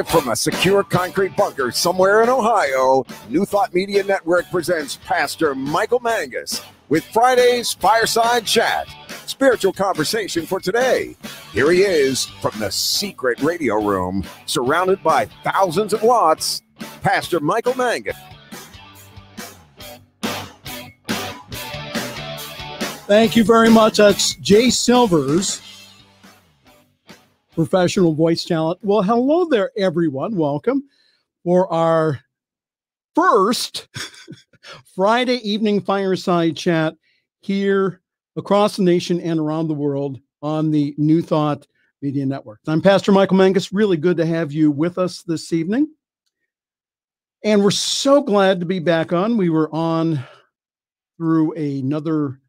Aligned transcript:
Live 0.00 0.08
from 0.08 0.28
a 0.28 0.36
secure 0.36 0.82
concrete 0.82 1.36
bunker 1.36 1.70
somewhere 1.70 2.22
in 2.22 2.30
Ohio, 2.30 3.04
New 3.28 3.44
Thought 3.44 3.74
Media 3.74 4.02
Network 4.02 4.50
presents 4.50 4.96
Pastor 5.04 5.54
Michael 5.54 6.00
Mangus 6.00 6.62
with 6.88 7.04
Friday's 7.04 7.74
Fireside 7.74 8.46
Chat, 8.46 8.88
spiritual 9.26 9.74
conversation 9.74 10.46
for 10.46 10.58
today. 10.58 11.14
Here 11.52 11.70
he 11.70 11.82
is 11.82 12.24
from 12.40 12.58
the 12.58 12.70
secret 12.70 13.42
radio 13.42 13.74
room, 13.74 14.24
surrounded 14.46 15.02
by 15.02 15.26
thousands 15.44 15.92
of 15.92 16.02
watts, 16.02 16.62
Pastor 17.02 17.38
Michael 17.38 17.74
Mangus. 17.74 18.16
Thank 23.06 23.36
you 23.36 23.44
very 23.44 23.68
much. 23.68 23.98
That's 23.98 24.34
Jay 24.36 24.70
Silvers 24.70 25.60
professional 27.60 28.14
voice 28.14 28.46
talent. 28.46 28.78
Well, 28.80 29.02
hello 29.02 29.44
there, 29.44 29.70
everyone. 29.76 30.34
Welcome 30.34 30.84
for 31.44 31.70
our 31.70 32.18
first 33.14 33.86
Friday 34.96 35.46
evening 35.46 35.82
fireside 35.82 36.56
chat 36.56 36.94
here 37.40 38.00
across 38.34 38.76
the 38.76 38.82
nation 38.82 39.20
and 39.20 39.38
around 39.38 39.68
the 39.68 39.74
world 39.74 40.20
on 40.40 40.70
the 40.70 40.94
New 40.96 41.20
Thought 41.20 41.66
Media 42.00 42.24
Network. 42.24 42.60
I'm 42.66 42.80
Pastor 42.80 43.12
Michael 43.12 43.36
Mangus. 43.36 43.74
Really 43.74 43.98
good 43.98 44.16
to 44.16 44.24
have 44.24 44.52
you 44.52 44.70
with 44.70 44.96
us 44.96 45.22
this 45.22 45.52
evening. 45.52 45.86
And 47.44 47.62
we're 47.62 47.72
so 47.72 48.22
glad 48.22 48.60
to 48.60 48.64
be 48.64 48.78
back 48.78 49.12
on. 49.12 49.36
We 49.36 49.50
were 49.50 49.68
on 49.70 50.18
through 51.18 51.52
another 51.56 52.40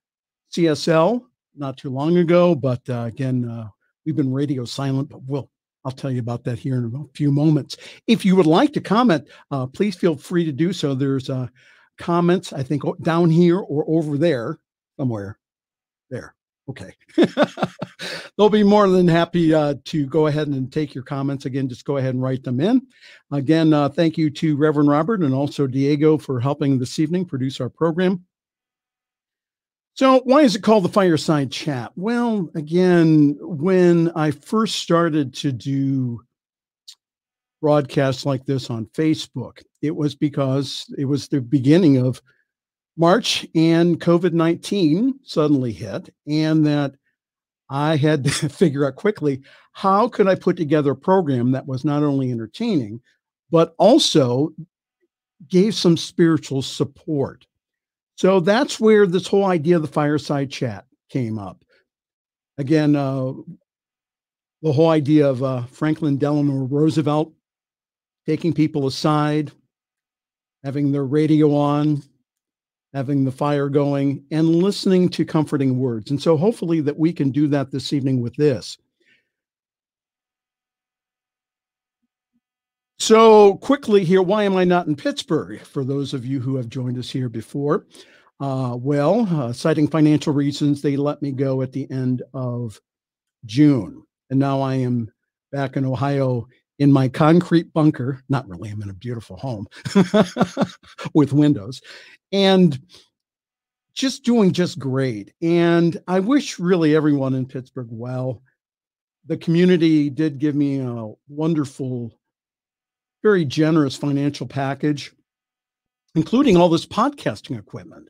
CSL 0.53 1.21
not 1.53 1.75
too 1.75 1.89
long 1.89 2.15
ago, 2.15 2.55
but 2.55 2.79
uh, 2.89 3.03
again, 3.07 3.43
uh, 3.43 3.67
We've 4.05 4.15
been 4.15 4.33
radio 4.33 4.65
silent, 4.65 5.09
but 5.09 5.23
we'll 5.23 5.49
I'll 5.83 5.91
tell 5.91 6.11
you 6.11 6.19
about 6.19 6.43
that 6.43 6.59
here 6.59 6.77
in 6.77 6.93
a 6.95 7.17
few 7.17 7.31
moments. 7.31 7.77
If 8.07 8.23
you 8.23 8.35
would 8.35 8.45
like 8.45 8.73
to 8.73 8.81
comment, 8.81 9.27
uh, 9.49 9.65
please 9.65 9.95
feel 9.95 10.15
free 10.15 10.45
to 10.45 10.51
do 10.51 10.73
so. 10.73 10.93
There's 10.93 11.29
uh, 11.29 11.47
comments, 11.97 12.53
I 12.53 12.63
think, 12.63 12.83
down 13.01 13.29
here 13.29 13.59
or 13.59 13.85
over 13.87 14.17
there 14.17 14.59
somewhere. 14.97 15.39
There. 16.09 16.35
Okay. 16.69 16.93
They'll 18.37 18.49
be 18.49 18.63
more 18.63 18.87
than 18.87 19.07
happy 19.07 19.53
uh, 19.53 19.75
to 19.85 20.05
go 20.05 20.27
ahead 20.27 20.47
and 20.47 20.71
take 20.71 20.93
your 20.93 21.03
comments. 21.03 21.45
Again, 21.45 21.67
just 21.67 21.85
go 21.85 21.97
ahead 21.97 22.13
and 22.13 22.21
write 22.21 22.43
them 22.43 22.59
in. 22.59 22.81
Again, 23.31 23.73
uh, 23.73 23.89
thank 23.89 24.17
you 24.17 24.29
to 24.29 24.55
Reverend 24.55 24.89
Robert 24.89 25.21
and 25.21 25.33
also 25.33 25.67
Diego 25.67 26.17
for 26.17 26.39
helping 26.39 26.77
this 26.77 26.99
evening 26.99 27.25
produce 27.25 27.59
our 27.59 27.69
program. 27.69 28.23
So, 29.93 30.21
why 30.23 30.41
is 30.41 30.55
it 30.55 30.63
called 30.63 30.83
the 30.85 30.89
Fireside 30.89 31.51
Chat? 31.51 31.91
Well, 31.95 32.49
again, 32.55 33.37
when 33.41 34.09
I 34.15 34.31
first 34.31 34.75
started 34.75 35.33
to 35.35 35.51
do 35.51 36.21
broadcasts 37.61 38.25
like 38.25 38.45
this 38.45 38.69
on 38.69 38.85
Facebook, 38.87 39.61
it 39.81 39.95
was 39.95 40.15
because 40.15 40.85
it 40.97 41.05
was 41.05 41.27
the 41.27 41.41
beginning 41.41 41.97
of 41.97 42.21
March 42.97 43.45
and 43.53 43.99
COVID 43.99 44.31
19 44.31 45.19
suddenly 45.23 45.73
hit, 45.73 46.13
and 46.25 46.65
that 46.65 46.95
I 47.69 47.97
had 47.97 48.23
to 48.23 48.29
figure 48.49 48.85
out 48.85 48.95
quickly 48.95 49.41
how 49.73 50.07
could 50.07 50.27
I 50.27 50.35
put 50.35 50.55
together 50.55 50.91
a 50.91 50.95
program 50.95 51.51
that 51.51 51.67
was 51.67 51.83
not 51.83 52.03
only 52.03 52.31
entertaining, 52.31 53.01
but 53.49 53.75
also 53.77 54.53
gave 55.49 55.75
some 55.75 55.97
spiritual 55.97 56.61
support 56.61 57.45
so 58.21 58.39
that's 58.39 58.79
where 58.79 59.07
this 59.07 59.25
whole 59.25 59.45
idea 59.45 59.77
of 59.77 59.81
the 59.81 59.87
fireside 59.87 60.51
chat 60.51 60.85
came 61.09 61.39
up. 61.39 61.65
Again, 62.59 62.95
uh, 62.95 63.33
the 64.61 64.71
whole 64.71 64.89
idea 64.89 65.27
of 65.27 65.41
uh, 65.41 65.63
Franklin 65.63 66.19
Delano 66.19 66.67
Roosevelt 66.67 67.33
taking 68.27 68.53
people 68.53 68.85
aside, 68.85 69.51
having 70.63 70.91
their 70.91 71.03
radio 71.03 71.55
on, 71.55 72.03
having 72.93 73.25
the 73.25 73.31
fire 73.31 73.69
going, 73.69 74.23
and 74.29 74.47
listening 74.49 75.09
to 75.09 75.25
comforting 75.25 75.79
words. 75.79 76.11
And 76.11 76.21
so 76.21 76.37
hopefully 76.37 76.79
that 76.81 76.99
we 76.99 77.11
can 77.11 77.31
do 77.31 77.47
that 77.47 77.71
this 77.71 77.91
evening 77.91 78.21
with 78.21 78.35
this. 78.35 78.77
So, 83.01 83.55
quickly 83.55 84.03
here, 84.03 84.21
why 84.21 84.43
am 84.43 84.55
I 84.55 84.63
not 84.63 84.85
in 84.85 84.95
Pittsburgh? 84.95 85.59
For 85.61 85.83
those 85.83 86.13
of 86.13 86.23
you 86.23 86.39
who 86.39 86.55
have 86.57 86.69
joined 86.69 86.99
us 86.99 87.09
here 87.09 87.29
before, 87.29 87.87
uh, 88.39 88.77
well, 88.79 89.27
uh, 89.31 89.51
citing 89.53 89.87
financial 89.87 90.33
reasons, 90.33 90.83
they 90.83 90.95
let 90.95 91.19
me 91.19 91.31
go 91.31 91.63
at 91.63 91.71
the 91.71 91.89
end 91.89 92.21
of 92.35 92.79
June. 93.47 94.03
And 94.29 94.39
now 94.39 94.61
I 94.61 94.75
am 94.75 95.11
back 95.51 95.77
in 95.77 95.83
Ohio 95.83 96.47
in 96.77 96.91
my 96.91 97.09
concrete 97.09 97.73
bunker. 97.73 98.21
Not 98.29 98.47
really, 98.47 98.69
I'm 98.69 98.83
in 98.83 98.91
a 98.91 98.93
beautiful 98.93 99.35
home 99.35 99.65
with 101.15 101.33
windows 101.33 101.81
and 102.31 102.79
just 103.95 104.23
doing 104.23 104.51
just 104.51 104.77
great. 104.77 105.33
And 105.41 105.99
I 106.07 106.19
wish 106.19 106.59
really 106.59 106.95
everyone 106.95 107.33
in 107.33 107.47
Pittsburgh 107.47 107.89
well. 107.89 108.43
The 109.25 109.37
community 109.37 110.11
did 110.11 110.37
give 110.37 110.53
me 110.53 110.81
a 110.81 111.07
wonderful 111.27 112.15
very 113.23 113.45
generous 113.45 113.95
financial 113.95 114.47
package, 114.47 115.13
including 116.15 116.57
all 116.57 116.69
this 116.69 116.85
podcasting 116.85 117.57
equipment. 117.57 118.09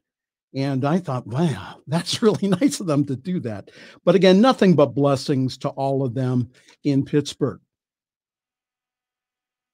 And 0.54 0.84
I 0.84 1.00
thought, 1.00 1.28
wow, 1.28 1.78
that's 1.88 2.22
really 2.22 2.48
nice 2.48 2.80
of 2.80 2.88
them 2.88 3.06
to 3.06 3.16
do 3.16 3.40
that. 3.42 3.72
But 4.06 4.16
again, 4.16 4.42
nothing 4.42 4.76
but 4.76 4.96
blessings 4.96 5.58
to 5.60 5.70
all 5.70 6.04
of 6.04 6.14
them 6.14 6.50
in 6.84 7.06
Pittsburgh. 7.06 7.60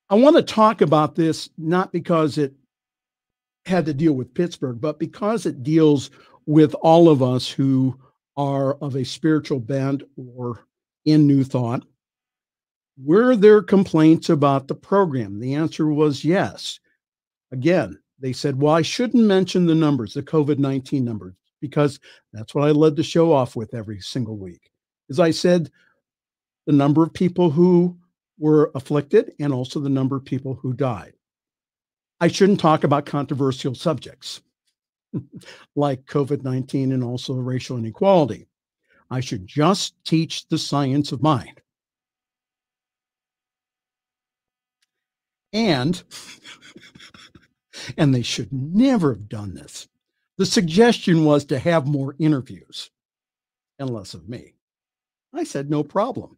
I 0.10 0.16
want 0.16 0.38
to 0.38 0.42
talk 0.42 0.82
about 0.82 1.16
this 1.16 1.50
not 1.58 1.92
because 1.92 2.38
it 2.38 2.54
had 3.66 3.86
to 3.86 3.94
deal 3.94 4.14
with 4.14 4.34
Pittsburgh, 4.34 4.80
but 4.80 5.00
because 5.00 5.46
it 5.46 5.64
deals 5.64 6.12
with 6.46 6.74
all 6.76 7.10
of 7.10 7.22
us 7.22 7.50
who 7.50 8.00
are 8.38 8.76
of 8.76 8.96
a 8.96 9.04
spiritual 9.04 9.60
bent 9.60 10.04
or 10.16 10.66
in 11.04 11.28
New 11.28 11.44
Thought 11.44 11.84
were 13.02 13.36
there 13.36 13.62
complaints 13.62 14.30
about 14.30 14.68
the 14.68 14.76
program? 14.76 15.40
The 15.40 15.56
answer 15.56 15.88
was 15.88 16.26
yes. 16.26 16.80
Again, 17.52 18.00
they 18.20 18.34
said, 18.34 18.60
well, 18.60 18.74
I 18.74 18.82
shouldn't 18.82 19.24
mention 19.24 19.66
the 19.66 19.76
numbers, 19.76 20.14
the 20.14 20.24
COVID 20.24 20.58
19 20.58 21.04
numbers, 21.06 21.36
because 21.62 22.00
that's 22.34 22.56
what 22.56 22.68
I 22.68 22.72
led 22.72 22.96
the 22.96 23.04
show 23.04 23.32
off 23.32 23.56
with 23.56 23.74
every 23.74 24.02
single 24.02 24.38
week. 24.38 24.72
As 25.10 25.20
I 25.20 25.32
said, 25.32 25.72
the 26.66 26.74
number 26.74 27.04
of 27.04 27.14
people 27.14 27.50
who 27.50 27.98
were 28.40 28.72
afflicted 28.76 29.32
and 29.40 29.54
also 29.54 29.80
the 29.80 29.90
number 29.90 30.16
of 30.16 30.26
people 30.26 30.56
who 30.56 30.74
died. 30.74 31.14
I 32.20 32.28
shouldn't 32.28 32.60
talk 32.60 32.84
about 32.84 33.06
controversial 33.06 33.76
subjects 33.76 34.42
like 35.76 36.06
COVID 36.06 36.44
19 36.44 36.92
and 36.92 37.04
also 37.04 37.34
racial 37.34 37.78
inequality. 37.78 38.48
I 39.10 39.20
should 39.22 39.48
just 39.48 39.94
teach 40.04 40.48
the 40.48 40.58
science 40.58 41.12
of 41.12 41.22
mind. 41.22 41.62
And, 45.54 46.02
and 47.98 48.14
they 48.14 48.22
should 48.22 48.52
never 48.52 49.14
have 49.14 49.30
done 49.30 49.54
this. 49.54 49.88
The 50.38 50.46
suggestion 50.46 51.26
was 51.26 51.46
to 51.46 51.60
have 51.60 51.88
more 51.88 52.16
interviews 52.20 52.92
and 53.80 53.90
less 53.90 54.14
of 54.14 54.30
me. 54.30 54.54
I 55.34 55.44
said, 55.44 55.70
no 55.70 55.84
problem. 55.84 56.38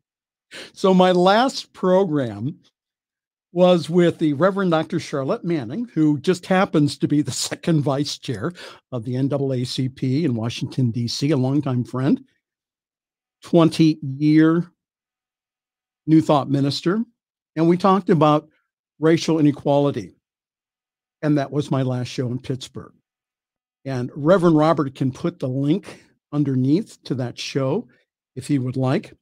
So 0.73 0.94
my 0.94 1.11
last 1.11 1.73
program 1.73 2.59
was 3.51 3.89
with 3.89 4.19
the 4.19 4.33
Reverend 4.33 4.71
Dr. 4.71 5.00
Charlotte 5.00 5.44
Manning, 5.44 5.89
who 5.94 6.19
just 6.19 6.45
happens 6.45 6.97
to 6.97 7.07
be 7.07 7.21
the 7.21 7.31
second 7.50 7.81
vice 7.81 8.17
chair 8.17 8.53
of 8.91 9.06
the 9.06 9.15
NAACP 9.15 10.23
in 10.23 10.35
Washington, 10.35 10.91
D.C., 10.91 11.31
a 11.31 11.38
longtime 11.38 11.83
friend, 11.83 12.23
20 13.44 14.00
year 14.01 14.71
New 16.06 16.21
Thought 16.21 16.50
minister. 16.50 17.03
And 17.56 17.67
we 17.67 17.77
talked 17.77 18.09
about 18.09 18.50
racial 18.99 19.39
inequality. 19.39 20.13
And 21.21 21.37
that 21.37 21.51
was 21.51 21.71
my 21.71 21.81
last 21.81 22.07
show 22.07 22.27
in 22.27 22.39
Pittsburgh. 22.39 22.93
And 23.85 24.11
Reverend 24.15 24.57
Robert 24.57 24.95
can 24.95 25.11
put 25.11 25.39
the 25.39 25.47
link 25.47 26.03
underneath 26.31 27.01
to 27.05 27.15
that 27.15 27.37
show 27.37 27.87
if 28.35 28.47
he 28.47 28.59
would 28.59 28.77
like. 28.77 29.13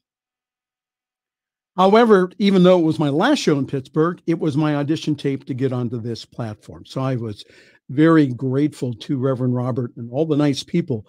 However, 1.76 2.32
even 2.40 2.64
though 2.64 2.80
it 2.80 2.86
was 2.86 2.98
my 2.98 3.10
last 3.10 3.38
show 3.38 3.60
in 3.60 3.68
Pittsburgh, 3.68 4.20
it 4.26 4.40
was 4.40 4.58
my 4.58 4.76
audition 4.76 5.16
tape 5.16 5.46
to 5.46 5.54
get 5.54 5.72
onto 5.72 6.02
this 6.02 6.26
platform. 6.26 6.86
So 6.86 7.02
I 7.02 7.16
was 7.16 7.46
very 7.90 8.28
grateful 8.28 8.94
to 8.96 9.18
Reverend 9.18 9.56
Robert 9.56 9.94
and 9.96 10.12
all 10.12 10.26
the 10.26 10.36
nice 10.36 10.64
people 10.64 11.06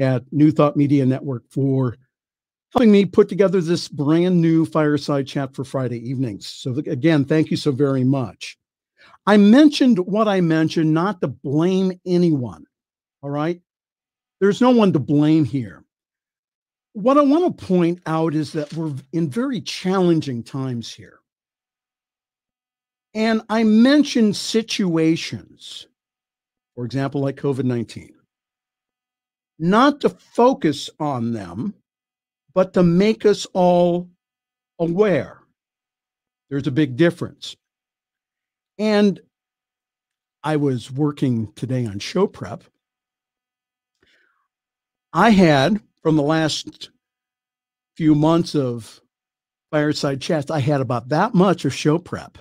at 0.00 0.22
New 0.30 0.52
Thought 0.52 0.76
Media 0.76 1.04
Network 1.04 1.42
for 1.50 1.96
helping 2.72 2.92
me 2.92 3.04
put 3.04 3.28
together 3.28 3.60
this 3.60 3.88
brand 3.88 4.40
new 4.40 4.64
fireside 4.64 5.26
chat 5.26 5.54
for 5.54 5.64
Friday 5.64 5.98
evenings. 6.08 6.46
So, 6.46 6.72
again, 6.86 7.24
thank 7.24 7.50
you 7.50 7.56
so 7.56 7.70
very 7.72 8.04
much. 8.04 8.56
I 9.26 9.36
mentioned 9.36 9.98
what 9.98 10.26
I 10.26 10.40
mentioned, 10.40 10.92
not 10.92 11.20
to 11.20 11.28
blame 11.28 11.92
anyone. 12.06 12.64
All 13.22 13.30
right. 13.30 13.60
There's 14.40 14.60
no 14.60 14.70
one 14.70 14.92
to 14.94 14.98
blame 14.98 15.44
here. 15.44 15.84
What 16.94 17.16
I 17.16 17.22
want 17.22 17.56
to 17.56 17.66
point 17.66 18.00
out 18.06 18.34
is 18.34 18.52
that 18.52 18.72
we're 18.74 18.92
in 19.12 19.30
very 19.30 19.60
challenging 19.60 20.42
times 20.42 20.92
here. 20.92 21.20
And 23.14 23.42
I 23.48 23.62
mentioned 23.62 24.34
situations, 24.36 25.86
for 26.74 26.84
example, 26.84 27.20
like 27.20 27.36
COVID 27.36 27.64
19, 27.64 28.10
not 29.58 30.00
to 30.00 30.08
focus 30.08 30.90
on 30.98 31.32
them, 31.32 31.74
but 32.54 32.74
to 32.74 32.82
make 32.82 33.24
us 33.24 33.46
all 33.52 34.10
aware. 34.78 35.38
There's 36.50 36.66
a 36.66 36.72
big 36.72 36.96
difference. 36.96 37.56
And 38.78 39.20
I 40.42 40.56
was 40.56 40.90
working 40.90 41.52
today 41.54 41.86
on 41.86 41.98
show 41.98 42.26
prep. 42.26 42.64
I 45.12 45.30
had, 45.30 45.80
from 46.02 46.16
the 46.16 46.22
last 46.22 46.90
few 47.96 48.14
months 48.14 48.54
of 48.54 49.00
fireside 49.70 50.20
chats, 50.20 50.50
I 50.50 50.58
had 50.60 50.80
about 50.80 51.10
that 51.10 51.34
much 51.34 51.64
of 51.64 51.74
show 51.74 51.98
prep. 51.98 52.38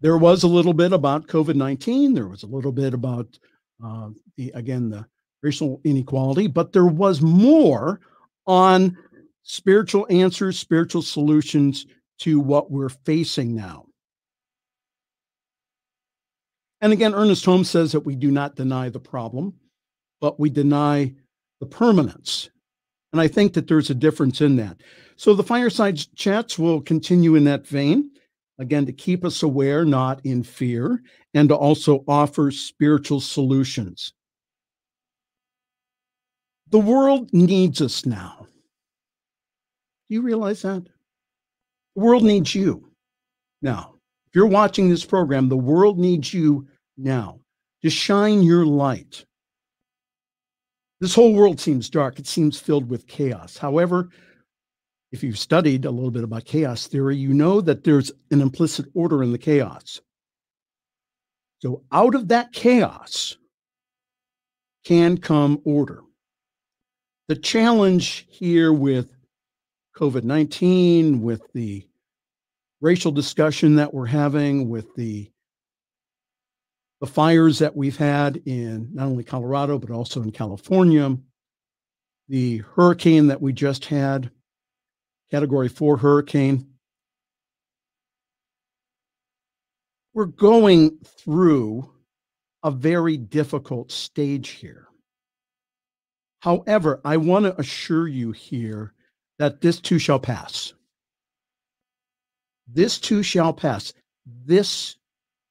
There 0.00 0.18
was 0.18 0.42
a 0.42 0.48
little 0.48 0.74
bit 0.74 0.92
about 0.92 1.28
COVID 1.28 1.54
19. 1.54 2.14
There 2.14 2.26
was 2.26 2.42
a 2.42 2.46
little 2.46 2.72
bit 2.72 2.92
about, 2.92 3.38
uh, 3.82 4.10
the 4.36 4.50
again, 4.54 4.90
the 4.90 5.06
racial 5.44 5.80
inequality, 5.84 6.46
but 6.46 6.72
there 6.72 6.86
was 6.86 7.20
more 7.20 8.00
on 8.46 8.96
spiritual 9.42 10.06
answers, 10.08 10.58
spiritual 10.58 11.02
solutions 11.02 11.86
to 12.18 12.40
what 12.40 12.70
we're 12.70 12.88
facing 12.88 13.54
now. 13.54 13.84
And 16.80 16.92
again, 16.92 17.14
Ernest 17.14 17.44
Holmes 17.44 17.70
says 17.70 17.92
that 17.92 18.00
we 18.00 18.14
do 18.16 18.30
not 18.30 18.56
deny 18.56 18.88
the 18.88 19.00
problem, 19.00 19.54
but 20.20 20.40
we 20.40 20.50
deny 20.50 21.14
the 21.60 21.66
permanence. 21.66 22.50
And 23.12 23.20
I 23.20 23.28
think 23.28 23.52
that 23.54 23.68
there's 23.68 23.90
a 23.90 23.94
difference 23.94 24.40
in 24.40 24.56
that. 24.56 24.78
So 25.16 25.34
the 25.34 25.42
fireside 25.42 26.00
chats 26.16 26.58
will 26.58 26.80
continue 26.80 27.36
in 27.36 27.44
that 27.44 27.66
vein, 27.66 28.10
again, 28.58 28.86
to 28.86 28.92
keep 28.92 29.24
us 29.24 29.42
aware, 29.42 29.84
not 29.84 30.20
in 30.24 30.42
fear, 30.42 31.02
and 31.32 31.48
to 31.48 31.54
also 31.54 32.04
offer 32.08 32.50
spiritual 32.50 33.20
solutions. 33.20 34.12
The 36.74 36.80
world 36.80 37.32
needs 37.32 37.80
us 37.80 38.04
now. 38.04 38.48
Do 40.08 40.14
you 40.16 40.22
realize 40.22 40.62
that? 40.62 40.82
The 40.82 42.02
world 42.02 42.24
needs 42.24 42.52
you 42.52 42.90
now. 43.62 43.94
If 44.26 44.34
you're 44.34 44.48
watching 44.48 44.88
this 44.88 45.04
program, 45.04 45.48
the 45.48 45.56
world 45.56 46.00
needs 46.00 46.34
you 46.34 46.66
now 46.96 47.38
to 47.84 47.90
shine 47.90 48.42
your 48.42 48.66
light. 48.66 49.24
This 51.00 51.14
whole 51.14 51.32
world 51.32 51.60
seems 51.60 51.88
dark. 51.88 52.18
It 52.18 52.26
seems 52.26 52.58
filled 52.58 52.90
with 52.90 53.06
chaos. 53.06 53.56
However, 53.56 54.08
if 55.12 55.22
you've 55.22 55.38
studied 55.38 55.84
a 55.84 55.92
little 55.92 56.10
bit 56.10 56.24
about 56.24 56.44
chaos 56.44 56.88
theory, 56.88 57.16
you 57.16 57.32
know 57.34 57.60
that 57.60 57.84
there's 57.84 58.10
an 58.32 58.40
implicit 58.40 58.86
order 58.94 59.22
in 59.22 59.30
the 59.30 59.38
chaos. 59.38 60.00
So 61.60 61.84
out 61.92 62.16
of 62.16 62.26
that 62.30 62.52
chaos 62.52 63.36
can 64.84 65.18
come 65.18 65.60
order. 65.64 66.00
The 67.26 67.36
challenge 67.36 68.26
here 68.28 68.72
with 68.72 69.08
COVID 69.96 70.24
19, 70.24 71.22
with 71.22 71.42
the 71.54 71.86
racial 72.82 73.12
discussion 73.12 73.76
that 73.76 73.94
we're 73.94 74.06
having, 74.06 74.68
with 74.68 74.94
the 74.94 75.30
the 77.00 77.06
fires 77.06 77.58
that 77.60 77.74
we've 77.76 77.96
had 77.96 78.36
in 78.46 78.90
not 78.92 79.06
only 79.06 79.24
Colorado, 79.24 79.78
but 79.78 79.90
also 79.90 80.22
in 80.22 80.32
California, 80.32 81.16
the 82.28 82.58
hurricane 82.58 83.26
that 83.28 83.40
we 83.40 83.52
just 83.52 83.86
had, 83.86 84.30
category 85.30 85.68
four 85.68 85.96
hurricane. 85.96 86.66
We're 90.12 90.26
going 90.26 90.98
through 91.04 91.90
a 92.62 92.70
very 92.70 93.16
difficult 93.16 93.90
stage 93.92 94.50
here. 94.50 94.88
However, 96.44 97.00
I 97.06 97.16
want 97.16 97.46
to 97.46 97.58
assure 97.58 98.06
you 98.06 98.32
here 98.32 98.92
that 99.38 99.62
this 99.62 99.80
too 99.80 99.98
shall 99.98 100.18
pass. 100.18 100.74
This 102.68 102.98
too 102.98 103.22
shall 103.22 103.54
pass. 103.54 103.94
This 104.44 104.96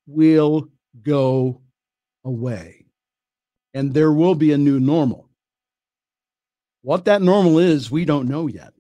will 0.06 0.70
go 1.02 1.64
away. 2.24 2.86
And 3.74 3.92
there 3.92 4.12
will 4.12 4.36
be 4.36 4.52
a 4.52 4.58
new 4.60 4.80
normal. 4.80 5.28
What 6.84 7.06
that 7.06 7.24
normal 7.24 7.58
is, 7.58 7.90
we 7.90 8.06
don't 8.06 8.30
know 8.30 8.46
yet. 8.46 8.74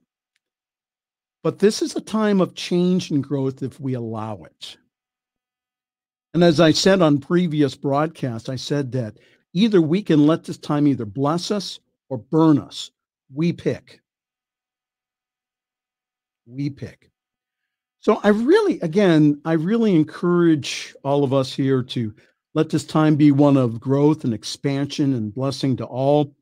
But 1.42 1.58
this 1.58 1.82
is 1.82 1.96
a 1.96 2.02
time 2.02 2.42
of 2.42 2.54
change 2.54 3.10
and 3.10 3.24
growth 3.24 3.64
if 3.64 3.80
we 3.80 3.96
allow 3.96 4.44
it. 4.44 4.78
And 6.36 6.44
as 6.44 6.60
I 6.60 6.74
said 6.74 7.02
on 7.02 7.18
previous 7.18 7.74
broadcasts, 7.74 8.50
I 8.50 8.56
said 8.58 8.92
that 8.92 9.18
either 9.54 9.82
we 9.82 10.04
can 10.04 10.28
let 10.28 10.44
this 10.44 10.60
time 10.60 10.86
either 10.86 11.08
bless 11.08 11.50
us 11.50 11.80
or 12.10 12.18
burn 12.18 12.60
us. 12.60 12.92
We 13.34 13.54
pick. 13.54 14.02
We 16.46 16.70
pick. 16.70 17.10
So 18.00 18.20
I 18.24 18.30
really, 18.30 18.80
again, 18.82 19.40
I 19.46 19.54
really 19.54 19.96
encourage 19.96 20.94
all 21.04 21.24
of 21.24 21.34
us 21.34 21.54
here 21.54 21.82
to 21.84 22.14
let 22.54 22.70
this 22.70 22.86
time 22.86 23.16
be 23.16 23.32
one 23.32 23.58
of 23.58 23.80
growth 23.80 24.26
and 24.26 24.34
expansion 24.34 25.14
and 25.14 25.34
blessing 25.34 25.78
to 25.78 25.86
all. 25.86 26.36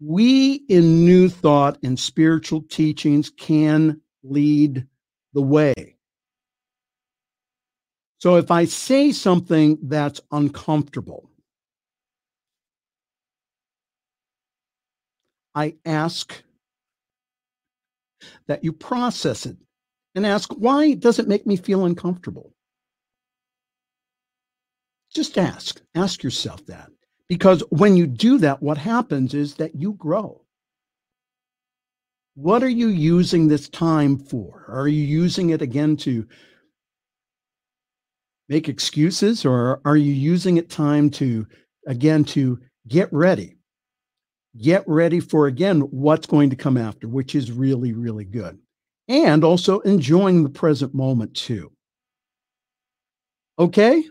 We 0.00 0.62
in 0.68 1.04
New 1.04 1.28
Thought 1.28 1.78
and 1.82 1.98
spiritual 1.98 2.62
teachings 2.62 3.30
can 3.30 4.00
lead 4.22 4.86
the 5.34 5.42
way. 5.42 5.96
So 8.18 8.36
if 8.36 8.52
I 8.52 8.66
say 8.66 9.10
something 9.10 9.78
that's 9.82 10.20
uncomfortable, 10.30 11.31
I 15.54 15.76
ask 15.84 16.42
that 18.46 18.64
you 18.64 18.72
process 18.72 19.46
it 19.46 19.56
and 20.14 20.26
ask, 20.26 20.50
why 20.52 20.94
does 20.94 21.18
it 21.18 21.28
make 21.28 21.46
me 21.46 21.56
feel 21.56 21.84
uncomfortable? 21.84 22.52
Just 25.14 25.36
ask, 25.36 25.80
ask 25.94 26.22
yourself 26.22 26.64
that. 26.66 26.90
Because 27.28 27.62
when 27.70 27.96
you 27.96 28.06
do 28.06 28.38
that, 28.38 28.62
what 28.62 28.78
happens 28.78 29.34
is 29.34 29.54
that 29.56 29.74
you 29.74 29.92
grow. 29.94 30.44
What 32.34 32.62
are 32.62 32.68
you 32.68 32.88
using 32.88 33.48
this 33.48 33.68
time 33.68 34.18
for? 34.18 34.64
Are 34.68 34.88
you 34.88 35.02
using 35.02 35.50
it 35.50 35.60
again 35.60 35.96
to 35.98 36.26
make 38.48 38.68
excuses 38.68 39.44
or 39.44 39.80
are 39.84 39.96
you 39.96 40.12
using 40.12 40.56
it 40.56 40.70
time 40.70 41.10
to, 41.10 41.46
again, 41.86 42.24
to 42.24 42.58
get 42.88 43.12
ready? 43.12 43.56
Get 44.58 44.84
ready 44.86 45.20
for, 45.20 45.46
again, 45.46 45.80
what's 45.80 46.26
going 46.26 46.50
to 46.50 46.56
come 46.56 46.76
after, 46.76 47.08
which 47.08 47.34
is 47.34 47.50
really, 47.50 47.92
really 47.92 48.24
good 48.24 48.58
and 49.08 49.44
also 49.44 49.80
enjoying 49.80 50.42
the 50.42 50.48
present 50.48 50.94
moment 50.94 51.34
too. 51.34 51.72
Okay? 53.58 54.04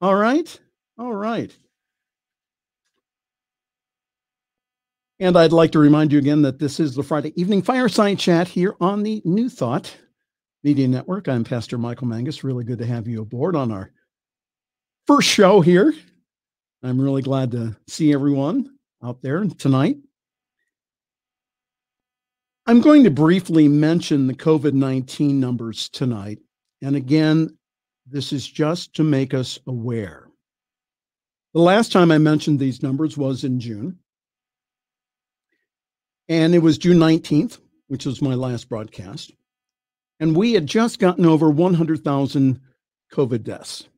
All 0.00 0.14
right? 0.14 0.60
All 0.98 1.14
right. 1.14 1.56
And 5.18 5.36
I'd 5.36 5.52
like 5.52 5.72
to 5.72 5.78
remind 5.78 6.12
you 6.12 6.18
again 6.18 6.42
that 6.42 6.58
this 6.58 6.80
is 6.80 6.94
the 6.94 7.02
Friday 7.02 7.38
evening 7.40 7.62
fireside 7.62 8.18
chat 8.18 8.48
here 8.48 8.74
on 8.80 9.02
the 9.02 9.20
New 9.24 9.50
Thought 9.50 9.94
Media 10.64 10.88
Network. 10.88 11.28
I'm 11.28 11.44
Pastor 11.44 11.76
Michael 11.76 12.06
Mangus. 12.06 12.42
Really 12.42 12.64
good 12.64 12.78
to 12.78 12.86
have 12.86 13.06
you 13.06 13.20
aboard 13.20 13.54
on 13.54 13.70
our 13.70 13.92
first 15.06 15.28
show 15.28 15.60
here. 15.60 15.92
I'm 16.82 16.98
really 16.98 17.22
glad 17.22 17.50
to 17.50 17.76
see 17.86 18.14
everyone 18.14 18.70
out 19.02 19.22
there 19.22 19.44
tonight. 19.44 19.96
I'm 22.66 22.80
going 22.80 23.04
to 23.04 23.10
briefly 23.10 23.68
mention 23.68 24.26
the 24.26 24.34
COVID 24.34 24.74
19 24.74 25.40
numbers 25.40 25.88
tonight. 25.88 26.38
And 26.82 26.94
again, 26.94 27.56
this 28.06 28.32
is 28.32 28.46
just 28.46 28.94
to 28.94 29.04
make 29.04 29.34
us 29.34 29.58
aware. 29.66 30.28
The 31.52 31.60
last 31.60 31.90
time 31.90 32.12
I 32.12 32.18
mentioned 32.18 32.58
these 32.60 32.82
numbers 32.82 33.16
was 33.16 33.44
in 33.44 33.58
June. 33.58 33.98
And 36.28 36.54
it 36.54 36.60
was 36.60 36.78
June 36.78 36.98
19th, 36.98 37.58
which 37.88 38.06
was 38.06 38.22
my 38.22 38.34
last 38.34 38.68
broadcast. 38.68 39.32
And 40.20 40.36
we 40.36 40.52
had 40.52 40.66
just 40.66 41.00
gotten 41.00 41.26
over 41.26 41.50
100,000 41.50 42.60
COVID 43.12 43.42
deaths. 43.42 43.88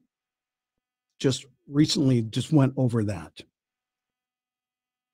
Just 1.19 1.45
recently, 1.69 2.23
just 2.23 2.53
went 2.53 2.73
over 2.79 3.05
that. 3.05 3.43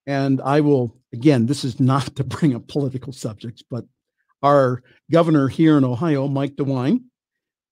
And 0.07 0.43
I 0.43 0.61
will, 0.61 0.97
again, 1.13 1.47
this 1.47 1.65
is 1.65 1.81
not 1.81 2.15
to 2.17 2.25
bring 2.25 2.55
up 2.55 2.69
political 2.69 3.13
subjects, 3.13 3.63
but 3.69 3.87
our 4.43 4.83
governor 5.11 5.49
here 5.49 5.79
in 5.79 5.85
Ohio, 5.85 6.29
Mike 6.29 6.57
DeWine, 6.57 7.05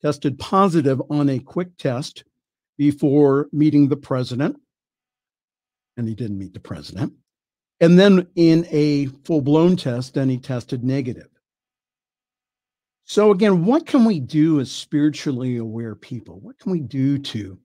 tested 0.02 0.38
positive 0.38 1.00
on 1.10 1.28
a 1.28 1.38
quick 1.38 1.76
test 1.78 2.24
before 2.78 3.48
meeting 3.52 3.88
the 3.88 3.96
president. 3.96 4.56
And 5.96 6.08
he 6.08 6.14
didn't 6.14 6.38
meet 6.38 6.54
the 6.54 6.60
president. 6.60 7.12
And 7.80 7.98
then 7.98 8.26
in 8.36 8.66
a 8.70 9.06
full 9.24 9.40
blown 9.40 9.76
test, 9.76 10.14
then 10.14 10.28
he 10.28 10.38
tested 10.38 10.84
negative. 10.84 11.28
So, 13.04 13.30
again, 13.32 13.64
what 13.64 13.86
can 13.86 14.04
we 14.04 14.20
do 14.20 14.60
as 14.60 14.70
spiritually 14.70 15.56
aware 15.56 15.94
people? 15.94 16.38
What 16.40 16.58
can 16.58 16.72
we 16.72 16.80
do 16.80 17.18
to, 17.18 17.58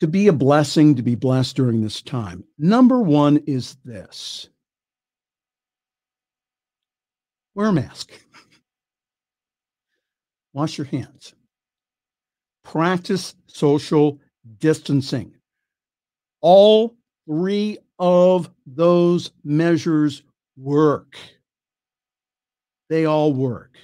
to 0.00 0.06
be 0.06 0.28
a 0.28 0.32
blessing, 0.32 0.94
to 0.94 1.02
be 1.02 1.16
blessed 1.16 1.56
during 1.56 1.82
this 1.82 2.00
time? 2.00 2.44
Number 2.58 3.02
one 3.02 3.38
is 3.46 3.76
this 3.84 4.48
wear 7.54 7.68
a 7.68 7.72
mask, 7.72 8.12
wash 10.56 10.78
your 10.78 10.86
hands, 10.86 11.34
practice 12.64 13.34
social 13.46 14.18
distancing. 14.58 15.34
All 16.40 16.96
three 17.28 17.76
of 17.98 18.48
those 18.64 19.32
measures 19.44 20.22
work. 20.56 21.18
They 22.88 23.04
all 23.04 23.34
work. 23.34 23.76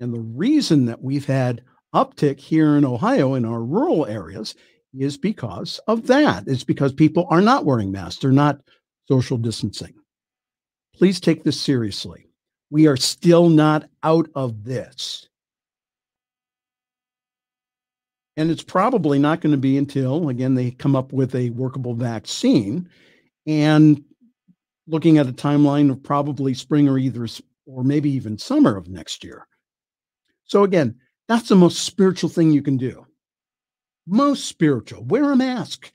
And 0.00 0.12
the 0.12 0.20
reason 0.20 0.84
that 0.84 1.02
we've 1.02 1.24
had 1.24 1.62
uptick 1.94 2.40
here 2.40 2.76
in 2.76 2.84
Ohio 2.84 3.32
in 3.32 3.46
our 3.46 3.62
rural 3.62 4.04
areas 4.04 4.54
is 4.92 5.16
because 5.16 5.80
of 5.86 6.08
that. 6.08 6.44
It's 6.46 6.64
because 6.64 6.92
people 6.92 7.26
are 7.30 7.40
not 7.40 7.64
wearing 7.64 7.90
masks, 7.90 8.20
they're 8.20 8.32
not 8.32 8.60
social 9.08 9.38
distancing. 9.38 9.94
Please 10.94 11.20
take 11.20 11.42
this 11.42 11.58
seriously. 11.58 12.28
We 12.70 12.86
are 12.86 12.98
still 12.98 13.48
not 13.48 13.88
out 14.02 14.28
of 14.34 14.64
this. 14.64 15.28
And 18.36 18.50
it's 18.50 18.64
probably 18.64 19.18
not 19.18 19.40
going 19.40 19.52
to 19.52 19.58
be 19.58 19.78
until, 19.78 20.28
again, 20.28 20.54
they 20.54 20.72
come 20.72 20.96
up 20.96 21.12
with 21.12 21.34
a 21.34 21.50
workable 21.50 21.94
vaccine 21.94 22.88
and 23.46 24.02
looking 24.86 25.18
at 25.18 25.28
a 25.28 25.32
timeline 25.32 25.90
of 25.90 26.02
probably 26.02 26.52
spring 26.54 26.88
or 26.88 26.98
either, 26.98 27.26
or 27.66 27.84
maybe 27.84 28.10
even 28.10 28.36
summer 28.38 28.76
of 28.76 28.88
next 28.88 29.22
year. 29.22 29.46
So, 30.44 30.64
again, 30.64 30.96
that's 31.28 31.48
the 31.48 31.56
most 31.56 31.84
spiritual 31.84 32.28
thing 32.28 32.50
you 32.50 32.62
can 32.62 32.76
do. 32.76 33.06
Most 34.06 34.46
spiritual. 34.46 35.04
Wear 35.04 35.30
a 35.30 35.36
mask. 35.36 35.90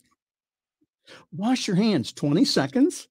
Wash 1.32 1.68
your 1.68 1.76
hands 1.76 2.14
20 2.14 2.46
seconds. 2.46 3.08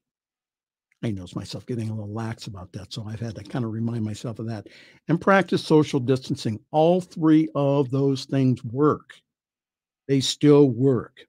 I 1.02 1.10
notice 1.12 1.36
myself 1.36 1.64
getting 1.64 1.90
a 1.90 1.94
little 1.94 2.12
lax 2.12 2.48
about 2.48 2.72
that. 2.72 2.92
So 2.92 3.04
I've 3.06 3.20
had 3.20 3.36
to 3.36 3.44
kind 3.44 3.64
of 3.64 3.72
remind 3.72 4.04
myself 4.04 4.40
of 4.40 4.46
that 4.46 4.66
and 5.06 5.20
practice 5.20 5.64
social 5.64 6.00
distancing. 6.00 6.58
All 6.72 7.00
three 7.00 7.48
of 7.54 7.90
those 7.90 8.24
things 8.24 8.64
work, 8.64 9.14
they 10.08 10.20
still 10.20 10.70
work. 10.70 11.20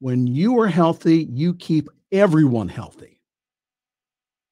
When 0.00 0.26
you 0.26 0.58
are 0.60 0.66
healthy, 0.66 1.28
you 1.30 1.54
keep 1.54 1.88
everyone 2.10 2.68
healthy. 2.68 3.20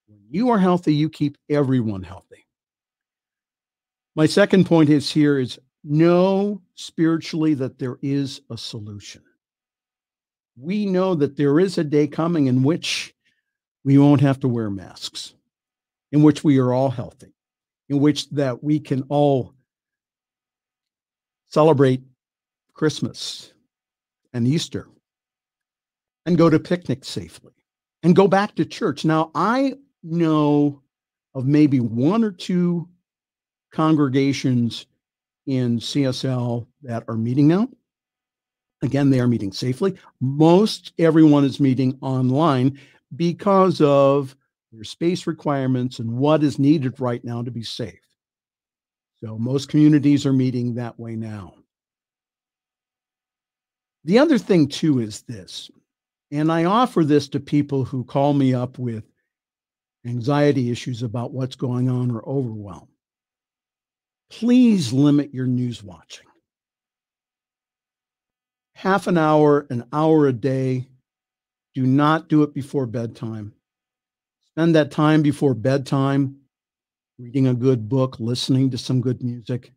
When 0.07 0.21
you 0.31 0.51
are 0.51 0.59
healthy, 0.59 0.95
you 0.95 1.11
keep 1.11 1.37
everyone 1.51 2.03
healthy. 2.03 2.47
My 4.15 4.27
second 4.27 4.67
point 4.67 4.91
is 4.91 5.11
here 5.11 5.39
is 5.41 5.59
know 5.83 6.63
spiritually 6.77 7.55
that 7.55 7.79
there 7.79 7.99
is 8.01 8.41
a 8.49 8.57
solution. 8.57 9.23
We 10.57 10.87
know 10.87 11.17
that 11.17 11.37
there 11.37 11.59
is 11.59 11.79
a 11.79 11.85
day 11.85 12.07
coming 12.07 12.47
in 12.47 12.63
which 12.63 13.14
we 13.85 13.99
won't 13.99 14.21
have 14.21 14.41
to 14.41 14.49
wear 14.49 14.71
masks, 14.71 15.35
in 16.13 16.23
which 16.23 16.43
we 16.43 16.59
are 16.59 16.73
all 16.73 16.91
healthy, 16.91 17.35
in 17.89 18.01
which 18.01 18.29
that 18.31 18.65
we 18.65 18.81
can 18.81 19.03
all 19.09 19.55
celebrate 21.49 22.03
Christmas 22.73 23.53
and 24.33 24.47
Easter 24.47 24.89
and 26.27 26.39
go 26.39 26.51
to 26.51 26.59
picnics 26.59 27.09
safely 27.09 27.53
and 28.03 28.17
go 28.17 28.27
back 28.27 28.55
to 28.55 28.65
church. 28.65 29.05
Now, 29.05 29.31
I 29.35 29.75
know 30.03 30.83
of 31.35 31.47
maybe 31.47 31.81
one 31.81 32.25
or 32.25 32.31
two 32.31 32.89
congregations 33.73 34.87
in 35.47 35.79
CSL 35.79 36.67
that 36.83 37.05
are 37.09 37.17
meeting 37.17 37.49
now. 37.49 37.69
Again, 38.83 39.11
they 39.11 39.21
are 39.21 39.29
meeting 39.29 39.53
safely. 39.53 39.97
Most 40.21 40.93
everyone 40.99 41.45
is 41.45 41.61
meeting 41.61 41.99
online 42.03 42.79
because 43.17 43.81
of 43.81 44.37
their 44.73 44.85
space 44.85 45.27
requirements 45.27 45.99
and 45.99 46.11
what 46.11 46.43
is 46.43 46.59
needed 46.59 47.01
right 47.01 47.25
now 47.25 47.43
to 47.43 47.51
be 47.51 47.63
safe. 47.63 48.01
So 49.23 49.39
most 49.39 49.69
communities 49.69 50.27
are 50.27 50.33
meeting 50.33 50.75
that 50.75 50.99
way 50.99 51.17
now. 51.17 51.55
The 54.05 54.19
other 54.19 54.37
thing, 54.37 54.69
too, 54.69 55.01
is 55.01 55.23
this, 55.23 55.71
and 56.31 56.53
I 56.53 56.65
offer 56.65 57.05
this 57.05 57.29
to 57.29 57.41
people 57.41 57.85
who 57.85 58.05
call 58.05 58.35
me 58.35 58.53
up 58.53 58.79
with 58.79 59.05
anxiety 60.05 60.71
issues 60.71 61.03
about 61.03 61.33
what's 61.33 61.57
going 61.57 61.89
on 61.89 62.11
or 62.11 62.29
overwhelm 62.29 62.89
please 64.31 64.93
limit 64.93 65.33
your 65.33 65.47
news 65.47 65.83
watching. 65.83 66.27
Half 68.75 69.07
an 69.07 69.17
hour, 69.17 69.67
an 69.71 69.85
hour 69.93 70.27
a 70.27 70.33
day. 70.33 70.89
Do 71.75 71.87
not 71.87 72.29
do 72.29 72.43
it 72.43 72.55
before 72.55 72.87
bedtime. 72.87 73.53
Spend 74.47 74.75
that 74.77 74.93
time 74.93 75.23
before 75.23 75.55
bedtime 75.55 76.37
reading 77.19 77.49
a 77.49 77.55
good 77.55 77.89
book, 77.89 78.19
listening 78.21 78.71
to 78.71 78.79
some 78.79 79.01
good 79.01 79.23
music, 79.23 79.73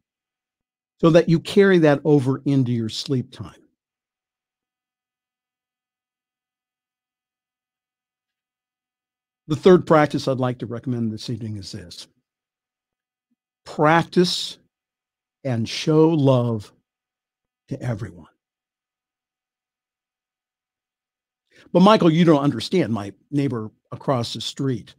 so 1.02 1.10
that 1.10 1.30
you 1.30 1.40
carry 1.40 1.80
that 1.80 2.00
over 2.04 2.42
into 2.46 2.72
your 2.72 2.90
sleep 2.90 3.32
time. 3.32 3.62
The 9.48 9.56
third 9.56 9.88
practice 9.88 10.28
I'd 10.28 10.38
like 10.38 10.60
to 10.60 10.66
recommend 10.66 11.12
this 11.12 11.30
evening 11.30 11.58
is 11.58 11.72
this 11.72 12.08
practice 13.66 14.60
and 15.44 15.68
show 15.68 16.10
love 16.10 16.72
to 17.70 17.82
everyone. 17.82 18.28
But 21.72 21.82
Michael, 21.82 22.12
you 22.12 22.26
don't 22.26 22.44
understand. 22.44 22.94
My 22.94 23.14
neighbor 23.32 23.72
across 23.92 24.34
the 24.34 24.42
street 24.42 24.96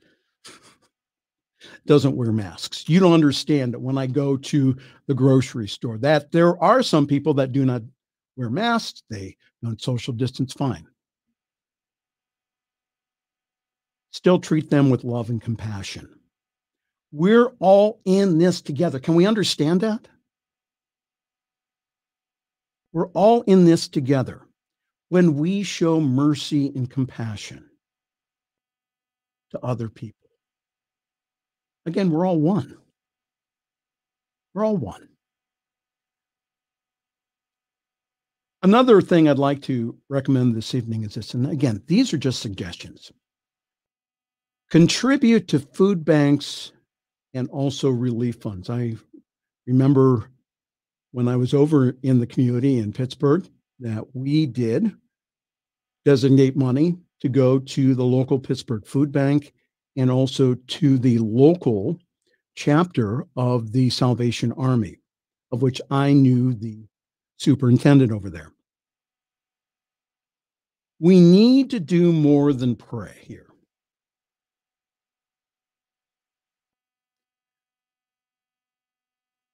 doesn't 1.87 2.16
wear 2.16 2.32
masks. 2.32 2.88
You 2.88 3.00
don't 3.00 3.12
understand 3.12 3.75
that 3.75 3.80
when 3.80 3.98
I 3.98 4.06
go 4.06 4.37
to 4.37 4.76
the 5.06 5.14
grocery 5.14 5.68
store, 5.68 5.98
that 5.98 6.30
there 6.32 6.62
are 6.62 6.82
some 6.82 7.06
people 7.06 7.34
that 7.34 7.52
do 7.52 7.64
not 7.64 7.82
wear 8.37 8.50
masks. 8.50 9.02
They 9.10 9.37
don't 9.62 9.80
social 9.80 10.12
distance 10.12 10.52
fine. 10.52 10.87
Still 14.10 14.38
treat 14.38 14.70
them 14.70 14.90
with 14.90 15.04
love 15.04 15.30
and 15.30 15.40
compassion. 15.40 16.08
We're 17.12 17.52
all 17.58 18.00
in 18.04 18.38
this 18.38 18.60
together. 18.60 18.98
Can 18.98 19.14
we 19.14 19.26
understand 19.26 19.80
that? 19.80 20.06
We're 22.92 23.08
all 23.08 23.42
in 23.42 23.64
this 23.64 23.88
together 23.88 24.48
when 25.09 25.37
we 25.37 25.62
show 25.62 26.00
mercy 26.00 26.73
and 26.75 26.91
compassion 26.91 27.69
to 29.50 29.65
other 29.65 29.88
people. 29.88 30.29
Again, 31.87 32.11
we're 32.11 32.27
all 32.27 32.38
one. 32.38 32.77
We're 34.55 34.67
all 34.67 34.77
one. 34.77 35.09
Another 38.62 39.00
thing 39.00 39.29
I'd 39.29 39.38
like 39.38 39.62
to 39.62 39.97
recommend 40.09 40.55
this 40.55 40.75
evening 40.75 41.05
is 41.05 41.15
this, 41.15 41.33
and 41.33 41.47
again, 41.47 41.83
these 41.87 42.12
are 42.12 42.19
just 42.19 42.41
suggestions. 42.41 43.12
Contribute 44.71 45.49
to 45.49 45.61
food 45.61 46.05
banks 46.05 46.73
and 47.35 47.49
also 47.50 47.88
relief 47.88 48.37
funds. 48.37 48.69
I 48.69 48.97
remember 49.67 50.31
when 51.12 51.29
I 51.29 51.37
was 51.37 51.55
over 51.55 51.97
in 52.03 52.19
the 52.19 52.27
community 52.27 52.79
in 52.79 52.93
Pittsburgh 52.93 53.49
that 53.80 54.04
we 54.14 54.47
did 54.47 54.92
designate 56.04 56.56
money 56.56 56.97
to 57.20 57.28
go 57.28 57.58
to 57.58 57.94
the 57.94 58.04
local 58.04 58.38
Pittsburgh 58.38 58.87
Food 58.87 59.12
Bank 59.12 59.52
and 59.97 60.11
also 60.11 60.54
to 60.54 60.99
the 60.99 61.18
local 61.18 61.99
chapter 62.54 63.26
of 63.37 63.73
the 63.73 63.90
Salvation 63.90 64.52
Army, 64.52 64.99
of 65.52 65.62
which 65.62 65.80
I 65.90 66.12
knew 66.12 66.54
the 66.54 66.87
superintendent 67.37 68.12
over 68.12 68.30
there. 68.30 68.52
We 71.00 71.20
need 71.20 71.70
to 71.70 71.80
do 71.80 72.12
more 72.12 72.52
than 72.52 72.75
pray 72.75 73.16
here. 73.23 73.47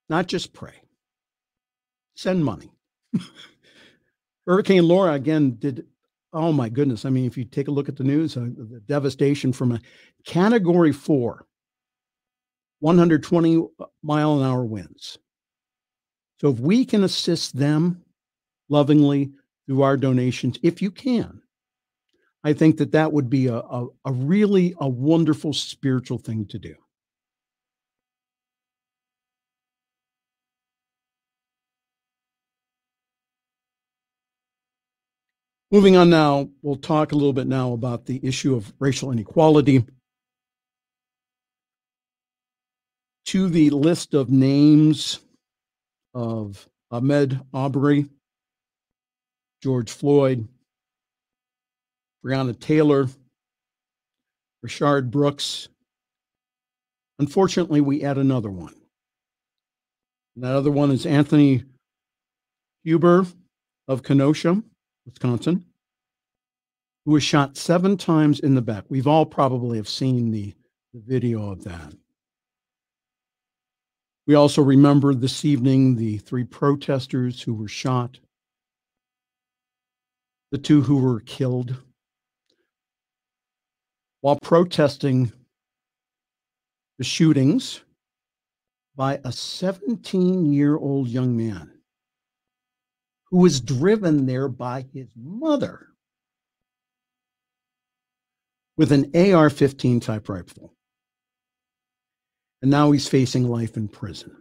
Not 0.08 0.26
just 0.26 0.52
pray, 0.52 0.82
send 2.14 2.44
money. 2.44 2.70
Hurricane 4.46 4.86
Laura 4.86 5.12
again 5.14 5.56
did. 5.58 5.86
Oh 6.32 6.52
my 6.52 6.68
goodness. 6.68 7.04
I 7.04 7.10
mean, 7.10 7.26
if 7.26 7.36
you 7.36 7.44
take 7.44 7.68
a 7.68 7.70
look 7.70 7.88
at 7.88 7.96
the 7.96 8.04
news, 8.04 8.36
uh, 8.36 8.48
the 8.56 8.82
devastation 8.86 9.52
from 9.52 9.72
a 9.72 9.80
category 10.24 10.92
four, 10.92 11.46
120 12.80 13.66
mile 14.02 14.38
an 14.38 14.46
hour 14.46 14.64
winds. 14.64 15.18
So 16.38 16.50
if 16.50 16.58
we 16.58 16.84
can 16.84 17.04
assist 17.04 17.56
them 17.56 18.02
lovingly 18.68 19.32
through 19.66 19.82
our 19.82 19.96
donations, 19.96 20.58
if 20.62 20.82
you 20.82 20.90
can, 20.90 21.40
I 22.42 22.52
think 22.52 22.76
that 22.78 22.92
that 22.92 23.12
would 23.12 23.30
be 23.30 23.46
a, 23.46 23.56
a, 23.56 23.86
a 24.04 24.12
really 24.12 24.74
a 24.78 24.88
wonderful 24.88 25.54
spiritual 25.54 26.18
thing 26.18 26.46
to 26.46 26.58
do. 26.58 26.74
Moving 35.74 35.96
on 35.96 36.08
now, 36.08 36.50
we'll 36.62 36.76
talk 36.76 37.10
a 37.10 37.16
little 37.16 37.32
bit 37.32 37.48
now 37.48 37.72
about 37.72 38.06
the 38.06 38.20
issue 38.22 38.54
of 38.54 38.72
racial 38.78 39.10
inequality. 39.10 39.84
To 43.24 43.48
the 43.48 43.70
list 43.70 44.14
of 44.14 44.30
names 44.30 45.18
of 46.14 46.68
Ahmaud 46.92 47.44
Arbery, 47.52 48.08
George 49.64 49.90
Floyd, 49.90 50.46
Breonna 52.24 52.56
Taylor, 52.56 53.08
Rayshard 54.64 55.10
Brooks. 55.10 55.66
Unfortunately, 57.18 57.80
we 57.80 58.04
add 58.04 58.16
another 58.16 58.48
one. 58.48 58.74
And 60.36 60.44
that 60.44 60.54
other 60.54 60.70
one 60.70 60.92
is 60.92 61.04
Anthony 61.04 61.64
Huber 62.84 63.26
of 63.88 64.04
Kenosha. 64.04 64.62
Wisconsin, 65.06 65.64
who 67.04 67.12
was 67.12 67.22
shot 67.22 67.56
seven 67.56 67.96
times 67.96 68.40
in 68.40 68.54
the 68.54 68.62
back. 68.62 68.84
We've 68.88 69.06
all 69.06 69.26
probably 69.26 69.76
have 69.76 69.88
seen 69.88 70.30
the, 70.30 70.54
the 70.92 71.00
video 71.00 71.50
of 71.50 71.64
that. 71.64 71.92
We 74.26 74.34
also 74.34 74.62
remember 74.62 75.14
this 75.14 75.44
evening 75.44 75.96
the 75.96 76.18
three 76.18 76.44
protesters 76.44 77.42
who 77.42 77.52
were 77.52 77.68
shot, 77.68 78.18
the 80.50 80.58
two 80.58 80.80
who 80.80 80.96
were 80.96 81.20
killed 81.20 81.76
while 84.22 84.38
protesting 84.40 85.30
the 86.96 87.04
shootings 87.04 87.82
by 88.96 89.20
a 89.24 89.30
17 89.30 90.50
year 90.50 90.76
old 90.78 91.08
young 91.08 91.36
man 91.36 91.73
who 93.34 93.40
was 93.40 93.60
driven 93.60 94.26
there 94.26 94.46
by 94.46 94.86
his 94.94 95.08
mother 95.16 95.88
with 98.76 98.92
an 98.92 99.10
AR 99.12 99.50
15 99.50 99.98
type 99.98 100.28
rifle. 100.28 100.72
And 102.62 102.70
now 102.70 102.92
he's 102.92 103.08
facing 103.08 103.48
life 103.48 103.76
in 103.76 103.88
prison. 103.88 104.36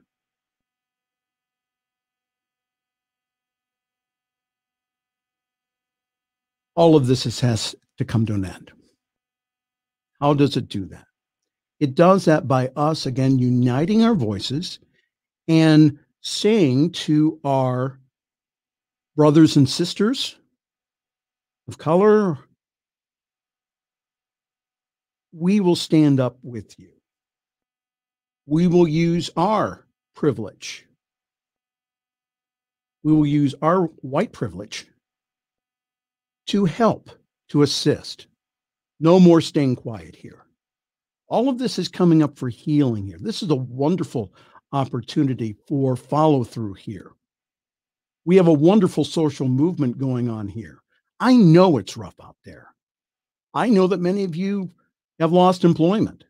All 6.75 6.95
of 6.95 7.07
this 7.07 7.23
has 7.39 7.75
to 7.97 8.05
come 8.05 8.27
to 8.27 8.35
an 8.35 8.45
end. 8.45 8.71
How 10.21 10.35
does 10.35 10.55
it 10.55 10.69
do 10.69 10.85
that? 10.85 11.07
It 11.79 11.95
does 11.95 12.25
that 12.25 12.47
by 12.47 12.67
us, 12.75 13.07
again, 13.07 13.39
uniting 13.39 14.03
our 14.03 14.13
voices 14.13 14.77
and 15.47 15.97
saying 16.21 16.91
to 16.91 17.39
our 17.43 17.99
brothers 19.15 19.55
and 19.55 19.69
sisters 19.69 20.35
of 21.67 21.77
color, 21.77 22.37
we 25.31 25.59
will 25.59 25.75
stand 25.75 26.19
up 26.19 26.37
with 26.43 26.77
you. 26.79 26.89
We 28.45 28.67
will 28.67 28.87
use 28.87 29.29
our 29.37 29.85
privilege. 30.15 30.85
We 33.03 33.13
will 33.13 33.25
use 33.25 33.55
our 33.61 33.85
white 34.01 34.31
privilege 34.31 34.87
to 36.47 36.65
help, 36.65 37.09
to 37.49 37.61
assist. 37.61 38.27
No 38.99 39.19
more 39.19 39.41
staying 39.41 39.75
quiet 39.77 40.15
here. 40.15 40.45
All 41.27 41.49
of 41.49 41.57
this 41.57 41.79
is 41.79 41.87
coming 41.87 42.21
up 42.21 42.37
for 42.37 42.49
healing 42.49 43.07
here. 43.07 43.17
This 43.19 43.41
is 43.41 43.49
a 43.49 43.55
wonderful 43.55 44.33
opportunity 44.71 45.55
for 45.67 45.95
follow 45.95 46.43
through 46.43 46.73
here. 46.73 47.11
We 48.25 48.37
have 48.37 48.47
a 48.47 48.53
wonderful 48.53 49.03
social 49.03 49.47
movement 49.47 49.97
going 49.97 50.29
on 50.29 50.47
here. 50.47 50.79
I 51.19 51.35
know 51.35 51.77
it's 51.77 51.97
rough 51.97 52.15
out 52.21 52.37
there. 52.45 52.73
I 53.53 53.69
know 53.69 53.87
that 53.87 53.99
many 53.99 54.23
of 54.23 54.35
you 54.35 54.71
have 55.19 55.31
lost 55.31 55.63
employment. 55.63 56.23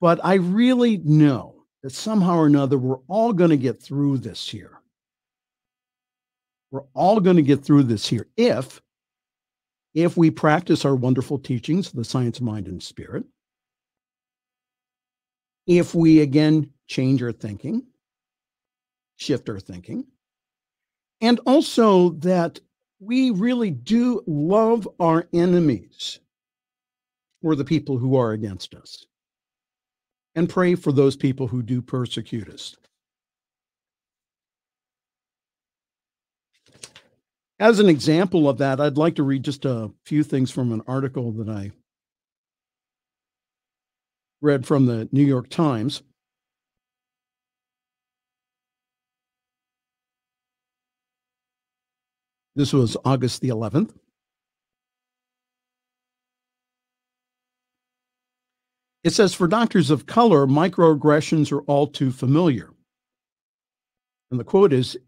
But 0.00 0.20
I 0.24 0.34
really 0.34 0.98
know 0.98 1.64
that 1.82 1.90
somehow 1.90 2.38
or 2.38 2.46
another, 2.46 2.78
we're 2.78 3.00
all 3.08 3.32
going 3.32 3.50
to 3.50 3.56
get 3.56 3.80
through 3.80 4.18
this 4.18 4.48
here. 4.48 4.80
We're 6.70 6.84
all 6.94 7.20
going 7.20 7.36
to 7.36 7.42
get 7.42 7.64
through 7.64 7.84
this 7.84 8.06
here 8.06 8.26
if 8.36 8.80
if 9.94 10.16
we 10.16 10.30
practice 10.30 10.84
our 10.84 10.94
wonderful 10.94 11.38
teachings, 11.38 11.90
the 11.90 12.04
science 12.04 12.38
of 12.38 12.44
mind 12.44 12.68
and 12.68 12.82
spirit, 12.82 13.24
if 15.66 15.94
we 15.94 16.20
again 16.20 16.70
change 16.86 17.22
our 17.22 17.32
thinking, 17.32 17.84
shift 19.18 19.48
our 19.50 19.60
thinking. 19.60 20.06
And 21.20 21.40
also 21.46 22.10
that 22.10 22.60
we 23.00 23.30
really 23.30 23.70
do 23.70 24.22
love 24.26 24.88
our 24.98 25.28
enemies 25.32 26.20
or 27.42 27.54
the 27.54 27.64
people 27.64 27.98
who 27.98 28.16
are 28.16 28.32
against 28.32 28.74
us 28.74 29.04
and 30.34 30.48
pray 30.48 30.74
for 30.74 30.92
those 30.92 31.16
people 31.16 31.48
who 31.48 31.62
do 31.62 31.82
persecute 31.82 32.48
us. 32.48 32.76
As 37.60 37.80
an 37.80 37.88
example 37.88 38.48
of 38.48 38.58
that, 38.58 38.80
I'd 38.80 38.96
like 38.96 39.16
to 39.16 39.24
read 39.24 39.42
just 39.42 39.64
a 39.64 39.90
few 40.04 40.22
things 40.22 40.50
from 40.50 40.70
an 40.72 40.82
article 40.86 41.32
that 41.32 41.48
I 41.48 41.72
read 44.40 44.64
from 44.64 44.86
the 44.86 45.08
New 45.10 45.24
York 45.24 45.48
Times. 45.50 46.02
This 52.58 52.72
was 52.72 52.96
August 53.04 53.40
the 53.40 53.50
11th. 53.50 53.92
It 59.04 59.10
says 59.10 59.32
for 59.32 59.46
doctors 59.46 59.90
of 59.90 60.06
color, 60.06 60.44
microaggressions 60.44 61.52
are 61.52 61.62
all 61.62 61.86
too 61.86 62.10
familiar. 62.10 62.70
And 64.32 64.40
the 64.40 64.44
quote 64.44 64.72
is 64.72 64.98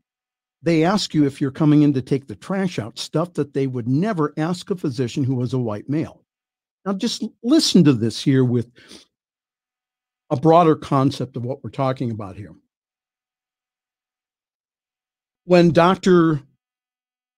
they 0.63 0.85
ask 0.85 1.13
you 1.13 1.27
if 1.27 1.41
you're 1.41 1.51
coming 1.51 1.83
in 1.83 1.93
to 1.95 2.03
take 2.03 2.29
the 2.29 2.37
trash 2.37 2.79
out, 2.79 3.01
stuff 3.01 3.33
that 3.33 3.53
they 3.53 3.67
would 3.67 3.89
never 3.89 4.33
ask 4.37 4.71
a 4.71 4.77
physician 4.77 5.25
who 5.25 5.35
was 5.35 5.53
a 5.53 5.59
white 5.59 5.89
male. 5.89 6.23
Now, 6.87 6.93
just 6.93 7.25
listen 7.43 7.83
to 7.83 7.95
this 7.95 8.23
here 8.23 8.45
with 8.45 8.71
a 10.31 10.37
broader 10.37 10.77
concept 10.77 11.37
of 11.37 11.45
what 11.45 11.65
we're 11.65 11.71
talking 11.71 12.13
about 12.13 12.37
here. 12.37 12.55
When 15.47 15.73
Dr. 15.73 16.43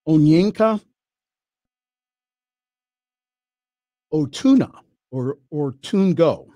Onyinka 0.09 0.81
Otuna 4.13 4.71
or 5.11 5.39
or 5.51 5.73
Tungo 5.73 6.49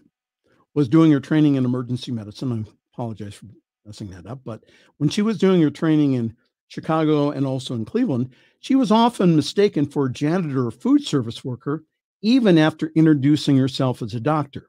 was 0.75 0.89
doing 0.89 1.11
her 1.13 1.21
training 1.21 1.55
in 1.55 1.65
emergency 1.65 2.13
medicine. 2.13 2.67
I 2.67 2.71
apologize 2.93 3.35
for 3.35 3.47
messing 3.85 4.11
that 4.11 4.27
up, 4.27 4.41
but 4.45 4.65
when 4.99 5.09
she 5.09 5.23
was 5.23 5.39
doing 5.39 5.63
her 5.63 5.71
training 5.71 6.15
in 6.15 6.37
Chicago 6.69 7.31
and 7.31 7.47
also 7.47 7.75
in 7.75 7.85
Cleveland, 7.85 8.31
she 8.61 8.75
was 8.75 8.91
often 8.91 9.37
mistaken 9.37 9.87
for 9.87 10.07
a 10.07 10.13
janitor 10.13 10.67
or 10.67 10.71
food 10.73 11.05
service 11.05 11.45
worker, 11.45 11.85
even 12.23 12.59
after 12.59 12.93
introducing 12.97 13.57
herself 13.57 14.03
as 14.03 14.15
a 14.15 14.21
doctor. 14.21 14.69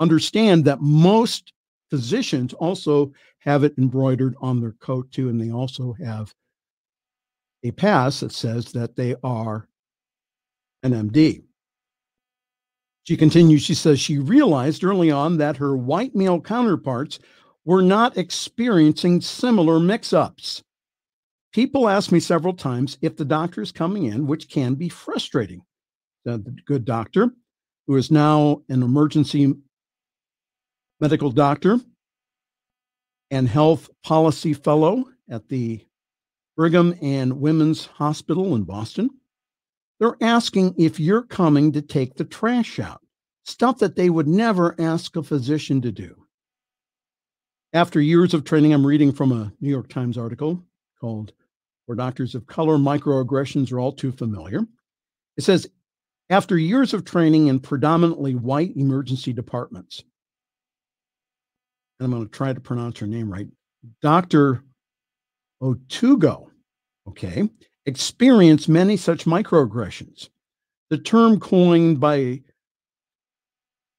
Understand 0.00 0.64
that 0.64 0.80
most 0.80 1.52
physicians 1.88 2.52
also 2.54 3.12
have 3.38 3.62
it 3.62 3.74
embroidered 3.78 4.34
on 4.40 4.60
their 4.60 4.72
coat 4.72 5.10
too, 5.12 5.28
and 5.28 5.40
they 5.40 5.52
also 5.52 5.94
have 6.04 6.34
a 7.62 7.70
pass 7.70 8.20
that 8.20 8.32
says 8.32 8.72
that 8.72 8.96
they 8.96 9.14
are 9.22 9.68
an 10.82 10.92
MD. 10.92 11.42
She 13.04 13.16
continues, 13.16 13.62
she 13.62 13.74
says 13.74 13.98
she 13.98 14.18
realized 14.18 14.84
early 14.84 15.10
on 15.10 15.38
that 15.38 15.56
her 15.56 15.76
white 15.76 16.14
male 16.14 16.40
counterparts 16.40 17.18
were 17.64 17.82
not 17.82 18.16
experiencing 18.16 19.20
similar 19.20 19.80
mix 19.80 20.12
ups. 20.12 20.62
People 21.52 21.88
ask 21.88 22.10
me 22.10 22.20
several 22.20 22.54
times 22.54 22.98
if 23.02 23.16
the 23.16 23.24
doctor 23.24 23.60
is 23.60 23.72
coming 23.72 24.04
in, 24.04 24.26
which 24.26 24.48
can 24.48 24.74
be 24.74 24.88
frustrating. 24.88 25.62
The 26.24 26.38
good 26.66 26.84
doctor, 26.84 27.30
who 27.86 27.96
is 27.96 28.10
now 28.10 28.62
an 28.68 28.82
emergency 28.82 29.54
medical 31.00 31.30
doctor 31.30 31.80
and 33.30 33.48
health 33.48 33.90
policy 34.04 34.54
fellow 34.54 35.04
at 35.28 35.48
the 35.48 35.84
Brigham 36.56 36.94
and 37.00 37.40
Women's 37.40 37.86
Hospital 37.86 38.54
in 38.54 38.64
Boston, 38.64 39.10
they're 39.98 40.16
asking 40.20 40.74
if 40.78 41.00
you're 41.00 41.22
coming 41.22 41.72
to 41.72 41.82
take 41.82 42.14
the 42.14 42.24
trash 42.24 42.78
out, 42.78 43.00
stuff 43.44 43.78
that 43.78 43.96
they 43.96 44.10
would 44.10 44.28
never 44.28 44.74
ask 44.80 45.16
a 45.16 45.22
physician 45.22 45.80
to 45.82 45.92
do. 45.92 46.26
After 47.72 48.00
years 48.00 48.34
of 48.34 48.44
training, 48.44 48.74
I'm 48.74 48.86
reading 48.86 49.12
from 49.12 49.32
a 49.32 49.52
New 49.60 49.70
York 49.70 49.88
Times 49.88 50.18
article 50.18 50.62
called 51.00 51.32
Where 51.86 51.96
Doctors 51.96 52.34
of 52.34 52.46
Color 52.46 52.76
Microaggressions 52.76 53.72
Are 53.72 53.80
All 53.80 53.92
Too 53.92 54.12
Familiar. 54.12 54.60
It 55.36 55.44
says, 55.44 55.66
after 56.28 56.58
years 56.58 56.92
of 56.92 57.04
training 57.04 57.46
in 57.46 57.60
predominantly 57.60 58.34
white 58.34 58.76
emergency 58.76 59.32
departments, 59.32 60.02
and 61.98 62.06
I'm 62.06 62.10
going 62.10 62.24
to 62.24 62.30
try 62.30 62.52
to 62.52 62.60
pronounce 62.60 62.98
her 62.98 63.06
name 63.06 63.32
right, 63.32 63.48
Dr. 64.02 64.62
Otugo, 65.62 66.48
okay, 67.08 67.48
experience 67.86 68.66
many 68.68 68.96
such 68.96 69.24
microaggressions. 69.24 70.28
The 70.90 70.98
term 70.98 71.38
coined 71.38 72.00
by 72.00 72.42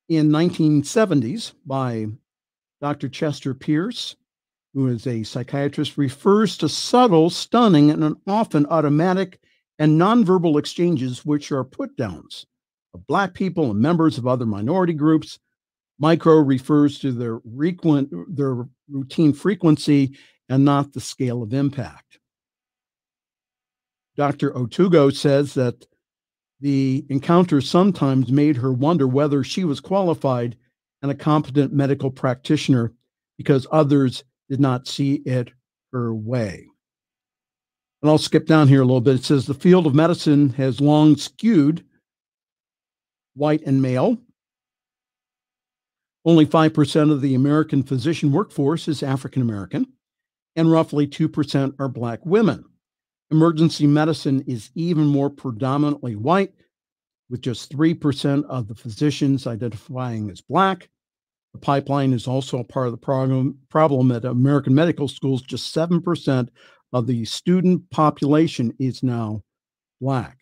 in 0.09 0.29
1970s 0.29 1.53
by 1.65 2.07
Dr. 2.81 3.07
Chester 3.07 3.53
Pierce, 3.53 4.15
who 4.73 4.87
is 4.87 5.07
a 5.07 5.23
psychiatrist, 5.23 5.97
refers 5.97 6.57
to 6.57 6.67
subtle, 6.67 7.29
stunning, 7.29 7.91
and 7.91 8.17
often 8.27 8.65
automatic 8.65 9.39
and 9.79 9.99
nonverbal 9.99 10.59
exchanges 10.59 11.25
which 11.25 11.51
are 11.51 11.63
put 11.63 11.95
downs 11.95 12.45
of 12.93 13.07
Black 13.07 13.33
people 13.33 13.71
and 13.71 13.79
members 13.79 14.17
of 14.17 14.27
other 14.27 14.45
minority 14.45 14.93
groups. 14.93 15.39
Micro 15.97 16.35
refers 16.35 16.99
to 16.99 17.11
their, 17.11 17.39
frequent, 17.55 18.09
their 18.35 18.67
routine 18.89 19.31
frequency 19.31 20.17
and 20.53 20.63
not 20.63 20.93
the 20.93 21.01
scale 21.01 21.41
of 21.41 21.51
impact. 21.51 22.19
Dr. 24.15 24.51
Otugo 24.51 25.11
says 25.11 25.55
that 25.55 25.87
the 26.59 27.03
encounter 27.09 27.59
sometimes 27.59 28.31
made 28.31 28.57
her 28.57 28.71
wonder 28.71 29.07
whether 29.07 29.43
she 29.43 29.63
was 29.63 29.79
qualified 29.79 30.55
and 31.01 31.09
a 31.09 31.15
competent 31.15 31.73
medical 31.73 32.11
practitioner 32.11 32.93
because 33.35 33.65
others 33.71 34.23
did 34.47 34.59
not 34.59 34.87
see 34.87 35.15
it 35.25 35.49
her 35.91 36.13
way. 36.13 36.67
And 38.03 38.11
I'll 38.11 38.19
skip 38.19 38.45
down 38.45 38.67
here 38.67 38.81
a 38.81 38.85
little 38.85 39.01
bit. 39.01 39.15
It 39.15 39.23
says 39.23 39.47
the 39.47 39.55
field 39.55 39.87
of 39.87 39.95
medicine 39.95 40.49
has 40.51 40.79
long 40.79 41.17
skewed 41.17 41.83
white 43.33 43.63
and 43.65 43.81
male. 43.81 44.19
Only 46.23 46.45
5% 46.45 47.11
of 47.11 47.21
the 47.21 47.33
American 47.33 47.81
physician 47.81 48.31
workforce 48.31 48.87
is 48.87 49.01
African 49.01 49.41
American, 49.41 49.87
and 50.55 50.71
roughly 50.71 51.07
2% 51.07 51.75
are 51.79 51.89
Black 51.89 52.25
women. 52.25 52.63
Emergency 53.31 53.87
medicine 53.87 54.43
is 54.47 54.69
even 54.75 55.05
more 55.05 55.29
predominantly 55.29 56.15
white, 56.15 56.53
with 57.29 57.41
just 57.41 57.75
3% 57.75 58.45
of 58.45 58.67
the 58.67 58.75
physicians 58.75 59.47
identifying 59.47 60.29
as 60.29 60.41
Black. 60.41 60.89
The 61.53 61.59
pipeline 61.59 62.13
is 62.13 62.27
also 62.27 62.59
a 62.59 62.63
part 62.63 62.87
of 62.87 62.91
the 62.91 62.97
problem, 62.97 63.57
problem 63.69 64.11
at 64.11 64.25
American 64.25 64.75
medical 64.75 65.07
schools. 65.07 65.41
Just 65.41 65.73
7% 65.75 66.49
of 66.93 67.07
the 67.07 67.25
student 67.25 67.89
population 67.89 68.73
is 68.79 69.01
now 69.01 69.41
Black. 69.99 70.37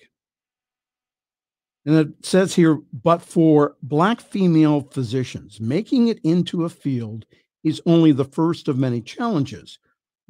And 1.86 1.95
it 1.95 2.10
says 2.24 2.54
here, 2.54 2.80
but 2.91 3.21
for 3.21 3.76
Black 3.82 4.21
female 4.21 4.82
physicians, 4.91 5.60
making 5.60 6.10
it 6.10 6.19
into 6.24 6.65
a 6.65 6.69
field 6.69 7.26
is 7.63 7.82
only 7.86 8.12
the 8.12 8.26
first 8.26 8.67
of 8.67 8.78
many 8.78 9.02
challenges. 9.02 9.80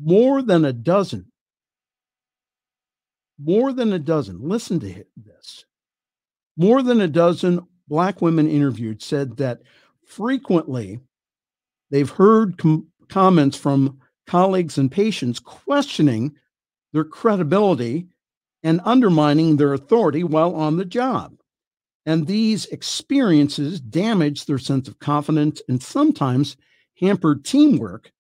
More 0.02 0.42
than 0.42 0.66
a 0.66 0.74
dozen 0.74 1.32
more 3.44 3.74
than 3.74 3.94
a 3.94 4.00
dozen, 4.00 4.40
listen 4.42 4.80
to 4.80 5.06
this, 5.18 5.66
more 6.58 6.82
than 6.82 7.02
a 7.02 7.08
dozen 7.08 7.66
Black 7.88 8.22
women 8.22 8.48
interviewed 8.48 9.02
said 9.02 9.38
that 9.38 9.62
frequently 10.06 11.00
they've 11.90 12.10
heard 12.10 12.58
com- 12.58 12.88
comments 13.10 13.58
from 13.58 14.00
colleagues 14.28 14.78
and 14.78 14.92
patients 14.92 15.40
questioning 15.40 16.34
their 16.94 17.04
credibility 17.04 18.08
and 18.64 18.80
undermining 18.86 19.58
their 19.58 19.74
authority 19.74 20.24
while 20.24 20.56
on 20.56 20.78
the 20.78 20.86
job. 20.86 21.36
And 22.06 22.28
these 22.28 22.66
experiences 22.68 23.82
damage 23.82 24.46
their 24.46 24.58
sense 24.58 24.88
of 24.88 25.00
confidence 25.00 25.62
and 25.68 25.82
sometimes 25.82 26.56
hampered 27.00 27.44
teamwork. 27.44 28.12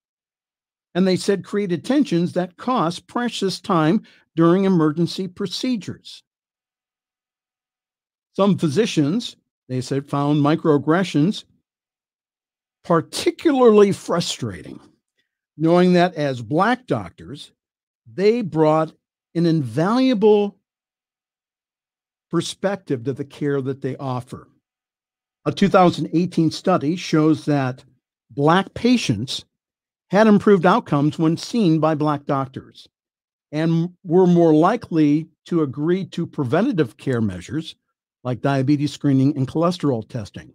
And 0.93 1.07
they 1.07 1.15
said 1.15 1.45
created 1.45 1.85
tensions 1.85 2.33
that 2.33 2.57
cost 2.57 3.07
precious 3.07 3.61
time 3.61 4.01
during 4.35 4.65
emergency 4.65 5.27
procedures. 5.27 6.23
Some 8.33 8.57
physicians, 8.57 9.35
they 9.69 9.81
said, 9.81 10.07
found 10.09 10.41
microaggressions 10.43 11.45
particularly 12.83 13.91
frustrating, 13.91 14.79
knowing 15.57 15.93
that 15.93 16.15
as 16.15 16.41
Black 16.41 16.87
doctors, 16.87 17.51
they 18.11 18.41
brought 18.41 18.93
an 19.35 19.45
invaluable 19.45 20.57
perspective 22.29 23.03
to 23.03 23.13
the 23.13 23.25
care 23.25 23.61
that 23.61 23.81
they 23.81 23.95
offer. 23.97 24.47
A 25.45 25.51
2018 25.51 26.51
study 26.51 26.95
shows 26.95 27.45
that 27.45 27.83
Black 28.31 28.73
patients 28.73 29.45
had 30.11 30.27
improved 30.27 30.65
outcomes 30.65 31.17
when 31.17 31.37
seen 31.37 31.79
by 31.79 31.95
Black 31.95 32.25
doctors 32.25 32.85
and 33.53 33.89
were 34.03 34.27
more 34.27 34.53
likely 34.53 35.29
to 35.45 35.61
agree 35.61 36.05
to 36.05 36.27
preventative 36.27 36.97
care 36.97 37.21
measures 37.21 37.75
like 38.25 38.41
diabetes 38.41 38.91
screening 38.91 39.35
and 39.37 39.47
cholesterol 39.47 40.07
testing. 40.07 40.51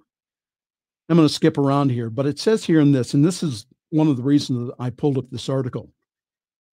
I'm 1.09 1.16
going 1.16 1.27
to 1.27 1.33
skip 1.33 1.57
around 1.57 1.90
here, 1.90 2.11
but 2.11 2.27
it 2.27 2.38
says 2.38 2.64
here 2.64 2.81
in 2.81 2.92
this, 2.92 3.14
and 3.14 3.25
this 3.25 3.42
is 3.42 3.64
one 3.88 4.09
of 4.09 4.19
the 4.19 4.23
reasons 4.23 4.69
that 4.69 4.75
I 4.79 4.90
pulled 4.90 5.16
up 5.16 5.31
this 5.31 5.49
article. 5.49 5.90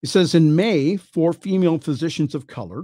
It 0.01 0.09
says 0.09 0.35
in 0.35 0.53
May, 0.53 0.97
four 0.97 1.31
female 1.31 1.79
physicians 1.79 2.35
of 2.35 2.47
color 2.47 2.83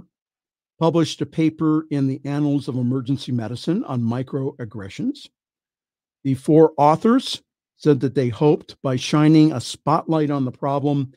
published 0.78 1.20
a 1.20 1.26
paper 1.26 1.86
in 1.90 2.06
the 2.06 2.22
Annals 2.24 2.68
of 2.68 2.76
Emergency 2.76 3.32
Medicine 3.32 3.84
on 3.84 4.00
microaggressions. 4.00 5.28
The 6.24 6.34
four 6.34 6.72
authors 6.78 7.42
said 7.80 8.00
that 8.00 8.14
they 8.14 8.28
hoped 8.28 8.76
by 8.82 8.94
shining 8.94 9.52
a 9.52 9.60
spotlight 9.60 10.30
on 10.30 10.44
the 10.44 10.52
problem 10.52 11.12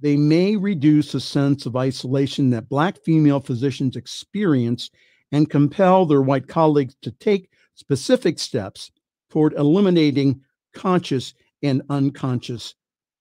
they 0.00 0.16
may 0.16 0.56
reduce 0.56 1.14
a 1.14 1.20
sense 1.20 1.64
of 1.66 1.76
isolation 1.76 2.50
that 2.50 2.68
Black 2.68 2.98
female 2.98 3.40
physicians 3.40 3.96
experience 3.96 4.90
and 5.32 5.50
compel 5.50 6.04
their 6.04 6.22
white 6.22 6.48
colleagues 6.48 6.94
to 7.02 7.10
take 7.12 7.50
specific 7.74 8.38
steps 8.38 8.90
toward 9.30 9.54
eliminating 9.54 10.42
conscious 10.74 11.34
and 11.62 11.82
unconscious 11.88 12.74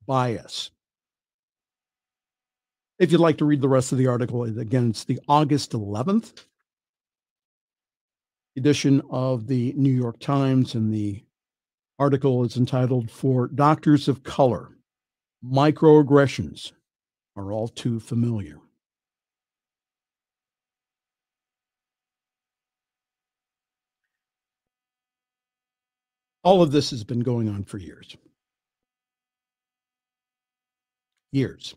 bias. 0.05 0.71
If 2.99 3.11
you'd 3.11 3.21
like 3.21 3.37
to 3.39 3.45
read 3.45 3.61
the 3.61 3.69
rest 3.69 3.91
of 3.91 3.97
the 3.97 4.07
article, 4.07 4.43
again, 4.43 4.89
it's 4.89 5.03
the 5.03 5.19
August 5.27 5.71
11th 5.71 6.45
edition 8.57 9.01
of 9.09 9.47
the 9.47 9.73
New 9.75 9.91
York 9.91 10.19
Times, 10.19 10.75
and 10.75 10.93
the 10.93 11.24
article 11.97 12.43
is 12.43 12.57
entitled 12.57 13.09
For 13.09 13.47
Doctors 13.47 14.07
of 14.07 14.23
Color 14.23 14.71
Microaggressions 15.43 16.71
are 17.35 17.51
all 17.51 17.67
too 17.67 17.99
familiar. 17.99 18.57
All 26.43 26.61
of 26.61 26.71
this 26.71 26.91
has 26.91 27.03
been 27.03 27.21
going 27.21 27.49
on 27.49 27.63
for 27.63 27.77
years. 27.77 28.15
Years. 31.31 31.75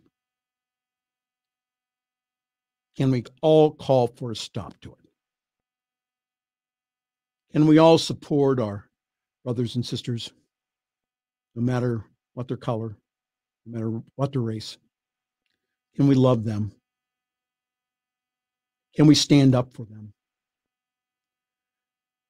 Can 2.96 3.11
we 3.11 3.24
all 3.40 3.70
call 3.72 4.09
for 4.09 4.33
a 4.33 4.37
stop 4.37 4.78
to 4.81 4.90
it? 4.90 5.11
Can 7.52 7.66
we 7.66 7.78
all 7.78 7.96
support 7.96 8.61
our 8.61 8.88
brothers 9.48 9.76
and 9.76 9.87
sisters, 9.87 10.30
no 11.54 11.62
matter 11.62 12.04
what 12.34 12.48
their 12.48 12.58
color, 12.58 12.98
no 13.64 13.72
matter 13.72 14.02
what 14.14 14.30
their 14.30 14.42
race? 14.42 14.76
Can 15.96 16.06
we 16.06 16.14
love 16.14 16.44
them? 16.44 16.72
Can 18.94 19.06
we 19.06 19.14
stand 19.14 19.54
up 19.54 19.72
for 19.72 19.87
them? 19.87 20.12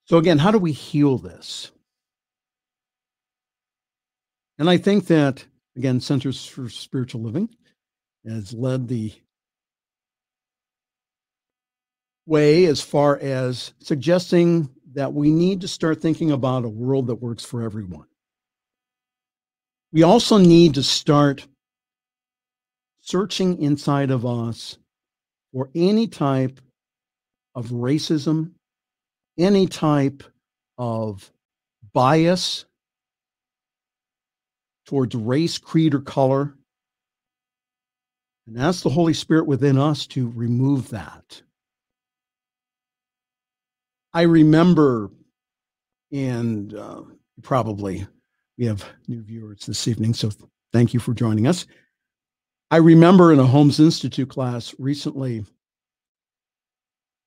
So, 0.05 0.19
again, 0.19 0.39
how 0.39 0.53
do 0.53 0.59
we 0.59 0.71
heal 0.71 1.19
this? 1.19 1.73
And 4.57 4.71
I 4.71 4.77
think 4.77 5.09
that, 5.09 5.45
again, 5.77 6.01
Centers 6.01 6.47
for 6.47 6.69
Spiritual 6.69 7.23
Living 7.23 7.49
has 8.25 8.53
led 8.53 8.87
the 8.87 9.13
way 12.27 12.67
as 12.67 12.81
far 12.81 13.19
as 13.19 13.73
suggesting 13.81 14.71
that 14.95 15.13
we 15.13 15.31
need 15.31 15.61
to 15.61 15.69
start 15.69 16.01
thinking 16.01 16.31
about 16.31 16.65
a 16.65 16.69
world 16.69 17.09
that 17.09 17.17
works 17.17 17.45
for 17.45 17.63
everyone. 17.63 18.07
We 19.93 20.03
also 20.03 20.39
need 20.39 20.75
to 20.75 20.83
start 20.83 21.47
searching 23.01 23.61
inside 23.63 24.11
of 24.11 24.27
us 24.27 24.79
for 25.53 25.71
any 25.75 26.07
type 26.07 26.61
of 27.55 27.69
racism, 27.69 28.53
any 29.39 29.67
type 29.67 30.23
of 30.77 31.31
bias 31.93 32.67
towards 34.87 35.15
race, 35.15 35.59
creed, 35.59 35.95
or 35.95 36.01
color. 36.01 36.55
And 38.47 38.59
ask 38.59 38.83
the 38.83 38.91
Holy 38.91 39.15
Spirit 39.15 39.47
within 39.47 39.77
us 39.77 40.07
to 40.09 40.31
remove 40.35 40.91
that. 40.91 41.43
I 44.19 44.23
remember, 44.23 45.13
and 46.11 46.75
uh, 46.75 47.03
probably 47.41 48.05
we 48.59 48.67
have 48.67 48.85
new 49.07 49.23
viewers 49.23 49.65
this 49.65 49.87
evening, 49.87 50.13
so 50.13 50.33
thank 50.73 50.93
you 50.93 50.99
for 50.99 51.15
joining 51.15 51.47
us. 51.47 51.67
I 52.73 52.79
remember 52.79 53.33
in 53.33 53.39
a 53.39 53.47
Holmes 53.47 53.79
Institute 53.79 54.29
class 54.29 54.75
recently, 54.77 55.45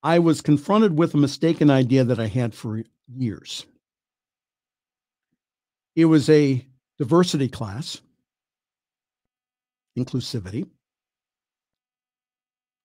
I 0.03 0.19
was 0.19 0.41
confronted 0.41 0.97
with 0.97 1.13
a 1.13 1.17
mistaken 1.17 1.69
idea 1.69 2.03
that 2.03 2.19
I 2.19 2.27
had 2.27 2.53
for 2.53 2.83
years. 3.07 3.65
It 5.95 6.03
was 6.03 6.29
a 6.29 6.67
diversity 6.97 7.47
class, 7.47 8.01
inclusivity. 9.97 10.67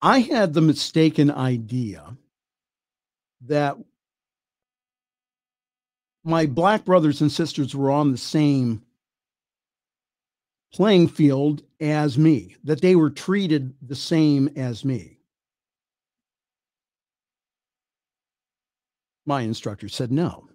I 0.01 0.21
had 0.21 0.55
the 0.55 0.62
mistaken 0.62 1.33
idea 1.33 2.16
that 3.47 3.77
my 6.27 6.45
black 6.45 6.85
brothers 6.85 7.21
and 7.21 7.31
sisters 7.31 7.75
were 7.75 7.91
on 7.91 8.11
the 8.11 8.19
same 8.19 8.83
playing 10.73 11.07
field 11.07 11.62
as 11.81 12.19
me, 12.19 12.57
that 12.65 12.81
they 12.81 12.97
were 12.97 13.11
treated 13.11 13.73
the 13.81 13.95
same 13.95 14.51
as 14.57 14.85
me. 14.85 15.21
My 19.25 19.43
instructor 19.43 19.89
said 19.89 20.11
no. 20.11 20.49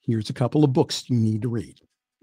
Here's 0.00 0.30
a 0.30 0.34
couple 0.34 0.64
of 0.64 0.72
books 0.72 1.10
you 1.10 1.16
need 1.16 1.42
to 1.42 1.48
read. 1.48 1.78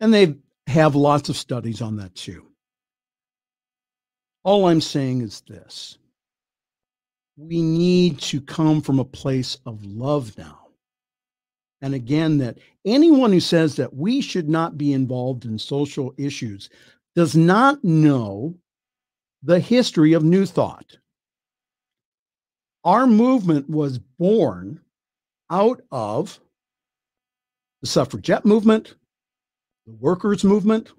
and 0.00 0.14
they 0.14 0.36
have 0.68 0.94
lots 0.94 1.28
of 1.28 1.36
studies 1.36 1.82
on 1.82 1.96
that 1.96 2.14
too. 2.14 2.46
All 4.44 4.66
I'm 4.66 4.80
saying 4.80 5.22
is 5.22 5.40
this 5.48 5.98
we 7.36 7.62
need 7.62 8.18
to 8.18 8.40
come 8.40 8.80
from 8.80 8.98
a 8.98 9.04
place 9.04 9.58
of 9.66 9.84
love 9.84 10.36
now. 10.36 10.58
And 11.80 11.94
again, 11.94 12.38
that 12.38 12.58
anyone 12.84 13.32
who 13.32 13.40
says 13.40 13.76
that 13.76 13.94
we 13.94 14.20
should 14.20 14.48
not 14.48 14.78
be 14.78 14.92
involved 14.92 15.44
in 15.44 15.58
social 15.58 16.14
issues 16.16 16.70
does 17.16 17.34
not 17.34 17.82
know 17.82 18.54
the 19.42 19.58
history 19.58 20.12
of 20.12 20.22
New 20.22 20.46
Thought. 20.46 20.98
Our 22.84 23.06
movement 23.06 23.68
was 23.68 23.98
born 23.98 24.80
out 25.50 25.80
of 25.90 26.38
the 27.80 27.88
suffragette 27.88 28.44
movement, 28.44 28.94
the 29.86 29.92
workers' 29.92 30.44
movement, 30.44 30.92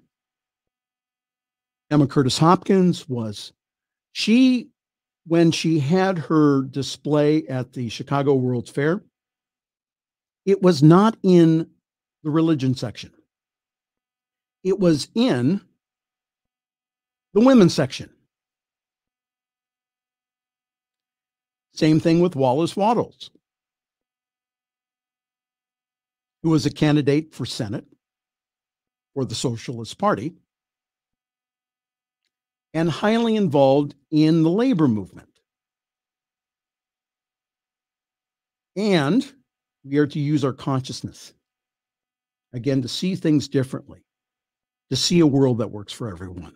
Emma 1.90 2.06
Curtis 2.06 2.38
Hopkins 2.38 3.08
was, 3.08 3.52
she, 4.12 4.68
when 5.26 5.50
she 5.50 5.78
had 5.78 6.18
her 6.18 6.62
display 6.62 7.46
at 7.46 7.72
the 7.72 7.88
Chicago 7.88 8.34
World's 8.34 8.70
Fair, 8.70 9.02
it 10.44 10.62
was 10.62 10.82
not 10.82 11.16
in 11.22 11.70
the 12.22 12.30
religion 12.30 12.74
section. 12.74 13.12
It 14.62 14.78
was 14.78 15.08
in 15.14 15.60
the 17.32 17.40
women's 17.40 17.74
section. 17.74 18.10
Same 21.72 21.98
thing 21.98 22.20
with 22.20 22.36
Wallace 22.36 22.76
Wattles, 22.76 23.30
who 26.42 26.50
was 26.50 26.66
a 26.66 26.70
candidate 26.70 27.34
for 27.34 27.44
Senate 27.44 27.86
for 29.14 29.24
the 29.24 29.34
Socialist 29.34 29.98
Party 29.98 30.34
and 32.74 32.90
highly 32.90 33.36
involved 33.36 33.94
in 34.10 34.42
the 34.42 34.50
labor 34.50 34.88
movement. 34.88 35.28
And 38.76 39.24
we 39.84 39.98
are 39.98 40.06
to 40.08 40.18
use 40.18 40.44
our 40.44 40.52
consciousness 40.52 41.32
again 42.52 42.82
to 42.82 42.88
see 42.88 43.14
things 43.14 43.46
differently, 43.48 44.04
to 44.90 44.96
see 44.96 45.20
a 45.20 45.26
world 45.26 45.58
that 45.58 45.70
works 45.70 45.92
for 45.92 46.10
everyone. 46.10 46.54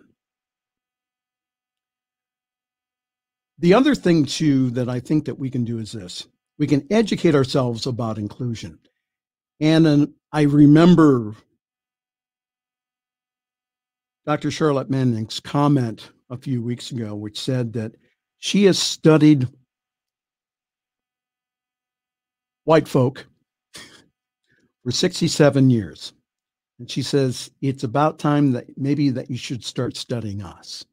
The 3.60 3.74
other 3.74 3.94
thing 3.94 4.24
too 4.24 4.70
that 4.70 4.88
I 4.88 5.00
think 5.00 5.24
that 5.26 5.38
we 5.38 5.50
can 5.50 5.64
do 5.64 5.78
is 5.78 5.92
this. 5.92 6.26
We 6.58 6.66
can 6.66 6.86
educate 6.90 7.34
ourselves 7.34 7.86
about 7.86 8.18
inclusion. 8.18 8.78
And 9.60 9.86
um, 9.86 10.14
I 10.32 10.42
remember 10.42 11.34
Dr. 14.28 14.50
Charlotte 14.50 14.90
Manning's 14.90 15.40
comment 15.40 16.10
a 16.28 16.36
few 16.36 16.60
weeks 16.60 16.90
ago, 16.90 17.14
which 17.14 17.40
said 17.40 17.72
that 17.72 17.94
she 18.36 18.64
has 18.64 18.78
studied 18.78 19.48
white 22.64 22.86
folk 22.86 23.26
for 24.84 24.90
67 24.90 25.70
years. 25.70 26.12
And 26.78 26.90
she 26.90 27.00
says, 27.00 27.50
it's 27.62 27.84
about 27.84 28.18
time 28.18 28.52
that 28.52 28.66
maybe 28.76 29.08
that 29.08 29.30
you 29.30 29.38
should 29.38 29.64
start 29.64 29.96
studying 29.96 30.42
us. 30.42 30.84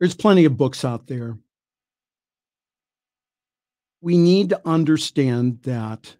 There's 0.00 0.14
plenty 0.14 0.46
of 0.46 0.56
books 0.56 0.82
out 0.82 1.06
there. 1.06 1.36
We 4.00 4.16
need 4.16 4.48
to 4.48 4.62
understand 4.64 5.60
that 5.64 6.16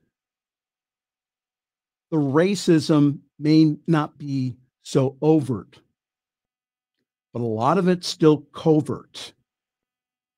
the 2.10 2.18
racism 2.18 3.20
may 3.38 3.78
not 3.86 4.18
be 4.18 4.58
so 4.82 5.16
overt 5.22 5.80
but 7.36 7.42
a 7.42 7.44
lot 7.44 7.76
of 7.76 7.86
it's 7.86 8.08
still 8.08 8.38
covert. 8.54 9.34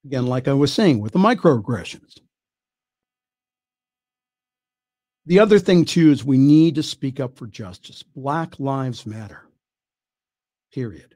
Again, 0.05 0.27
like 0.27 0.49
I 0.49 0.53
was 0.53 0.73
saying 0.73 0.99
with 0.99 1.13
the 1.13 1.21
microaggressions. 1.21 2.19
The 5.25 5.39
other 5.39 5.61
thing, 5.61 5.85
too, 5.85 6.11
is 6.11 6.25
we 6.25 6.39
need 6.39 6.75
to 6.75 6.83
speak 6.83 7.21
up 7.21 7.39
for 7.39 7.47
justice. 7.47 8.03
Black 8.03 8.59
Lives 8.59 9.07
Matter, 9.07 9.47
period. 10.75 11.15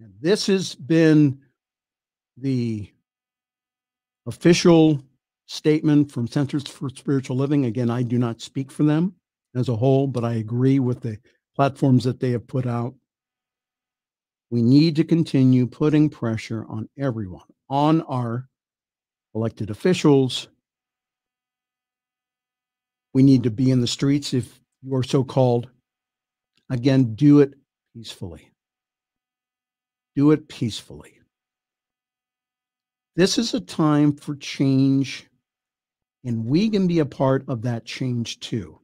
And 0.00 0.14
this 0.18 0.46
has 0.46 0.74
been 0.74 1.40
the 2.38 2.90
official 4.26 5.02
statement 5.44 6.10
from 6.10 6.26
Centers 6.26 6.66
for 6.66 6.88
Spiritual 6.88 7.36
Living. 7.36 7.66
Again, 7.66 7.90
I 7.90 8.02
do 8.02 8.16
not 8.16 8.40
speak 8.40 8.72
for 8.72 8.84
them 8.84 9.12
as 9.54 9.68
a 9.68 9.76
whole, 9.76 10.06
but 10.06 10.24
I 10.24 10.36
agree 10.36 10.78
with 10.78 11.02
the 11.02 11.18
platforms 11.54 12.04
that 12.04 12.18
they 12.18 12.30
have 12.30 12.46
put 12.46 12.66
out. 12.66 12.94
We 14.50 14.62
need 14.62 14.96
to 14.96 15.04
continue 15.04 15.66
putting 15.66 16.08
pressure 16.08 16.64
on 16.68 16.88
everyone, 16.98 17.46
on 17.68 18.00
our 18.02 18.48
elected 19.34 19.70
officials. 19.70 20.48
We 23.12 23.22
need 23.22 23.42
to 23.42 23.50
be 23.50 23.70
in 23.70 23.80
the 23.80 23.86
streets 23.86 24.32
if 24.32 24.60
you 24.82 24.94
are 24.94 25.02
so 25.02 25.22
called. 25.22 25.68
Again, 26.70 27.14
do 27.14 27.40
it 27.40 27.54
peacefully. 27.94 28.52
Do 30.16 30.30
it 30.30 30.48
peacefully. 30.48 31.18
This 33.16 33.36
is 33.36 33.52
a 33.52 33.60
time 33.60 34.12
for 34.12 34.36
change, 34.36 35.26
and 36.24 36.46
we 36.46 36.70
can 36.70 36.86
be 36.86 37.00
a 37.00 37.06
part 37.06 37.44
of 37.48 37.62
that 37.62 37.84
change 37.84 38.38
too. 38.40 38.80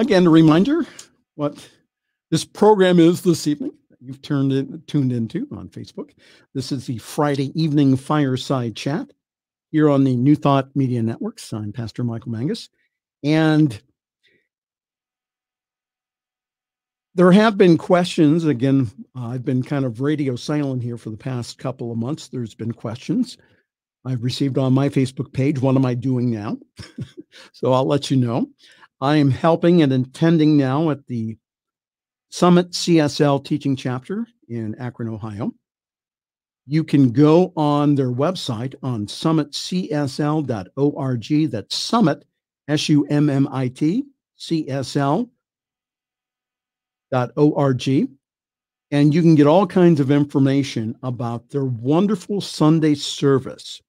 Again, 0.00 0.26
a 0.26 0.30
reminder 0.30 0.86
what 1.34 1.68
this 2.30 2.42
program 2.42 2.98
is 2.98 3.20
this 3.20 3.46
evening 3.46 3.72
you've 4.00 4.22
turned 4.22 4.50
in, 4.50 4.82
tuned 4.86 5.12
into 5.12 5.46
on 5.52 5.68
Facebook. 5.68 6.12
This 6.54 6.72
is 6.72 6.86
the 6.86 6.96
Friday 6.96 7.52
evening 7.54 7.96
fireside 7.96 8.74
chat 8.74 9.12
here 9.70 9.90
on 9.90 10.04
the 10.04 10.16
New 10.16 10.36
Thought 10.36 10.74
Media 10.74 11.02
Networks. 11.02 11.52
I'm 11.52 11.70
Pastor 11.70 12.02
Michael 12.02 12.32
Mangus. 12.32 12.70
And 13.22 13.78
there 17.14 17.30
have 17.30 17.58
been 17.58 17.76
questions. 17.76 18.46
Again, 18.46 18.90
uh, 19.14 19.26
I've 19.26 19.44
been 19.44 19.62
kind 19.62 19.84
of 19.84 20.00
radio 20.00 20.34
silent 20.34 20.82
here 20.82 20.96
for 20.96 21.10
the 21.10 21.18
past 21.18 21.58
couple 21.58 21.92
of 21.92 21.98
months. 21.98 22.28
There's 22.28 22.54
been 22.54 22.72
questions 22.72 23.36
I've 24.06 24.24
received 24.24 24.56
on 24.56 24.72
my 24.72 24.88
Facebook 24.88 25.30
page. 25.30 25.58
What 25.58 25.76
am 25.76 25.84
I 25.84 25.92
doing 25.92 26.30
now? 26.30 26.56
so 27.52 27.74
I'll 27.74 27.84
let 27.84 28.10
you 28.10 28.16
know. 28.16 28.48
I 29.00 29.16
am 29.16 29.30
helping 29.30 29.80
and 29.82 29.92
attending 29.92 30.58
now 30.58 30.90
at 30.90 31.06
the 31.06 31.38
Summit 32.30 32.72
CSL 32.72 33.42
teaching 33.44 33.74
chapter 33.74 34.26
in 34.48 34.74
Akron, 34.76 35.08
Ohio. 35.08 35.52
You 36.66 36.84
can 36.84 37.10
go 37.10 37.52
on 37.56 37.94
their 37.94 38.12
website 38.12 38.74
on 38.82 39.06
summitcsl.org. 39.06 41.50
That's 41.50 41.74
summit, 41.74 42.24
S 42.68 42.88
U 42.88 43.06
M 43.06 43.30
M 43.30 43.48
I 43.50 43.68
T, 43.68 44.04
C 44.36 44.68
S 44.68 44.96
L 44.96 45.30
dot 47.10 47.30
org, 47.36 47.88
and 48.92 49.14
you 49.14 49.22
can 49.22 49.34
get 49.34 49.48
all 49.48 49.66
kinds 49.66 49.98
of 49.98 50.10
information 50.10 50.94
about 51.02 51.50
their 51.50 51.64
wonderful 51.64 52.40
Sunday 52.40 52.94
service. 52.94 53.82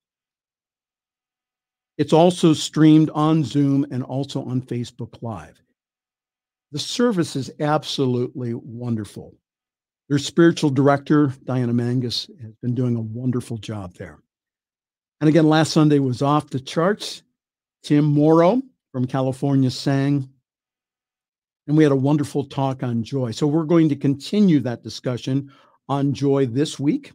It's 2.02 2.14
also 2.14 2.54
streamed 2.54 3.12
on 3.12 3.44
Zoom 3.44 3.86
and 3.92 4.02
also 4.02 4.44
on 4.44 4.64
Facebook 4.64 5.22
Live. 5.22 5.62
The 6.72 6.80
service 6.80 7.36
is 7.36 7.52
absolutely 7.60 8.56
wonderful. 8.56 9.36
Their 10.10 10.18
spiritual 10.18 10.72
director, 10.72 11.32
Diana 11.44 11.74
Mangus, 11.74 12.28
has 12.42 12.56
been 12.56 12.74
doing 12.74 12.96
a 12.96 13.02
wonderful 13.02 13.60
job 13.60 13.94
there. 13.98 14.18
And 15.20 15.30
again, 15.30 15.48
last 15.48 15.74
Sunday 15.74 16.00
was 16.00 16.24
off 16.24 16.50
the 16.50 16.60
charts. 16.60 17.22
Tim 17.84 18.06
Morrow 18.06 18.64
from 18.92 19.06
California 19.06 19.70
sang 19.70 20.28
and 21.68 21.78
we 21.78 21.84
had 21.84 21.92
a 21.92 21.96
wonderful 21.96 22.46
talk 22.46 22.82
on 22.82 23.04
joy. 23.04 23.30
So 23.30 23.46
we're 23.46 23.64
going 23.64 23.90
to 23.90 23.96
continue 23.96 24.60
that 24.62 24.82
discussion 24.82 25.52
on 25.88 26.16
joy 26.16 26.48
this 26.48 26.80
week 26.80 27.12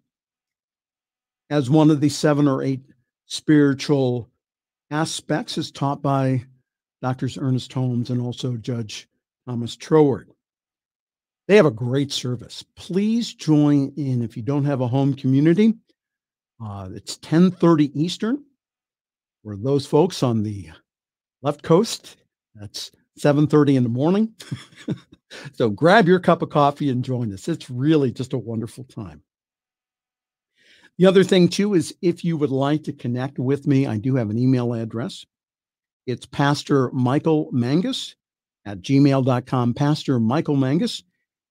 as 1.50 1.68
one 1.68 1.90
of 1.90 2.00
the 2.00 2.08
seven 2.08 2.46
or 2.46 2.62
eight 2.62 2.82
spiritual 3.26 4.30
aspects 4.90 5.58
is 5.58 5.70
taught 5.70 6.02
by 6.02 6.44
Doctors 7.02 7.38
Ernest 7.38 7.72
Holmes 7.72 8.10
and 8.10 8.20
also 8.20 8.56
Judge 8.56 9.08
Thomas 9.46 9.76
Troward. 9.76 10.30
They 11.48 11.56
have 11.56 11.66
a 11.66 11.70
great 11.70 12.10
service. 12.10 12.64
Please 12.74 13.32
join 13.32 13.92
in 13.96 14.22
if 14.22 14.36
you 14.36 14.42
don't 14.42 14.64
have 14.64 14.80
a 14.80 14.88
home 14.88 15.14
community. 15.14 15.74
Uh, 16.62 16.88
it's 16.94 17.18
10:30 17.18 17.92
Eastern. 17.94 18.44
For 19.44 19.56
those 19.56 19.86
folks 19.86 20.22
on 20.22 20.42
the 20.42 20.70
left 21.42 21.62
coast, 21.62 22.16
that's 22.54 22.90
7:30 23.18 23.76
in 23.76 23.82
the 23.84 23.88
morning. 23.88 24.34
so 25.52 25.68
grab 25.70 26.08
your 26.08 26.18
cup 26.18 26.42
of 26.42 26.50
coffee 26.50 26.90
and 26.90 27.04
join 27.04 27.32
us. 27.32 27.46
It's 27.46 27.70
really 27.70 28.10
just 28.10 28.32
a 28.32 28.38
wonderful 28.38 28.84
time. 28.84 29.22
The 30.98 31.06
other 31.06 31.24
thing 31.24 31.48
too 31.48 31.74
is 31.74 31.94
if 32.00 32.24
you 32.24 32.36
would 32.36 32.50
like 32.50 32.84
to 32.84 32.92
connect 32.92 33.38
with 33.38 33.66
me, 33.66 33.86
I 33.86 33.98
do 33.98 34.16
have 34.16 34.30
an 34.30 34.38
email 34.38 34.72
address. 34.72 35.26
It's 36.06 36.24
Pastor 36.24 36.90
Michael 36.92 37.50
Mangus 37.52 38.14
at 38.64 38.80
gmail.com. 38.80 39.74
Pastor 39.74 40.18
Michael 40.18 40.56
Mangus 40.56 41.02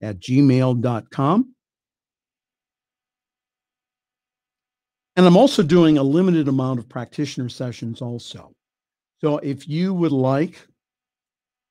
at 0.01 0.19
gmail.com. 0.19 1.53
And 5.17 5.25
I'm 5.25 5.38
also 5.38 5.63
doing 5.63 5.97
a 5.97 6.03
limited 6.03 6.47
amount 6.47 6.79
of 6.79 6.89
practitioner 6.89 7.49
sessions 7.49 8.01
also. 8.01 8.51
So 9.21 9.38
if 9.38 9.67
you 9.67 9.93
would 9.93 10.12
like 10.12 10.67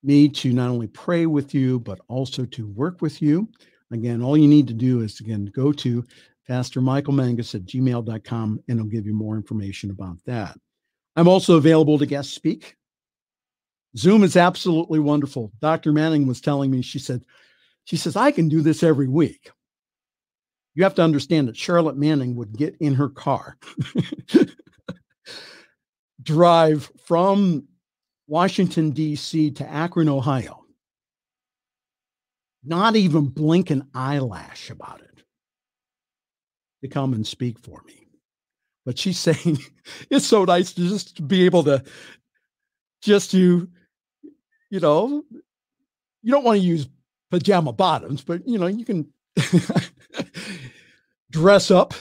me 0.02 0.28
to 0.28 0.52
not 0.52 0.70
only 0.70 0.86
pray 0.86 1.26
with 1.26 1.54
you, 1.54 1.80
but 1.80 2.00
also 2.08 2.44
to 2.44 2.66
work 2.68 3.00
with 3.00 3.20
you. 3.20 3.48
Again, 3.90 4.22
all 4.22 4.36
you 4.36 4.48
need 4.48 4.66
to 4.68 4.74
do 4.74 5.00
is, 5.00 5.20
again, 5.20 5.46
go 5.54 5.72
to 5.72 6.04
Pastor 6.46 6.80
Michael 6.80 7.14
Mangus 7.14 7.54
at 7.54 7.64
gmail.com 7.64 8.60
and 8.68 8.80
I'll 8.80 8.86
give 8.86 9.06
you 9.06 9.14
more 9.14 9.36
information 9.36 9.90
about 9.90 10.18
that. 10.26 10.58
I'm 11.16 11.28
also 11.28 11.56
available 11.56 11.98
to 11.98 12.06
guest 12.06 12.34
speak. 12.34 12.76
Zoom 13.96 14.24
is 14.24 14.36
absolutely 14.36 14.98
wonderful. 14.98 15.52
Dr. 15.60 15.92
Manning 15.92 16.26
was 16.26 16.40
telling 16.40 16.70
me, 16.70 16.82
she 16.82 16.98
said, 16.98 17.24
she 17.84 17.96
says, 17.96 18.16
I 18.16 18.30
can 18.30 18.48
do 18.48 18.60
this 18.60 18.82
every 18.82 19.08
week. 19.08 19.50
You 20.74 20.82
have 20.82 20.96
to 20.96 21.02
understand 21.02 21.48
that 21.48 21.56
Charlotte 21.56 21.96
Manning 21.96 22.34
would 22.34 22.56
get 22.56 22.76
in 22.80 22.94
her 22.94 23.08
car, 23.08 23.56
drive 26.22 26.90
from 27.06 27.68
Washington, 28.26 28.90
D.C. 28.90 29.52
to 29.52 29.70
Akron, 29.70 30.08
Ohio. 30.08 30.64
Not 32.64 32.96
even 32.96 33.26
blink 33.26 33.70
an 33.70 33.86
eyelash 33.94 34.70
about 34.70 35.00
it 35.00 35.03
to 36.84 36.88
come 36.88 37.14
and 37.14 37.26
speak 37.26 37.58
for 37.58 37.82
me. 37.86 38.06
But 38.84 38.98
she's 38.98 39.18
saying 39.28 39.58
it's 40.10 40.26
so 40.26 40.44
nice 40.44 40.72
to 40.74 40.88
just 40.88 41.26
be 41.26 41.44
able 41.44 41.64
to 41.64 41.82
just 43.02 43.30
to, 43.32 43.68
you 44.70 44.80
know, 44.80 45.22
you 46.22 46.32
don't 46.32 46.44
want 46.44 46.60
to 46.60 46.64
use 46.64 46.88
pajama 47.30 47.72
bottoms, 47.72 48.22
but 48.22 48.46
you 48.46 48.58
know, 48.58 48.66
you 48.66 48.84
can 48.84 49.12
dress 51.30 51.70
up 51.70 51.94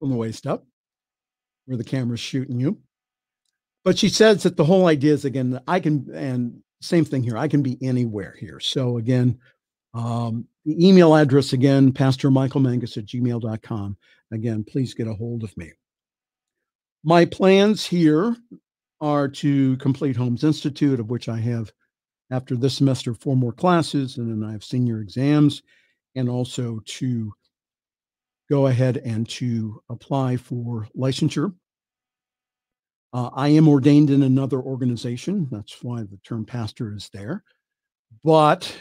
from 0.00 0.10
the 0.10 0.16
waist 0.16 0.46
up 0.46 0.66
where 1.66 1.76
the 1.76 1.84
camera's 1.84 2.20
shooting 2.20 2.60
you 2.60 2.78
but 3.84 3.98
she 3.98 4.08
says 4.08 4.42
that 4.42 4.56
the 4.56 4.64
whole 4.64 4.86
idea 4.86 5.12
is 5.12 5.24
again 5.24 5.50
that 5.50 5.62
i 5.68 5.78
can 5.78 6.10
and 6.12 6.60
same 6.80 7.04
thing 7.04 7.22
here 7.22 7.36
i 7.36 7.48
can 7.48 7.62
be 7.62 7.78
anywhere 7.80 8.34
here 8.38 8.60
so 8.60 8.98
again 8.98 9.38
um, 9.94 10.46
the 10.64 10.86
email 10.86 11.14
address 11.14 11.52
again 11.52 11.92
pastor 11.92 12.30
michael 12.30 12.60
mangus 12.60 12.96
at 12.96 13.06
gmail.com 13.06 13.96
again 14.32 14.64
please 14.64 14.94
get 14.94 15.06
a 15.06 15.14
hold 15.14 15.42
of 15.44 15.56
me 15.56 15.70
my 17.02 17.24
plans 17.24 17.84
here 17.84 18.36
are 19.00 19.28
to 19.28 19.76
complete 19.78 20.16
holmes 20.16 20.44
institute 20.44 21.00
of 21.00 21.10
which 21.10 21.28
i 21.28 21.38
have 21.38 21.72
after 22.30 22.56
this 22.56 22.76
semester 22.76 23.14
four 23.14 23.36
more 23.36 23.52
classes 23.52 24.18
and 24.18 24.30
then 24.30 24.48
i 24.48 24.52
have 24.52 24.64
senior 24.64 25.00
exams 25.00 25.62
and 26.16 26.28
also 26.28 26.80
to 26.84 27.32
go 28.50 28.66
ahead 28.66 28.98
and 28.98 29.28
to 29.28 29.80
apply 29.90 30.36
for 30.36 30.88
licensure 30.96 31.52
uh, 33.14 33.30
I 33.32 33.46
am 33.50 33.68
ordained 33.68 34.10
in 34.10 34.24
another 34.24 34.58
organization. 34.58 35.46
That's 35.52 35.84
why 35.84 36.02
the 36.02 36.18
term 36.24 36.44
pastor 36.44 36.92
is 36.92 37.08
there. 37.12 37.44
But 38.24 38.76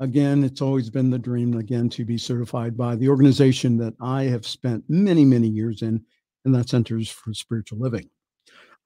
again, 0.00 0.44
it's 0.44 0.60
always 0.60 0.90
been 0.90 1.10
the 1.10 1.18
dream, 1.18 1.56
again, 1.56 1.88
to 1.90 2.04
be 2.04 2.18
certified 2.18 2.76
by 2.76 2.96
the 2.96 3.08
organization 3.08 3.76
that 3.78 3.94
I 4.00 4.24
have 4.24 4.46
spent 4.46 4.84
many, 4.88 5.24
many 5.24 5.48
years 5.48 5.82
in, 5.82 6.04
and 6.44 6.54
that 6.54 6.68
Centers 6.68 7.08
for 7.08 7.32
Spiritual 7.32 7.78
Living. 7.78 8.08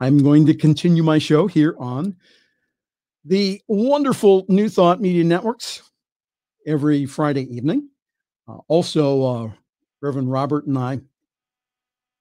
I'm 0.01 0.19
going 0.19 0.47
to 0.47 0.55
continue 0.55 1.03
my 1.03 1.19
show 1.19 1.47
here 1.47 1.75
on 1.79 2.17
the 3.25 3.61
wonderful 3.67 4.47
New 4.49 4.69
Thought 4.69 5.01
Media 5.01 5.25
Networks 5.25 5.83
every 6.67 7.05
Friday 7.05 7.53
evening. 7.55 7.89
Uh, 8.47 8.59
also, 8.69 9.25
uh, 9.25 9.51
Reverend 10.01 10.31
Robert 10.31 10.67
and 10.67 10.79
I, 10.79 11.01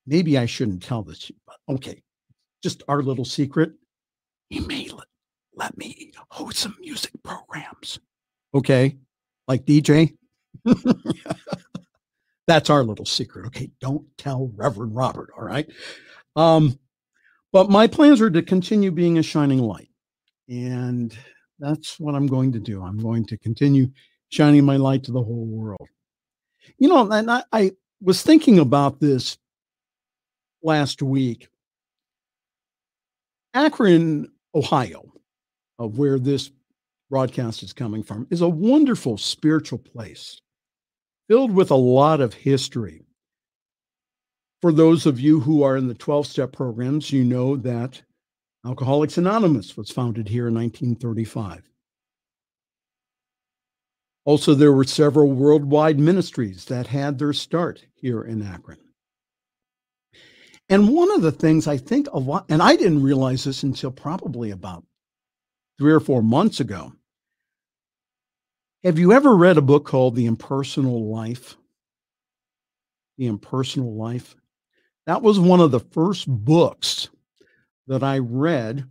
maybe 0.08 0.38
I 0.38 0.48
shouldn't 0.48 0.82
tell 0.82 1.04
this, 1.04 1.32
but 1.46 1.58
okay 1.70 2.02
just 2.64 2.84
our 2.88 3.02
little 3.02 3.26
secret. 3.26 3.72
He 4.50 4.60
may 4.60 4.90
let, 4.90 5.08
let 5.56 5.78
me 5.78 6.12
host 6.30 6.58
some 6.58 6.76
music 6.80 7.12
programs. 7.24 8.00
Okay. 8.54 8.98
Like 9.48 9.66
DJ. 9.66 10.16
That's 12.48 12.70
our 12.70 12.84
little 12.84 13.06
secret. 13.06 13.48
Okay. 13.48 13.72
Don't 13.82 14.06
tell 14.18 14.52
Reverend 14.56 14.96
Robert. 14.96 15.30
All 15.38 15.44
right. 15.44 15.70
Um, 16.36 16.80
but 17.52 17.70
my 17.70 17.88
plans 17.88 18.22
are 18.22 18.30
to 18.30 18.42
continue 18.42 18.92
being 18.92 19.18
a 19.18 19.24
shining 19.24 19.60
light. 19.60 19.90
And 20.50 21.18
that's 21.60 22.00
what 22.00 22.16
I'm 22.16 22.28
going 22.28 22.52
to 22.54 22.60
do. 22.60 22.84
I'm 22.84 22.98
going 22.98 23.26
to 23.26 23.38
continue 23.38 23.90
shining 24.30 24.64
my 24.64 24.78
light 24.78 25.04
to 25.06 25.12
the 25.12 25.22
whole 25.22 25.46
world. 25.46 25.88
You 26.78 26.88
know, 26.90 27.10
and 27.12 27.32
I, 27.32 27.44
I 27.52 27.72
was 28.02 28.22
thinking 28.22 28.60
about 28.60 29.00
this 29.00 29.38
last 30.62 31.02
week 31.02 31.50
Akron, 33.54 34.32
Ohio, 34.54 35.12
of 35.80 35.98
where 35.98 36.20
this 36.20 36.52
broadcast 37.10 37.64
is 37.64 37.74
coming 37.74 38.04
from, 38.04 38.28
is 38.30 38.42
a 38.42 38.50
wonderful 38.50 39.18
spiritual 39.18 39.80
place 39.80 40.42
filled 41.28 41.52
with 41.52 41.72
a 41.72 41.76
lot 41.76 42.22
of 42.22 42.34
history. 42.34 43.06
For 44.62 44.72
those 44.72 45.06
of 45.06 45.20
you 45.20 45.40
who 45.40 45.64
are 45.64 45.78
in 45.78 45.88
the 45.88 45.94
12 45.94 46.28
step 46.28 46.52
programs, 46.52 47.12
you 47.12 47.24
know 47.24 47.56
that 47.58 48.02
Alcoholics 48.66 49.18
Anonymous 49.18 49.78
was 49.78 49.92
founded 49.92 50.28
here 50.28 50.48
in 50.48 50.56
1935. 50.56 51.70
Also, 54.26 54.54
there 54.54 54.74
were 54.74 54.84
several 54.84 55.32
worldwide 55.32 56.00
ministries 56.00 56.66
that 56.66 56.88
had 56.88 57.18
their 57.18 57.32
start 57.32 57.86
here 57.94 58.24
in 58.24 58.42
Akron. 58.42 58.80
And 60.70 60.90
one 60.90 61.10
of 61.12 61.22
the 61.22 61.32
things 61.32 61.66
I 61.66 61.78
think 61.78 62.08
a 62.12 62.20
lot, 62.20 62.46
and 62.50 62.62
I 62.62 62.76
didn't 62.76 63.04
realize 63.04 63.46
this 63.46 63.64
until 63.64 63.92
probably 63.92 64.52
about 64.52 64.84
three 65.78 65.94
or 65.94 66.02
four 66.02 66.22
months 66.22 66.60
ago, 66.60 66.92
Have 68.84 69.00
you 69.00 69.12
ever 69.12 69.36
read 69.36 69.58
a 69.58 69.62
book 69.62 69.86
called 69.86 70.16
The 70.16 70.28
Impersonal 70.28 71.10
Life? 71.10 71.56
The 73.18 73.26
Impersonal 73.26 73.96
Life. 73.96 74.36
That 75.08 75.24
was 75.24 75.40
one 75.40 75.60
of 75.62 75.72
the 75.72 75.80
first 75.80 76.28
books 76.28 77.10
that 77.88 78.04
I 78.04 78.20
read 78.20 78.88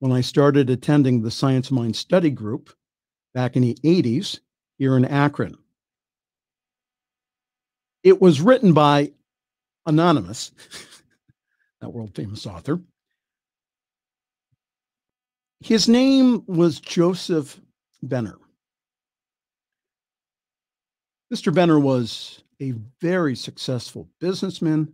when 0.00 0.12
I 0.12 0.20
started 0.20 0.68
attending 0.68 1.22
the 1.22 1.30
Science 1.30 1.70
Mind 1.70 1.96
Study 1.96 2.28
Group 2.28 2.70
back 3.32 3.56
in 3.56 3.62
the 3.62 3.74
80s 3.82 4.40
here 4.76 4.94
in 4.96 5.06
Akron. 5.06 5.56
It 8.02 8.20
was 8.20 8.42
written 8.42 8.74
by 8.74 9.12
Anonymous, 9.86 10.52
that 11.80 11.90
world 11.90 12.14
famous 12.14 12.46
author. 12.46 12.78
His 15.60 15.88
name 15.88 16.44
was 16.46 16.78
Joseph 16.78 17.58
Benner. 18.02 18.36
Mr. 21.32 21.54
Benner 21.54 21.78
was 21.78 22.42
a 22.60 22.72
very 23.00 23.34
successful 23.34 24.08
businessman 24.20 24.92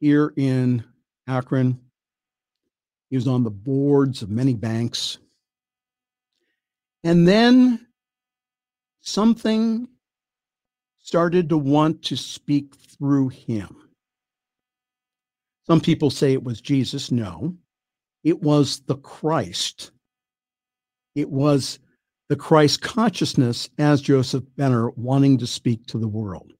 here 0.00 0.32
in 0.36 0.84
Akron. 1.26 1.80
He 3.10 3.16
was 3.16 3.28
on 3.28 3.44
the 3.44 3.50
boards 3.50 4.22
of 4.22 4.30
many 4.30 4.54
banks. 4.54 5.18
And 7.04 7.26
then 7.26 7.86
something 9.00 9.88
started 10.98 11.48
to 11.50 11.56
want 11.56 12.02
to 12.02 12.16
speak 12.16 12.74
through 12.74 13.28
him. 13.28 13.76
Some 15.66 15.80
people 15.80 16.10
say 16.10 16.32
it 16.32 16.42
was 16.42 16.60
Jesus. 16.60 17.12
No, 17.12 17.54
it 18.24 18.42
was 18.42 18.80
the 18.80 18.96
Christ. 18.96 19.92
It 21.14 21.30
was 21.30 21.78
the 22.28 22.36
Christ 22.36 22.80
consciousness 22.80 23.68
as 23.78 24.00
Joseph 24.02 24.44
Benner 24.56 24.90
wanting 24.90 25.38
to 25.38 25.46
speak 25.46 25.86
to 25.86 25.98
the 25.98 26.08
world. 26.08 26.52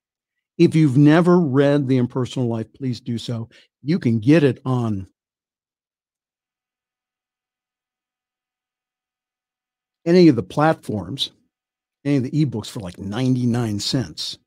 If 0.58 0.74
you've 0.74 0.96
never 0.96 1.38
read 1.38 1.86
The 1.86 1.98
Impersonal 1.98 2.48
Life, 2.48 2.72
please 2.72 3.00
do 3.00 3.18
so. 3.18 3.48
You 3.82 3.98
can 3.98 4.20
get 4.20 4.42
it 4.42 4.60
on 4.64 5.06
any 10.06 10.28
of 10.28 10.36
the 10.36 10.42
platforms, 10.42 11.32
any 12.04 12.16
of 12.16 12.22
the 12.22 12.30
ebooks 12.30 12.70
for 12.70 12.80
like 12.80 12.98
99 12.98 13.80
cents. 13.80 14.38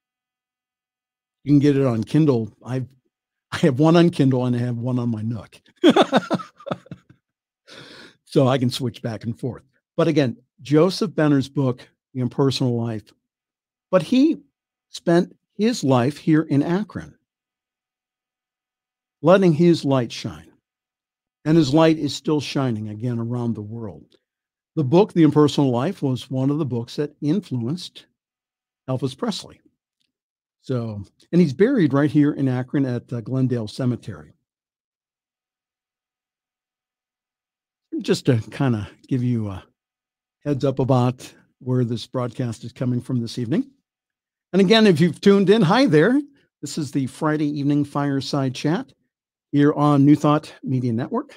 You 1.44 1.52
can 1.52 1.60
get 1.60 1.78
it 1.78 1.86
on 1.86 2.04
Kindle. 2.04 2.52
I've 2.66 2.88
I 3.52 3.58
have 3.58 3.80
one 3.80 3.96
on 3.96 4.12
Kindle 4.12 4.46
and 4.46 4.56
I 4.56 4.60
have 4.60 4.78
one 4.78 5.00
on 5.00 5.10
my 5.10 5.24
Nook. 5.24 5.60
so 8.26 8.48
I 8.48 8.60
can 8.60 8.70
switch 8.70 9.02
back 9.02 9.24
and 9.24 9.38
forth. 9.40 9.64
But 10.00 10.08
again, 10.08 10.38
Joseph 10.62 11.14
Benner's 11.14 11.50
book, 11.50 11.86
The 12.14 12.22
Impersonal 12.22 12.82
Life, 12.82 13.12
but 13.92 14.02
he 14.02 14.38
spent 14.92 15.36
his 15.58 15.84
life 15.84 16.16
here 16.18 16.44
in 16.44 16.64
Akron, 16.64 17.14
letting 19.22 19.52
his 19.52 19.84
light 19.84 20.10
shine. 20.10 20.54
And 21.44 21.58
his 21.58 21.74
light 21.74 21.98
is 21.98 22.16
still 22.16 22.40
shining 22.40 22.88
again 22.88 23.20
around 23.20 23.56
the 23.56 23.62
world. 23.62 24.16
The 24.78 24.86
book, 24.86 25.12
The 25.12 25.24
Impersonal 25.24 25.70
Life, 25.70 26.02
was 26.02 26.32
one 26.32 26.50
of 26.50 26.60
the 26.60 26.66
books 26.66 26.96
that 26.96 27.18
influenced 27.20 28.06
Elvis 28.90 29.18
Presley. 29.18 29.60
So, 30.62 31.04
and 31.34 31.42
he's 31.42 31.52
buried 31.52 31.92
right 31.92 32.10
here 32.10 32.32
in 32.32 32.48
Akron 32.48 32.86
at 32.86 33.12
uh, 33.12 33.20
Glendale 33.20 33.68
Cemetery. 33.68 34.32
Just 38.02 38.28
to 38.28 38.38
kind 38.50 38.78
of 38.78 38.88
give 39.10 39.26
you 39.26 39.50
a 39.50 39.66
heads 40.46 40.64
up 40.64 40.80
about 40.80 41.34
where 41.60 41.84
this 41.84 42.08
broadcast 42.08 42.64
is 42.64 42.72
coming 42.72 43.02
from 43.02 43.20
this 43.20 43.38
evening. 43.38 43.70
And 44.54 44.62
again, 44.62 44.88
if 44.88 45.00
you've 45.00 45.20
tuned 45.20 45.50
in, 45.50 45.62
hi 45.62 45.86
there. 45.86 46.20
This 46.62 46.78
is 46.78 46.92
the 46.92 47.08
Friday 47.08 47.48
evening 47.48 47.86
fireside 47.86 48.56
chat 48.56 48.92
here 49.52 49.74
on 49.74 50.06
New 50.06 50.16
Thought 50.16 50.54
Media 50.64 50.94
Network. 50.94 51.36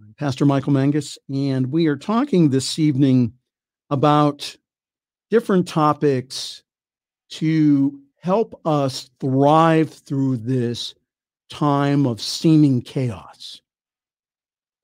I'm 0.00 0.14
Pastor 0.18 0.44
Michael 0.44 0.72
Mangus, 0.72 1.18
and 1.32 1.72
we 1.72 1.86
are 1.86 1.96
talking 1.96 2.48
this 2.48 2.78
evening 2.78 3.32
about 3.90 4.54
different 5.30 5.66
topics 5.66 6.62
to 7.30 8.00
help 8.20 8.60
us 8.64 9.10
thrive 9.20 9.90
through 9.90 10.36
this 10.36 10.94
time 11.50 12.06
of 12.06 12.20
seeming 12.20 12.82
chaos. 12.82 13.62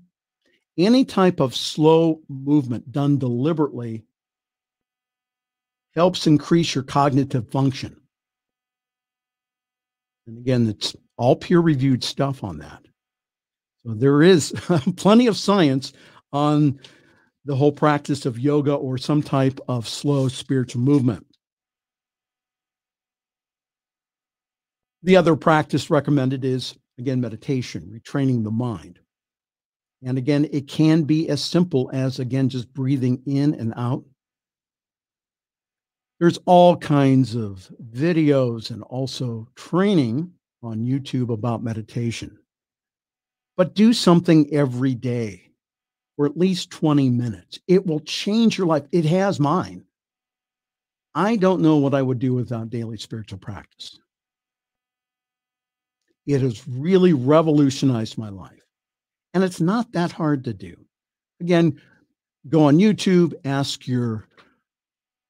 any 0.76 1.06
type 1.06 1.40
of 1.40 1.56
slow 1.56 2.20
movement 2.28 2.92
done 2.92 3.16
deliberately 3.16 4.04
helps 5.94 6.26
increase 6.26 6.74
your 6.74 6.84
cognitive 6.84 7.50
function. 7.50 7.96
And 10.26 10.38
again, 10.38 10.68
it's 10.68 10.94
all 11.16 11.36
peer 11.36 11.60
reviewed 11.60 12.04
stuff 12.04 12.44
on 12.44 12.58
that. 12.58 12.82
So 13.84 13.94
there 13.94 14.22
is 14.22 14.52
plenty 14.96 15.26
of 15.26 15.36
science 15.36 15.92
on 16.32 16.78
the 17.44 17.56
whole 17.56 17.72
practice 17.72 18.26
of 18.26 18.38
yoga 18.38 18.74
or 18.74 18.98
some 18.98 19.22
type 19.22 19.58
of 19.68 19.88
slow 19.88 20.28
spiritual 20.28 20.82
movement. 20.82 21.26
The 25.02 25.16
other 25.16 25.36
practice 25.36 25.90
recommended 25.90 26.44
is, 26.44 26.74
again, 26.98 27.20
meditation, 27.20 27.90
retraining 27.90 28.44
the 28.44 28.50
mind. 28.50 28.98
And 30.02 30.18
again, 30.18 30.46
it 30.52 30.68
can 30.68 31.04
be 31.04 31.28
as 31.28 31.42
simple 31.42 31.90
as, 31.92 32.18
again, 32.18 32.48
just 32.48 32.72
breathing 32.74 33.22
in 33.26 33.54
and 33.54 33.72
out 33.76 34.04
there's 36.20 36.38
all 36.46 36.76
kinds 36.76 37.34
of 37.34 37.70
videos 37.92 38.70
and 38.70 38.82
also 38.84 39.46
training 39.54 40.32
on 40.62 40.84
YouTube 40.84 41.32
about 41.32 41.62
meditation. 41.62 42.38
But 43.56 43.74
do 43.74 43.92
something 43.92 44.52
every 44.52 44.94
day 44.94 45.50
for 46.16 46.26
at 46.26 46.36
least 46.36 46.70
20 46.70 47.10
minutes. 47.10 47.58
It 47.68 47.86
will 47.86 48.00
change 48.00 48.58
your 48.58 48.66
life. 48.66 48.84
It 48.92 49.04
has 49.04 49.38
mine. 49.38 49.84
I 51.14 51.36
don't 51.36 51.62
know 51.62 51.76
what 51.76 51.94
I 51.94 52.02
would 52.02 52.18
do 52.18 52.34
without 52.34 52.70
daily 52.70 52.96
spiritual 52.96 53.38
practice. 53.38 53.98
It 56.26 56.40
has 56.42 56.66
really 56.68 57.12
revolutionized 57.12 58.18
my 58.18 58.28
life. 58.28 58.52
And 59.34 59.42
it's 59.42 59.60
not 59.60 59.92
that 59.92 60.12
hard 60.12 60.44
to 60.44 60.54
do. 60.54 60.76
Again, 61.40 61.80
go 62.48 62.64
on 62.64 62.78
YouTube, 62.78 63.34
ask 63.44 63.86
your 63.86 64.27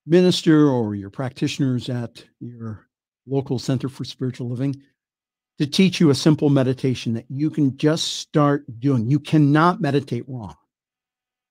minister 0.08 0.68
or 0.68 0.94
your 0.94 1.10
practitioners 1.10 1.88
at 1.88 2.24
your 2.40 2.86
local 3.26 3.58
center 3.58 3.88
for 3.88 4.04
spiritual 4.04 4.48
living 4.48 4.74
to 5.58 5.66
teach 5.66 6.00
you 6.00 6.10
a 6.10 6.14
simple 6.14 6.50
meditation 6.50 7.12
that 7.14 7.26
you 7.28 7.50
can 7.50 7.76
just 7.76 8.14
start 8.14 8.64
doing. 8.78 9.10
You 9.10 9.18
cannot 9.18 9.80
meditate 9.80 10.24
wrong. 10.28 10.54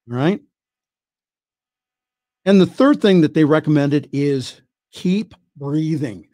All 0.10 0.18
right. 0.18 0.42
And 2.46 2.62
the 2.62 2.66
third 2.66 3.02
thing 3.02 3.22
that 3.22 3.34
they 3.34 3.44
recommended 3.44 4.10
is 4.14 4.62
keep 4.94 5.34
breathing. 5.58 6.28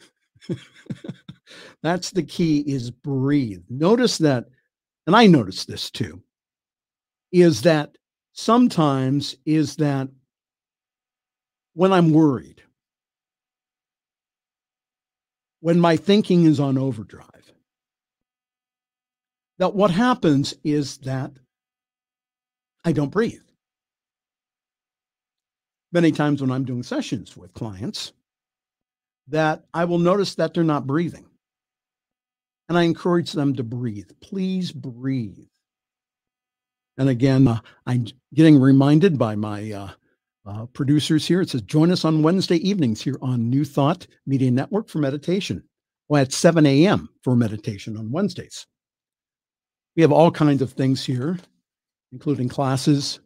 That's 1.84 2.12
the 2.12 2.24
key 2.24 2.60
is 2.60 2.92
breathe. 2.92 3.64
Notice 3.70 4.20
that, 4.20 4.46
and 5.08 5.16
I 5.16 5.26
noticed 5.26 5.68
this 5.68 5.90
too, 5.90 6.22
is 7.32 7.64
that 7.64 7.98
sometimes 8.34 9.36
is 9.46 9.76
that 9.78 10.08
when 11.74 11.92
I'm 11.92 12.12
worried, 12.12 12.62
when 15.60 15.80
my 15.80 15.98
thinking 15.98 16.46
is 16.46 16.60
on 16.60 16.78
overdrive, 16.78 17.30
that 19.60 19.74
what 19.74 19.92
happens 19.92 20.56
is 20.64 20.98
that 21.00 21.32
I 22.84 22.92
don't 22.92 23.12
breathe. 23.12 23.42
Many 25.92 26.12
times 26.12 26.42
when 26.42 26.52
I'm 26.52 26.66
doing 26.66 26.84
sessions 26.84 27.38
with 27.38 27.54
clients, 27.54 28.14
that 29.28 29.64
I 29.74 29.86
will 29.86 30.00
notice 30.00 30.36
that 30.36 30.54
they're 30.54 30.64
not 30.64 30.88
breathing. 30.88 31.26
And 32.68 32.78
I 32.78 32.84
encourage 32.84 33.32
them 33.32 33.56
to 33.56 33.64
breathe. 33.64 34.10
Please 34.22 34.72
breathe. 34.72 35.48
And 36.98 37.10
again, 37.10 37.48
uh, 37.48 37.60
I'm 37.86 38.08
getting 38.34 38.60
reminded 38.60 39.18
by 39.18 39.36
my 39.36 39.72
uh, 39.72 39.90
uh, 40.46 40.66
producers 40.68 41.26
here. 41.26 41.42
It 41.42 41.50
says, 41.50 41.62
join 41.62 41.92
us 41.92 42.06
on 42.06 42.24
Wednesday 42.24 42.58
evenings 42.68 43.02
here 43.02 43.18
on 43.22 43.50
New 43.50 43.66
Thought 43.66 44.08
Media 44.26 44.52
Network 44.52 44.90
for 44.90 45.00
meditation. 45.00 45.64
Well, 46.10 46.22
at 46.22 46.34
7 46.34 46.66
a.m. 46.66 47.10
for 47.24 47.36
meditation 47.36 47.98
on 47.98 48.12
Wednesdays. 48.12 48.68
We 49.96 50.02
have 50.02 50.12
all 50.12 50.32
kinds 50.32 50.62
of 50.62 50.74
things 50.74 51.06
here, 51.06 51.38
including 52.12 52.50
classes 52.50 53.20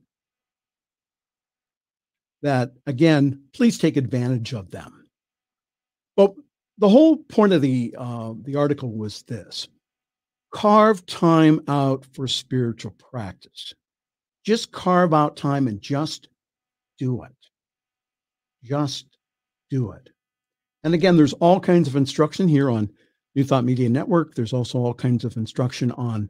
that, 2.41 2.71
again, 2.85 3.41
please 3.53 3.77
take 3.77 3.97
advantage 3.97 4.53
of 4.53 4.69
them. 4.69 5.05
But 6.15 6.33
the 6.77 6.89
whole 6.89 7.17
point 7.17 7.53
of 7.53 7.61
the 7.61 7.95
uh, 7.97 8.33
the 8.43 8.55
article 8.55 8.91
was 8.91 9.23
this: 9.23 9.67
carve 10.51 11.05
time 11.05 11.61
out 11.67 12.05
for 12.13 12.27
spiritual 12.27 12.91
practice. 12.91 13.73
Just 14.45 14.71
carve 14.71 15.13
out 15.13 15.35
time 15.35 15.67
and 15.67 15.81
just 15.81 16.29
do 16.97 17.23
it. 17.23 17.31
Just 18.63 19.05
do 19.69 19.91
it. 19.91 20.09
And 20.83 20.93
again, 20.93 21.17
there's 21.17 21.33
all 21.33 21.59
kinds 21.59 21.87
of 21.87 21.95
instruction 21.95 22.47
here 22.47 22.69
on 22.69 22.89
New 23.35 23.43
Thought 23.43 23.65
Media 23.65 23.89
Network. 23.89 24.35
There's 24.35 24.53
also 24.53 24.79
all 24.79 24.93
kinds 24.93 25.25
of 25.25 25.37
instruction 25.37 25.91
on 25.91 26.29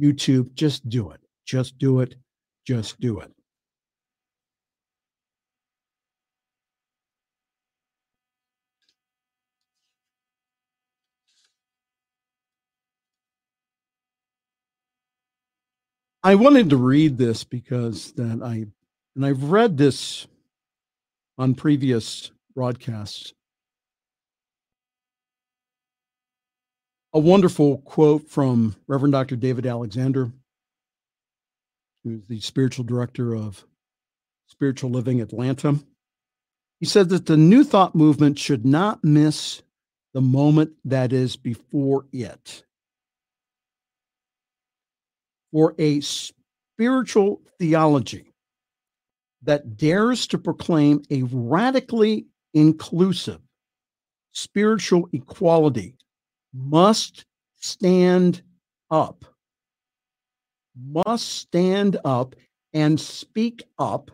YouTube. 0.00 0.54
Just 0.54 0.88
do 0.88 1.10
it. 1.10 1.20
Just 1.44 1.78
do 1.78 2.00
it. 2.00 2.14
Just 2.66 3.00
do 3.00 3.20
it. 3.20 3.32
I 16.22 16.34
wanted 16.34 16.68
to 16.70 16.76
read 16.76 17.16
this 17.16 17.44
because 17.44 18.12
that 18.12 18.42
I 18.42 18.66
and 19.20 19.26
I've 19.26 19.50
read 19.50 19.76
this 19.76 20.26
on 21.36 21.54
previous 21.54 22.30
broadcasts. 22.54 23.34
A 27.12 27.18
wonderful 27.18 27.82
quote 27.82 28.30
from 28.30 28.76
Reverend 28.86 29.12
Dr. 29.12 29.36
David 29.36 29.66
Alexander, 29.66 30.32
who's 32.02 32.24
the 32.28 32.40
spiritual 32.40 32.86
director 32.86 33.36
of 33.36 33.66
Spiritual 34.46 34.88
Living 34.88 35.20
Atlanta. 35.20 35.78
He 36.78 36.86
said 36.86 37.10
that 37.10 37.26
the 37.26 37.36
New 37.36 37.62
Thought 37.62 37.94
movement 37.94 38.38
should 38.38 38.64
not 38.64 39.04
miss 39.04 39.60
the 40.14 40.22
moment 40.22 40.72
that 40.86 41.12
is 41.12 41.36
before 41.36 42.06
it 42.10 42.64
for 45.52 45.74
a 45.78 46.00
spiritual 46.00 47.42
theology 47.58 48.29
that 49.42 49.76
dares 49.76 50.26
to 50.28 50.38
proclaim 50.38 51.02
a 51.10 51.22
radically 51.24 52.26
inclusive 52.54 53.40
spiritual 54.32 55.08
equality 55.12 55.94
must 56.52 57.24
stand 57.58 58.42
up, 58.90 59.24
must 60.76 61.28
stand 61.28 61.96
up 62.04 62.34
and 62.72 63.00
speak 63.00 63.62
up 63.78 64.10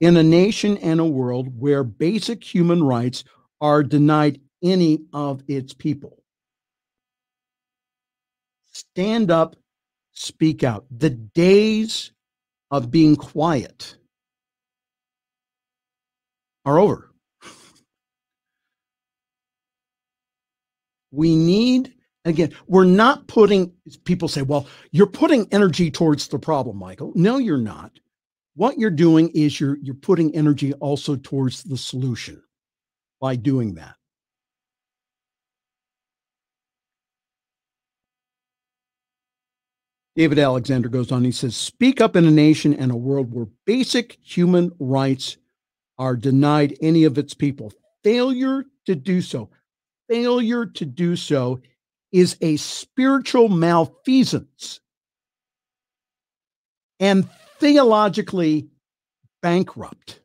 in 0.00 0.16
a 0.16 0.22
nation 0.22 0.76
and 0.78 1.00
a 1.00 1.04
world 1.04 1.58
where 1.58 1.84
basic 1.84 2.42
human 2.42 2.82
rights 2.82 3.24
are 3.60 3.82
denied 3.82 4.40
any 4.62 5.00
of 5.12 5.42
its 5.48 5.72
people. 5.72 6.22
Stand 8.72 9.30
up 9.30 9.56
speak 10.12 10.62
out. 10.62 10.84
The 10.90 11.10
days 11.10 12.12
of 12.72 12.90
being 12.90 13.16
quiet 13.16 13.96
are 16.64 16.80
over. 16.80 17.10
We 21.12 21.36
need, 21.36 21.94
again, 22.24 22.54
we're 22.66 22.84
not 22.84 23.26
putting, 23.28 23.72
people 24.04 24.28
say, 24.28 24.42
well, 24.42 24.66
you're 24.92 25.06
putting 25.06 25.46
energy 25.52 25.90
towards 25.90 26.28
the 26.28 26.38
problem, 26.38 26.78
Michael. 26.78 27.12
No, 27.14 27.38
you're 27.38 27.58
not. 27.58 27.92
What 28.56 28.78
you're 28.78 28.90
doing 28.90 29.30
is 29.30 29.60
you're, 29.60 29.78
you're 29.82 29.94
putting 29.94 30.34
energy 30.34 30.72
also 30.74 31.16
towards 31.16 31.62
the 31.64 31.76
solution 31.76 32.42
by 33.20 33.36
doing 33.36 33.74
that. 33.74 33.96
David 40.14 40.38
Alexander 40.38 40.88
goes 40.88 41.10
on, 41.10 41.24
he 41.24 41.32
says, 41.32 41.56
Speak 41.56 42.00
up 42.00 42.16
in 42.16 42.26
a 42.26 42.30
nation 42.30 42.74
and 42.74 42.92
a 42.92 42.96
world 42.96 43.32
where 43.32 43.46
basic 43.64 44.18
human 44.22 44.72
rights 44.78 45.38
are 45.98 46.16
denied 46.16 46.76
any 46.82 47.04
of 47.04 47.16
its 47.16 47.32
people. 47.34 47.72
Failure 48.04 48.64
to 48.86 48.94
do 48.94 49.22
so, 49.22 49.48
failure 50.08 50.66
to 50.66 50.84
do 50.84 51.16
so 51.16 51.60
is 52.10 52.36
a 52.42 52.56
spiritual 52.56 53.48
malfeasance 53.48 54.80
and 57.00 57.28
theologically 57.58 58.68
bankrupt. 59.40 60.20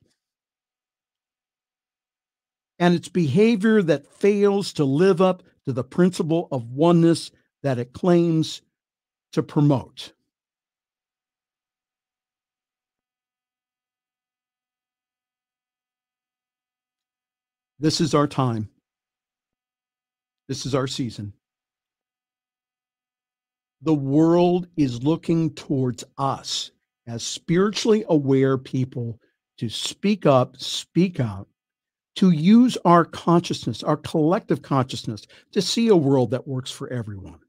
And 2.78 2.94
it's 2.94 3.10
behavior 3.10 3.82
that 3.82 4.06
fails 4.06 4.74
to 4.74 4.84
live 4.84 5.22
up 5.22 5.44
to 5.66 5.74
the 5.74 5.84
principle 5.84 6.48
of 6.52 6.72
oneness 6.72 7.32
that 7.64 7.80
it 7.80 7.94
claims 7.94 8.62
to 9.34 9.44
promote. 9.44 10.14
This 17.80 18.02
is 18.02 18.14
our 18.14 18.28
time. 18.28 18.70
This 20.48 20.66
is 20.66 20.74
our 20.74 20.88
season. 20.88 21.34
The 23.82 23.94
world 23.94 24.68
is 24.76 25.04
looking 25.04 25.54
towards 25.54 26.04
us 26.18 26.72
as 27.06 27.22
spiritually 27.22 28.04
aware 28.10 28.58
people 28.58 29.20
to 29.60 29.70
speak 29.70 30.26
up, 30.26 30.58
speak 30.58 31.20
out, 31.20 31.48
to 32.16 32.32
use 32.32 32.78
our 32.84 33.06
consciousness, 33.06 33.84
our 33.84 33.98
collective 33.98 34.64
consciousness, 34.64 35.28
to 35.52 35.62
see 35.62 35.90
a 35.90 35.96
world 35.96 36.32
that 36.32 36.48
works 36.48 36.72
for 36.72 36.92
everyone. 36.92 37.40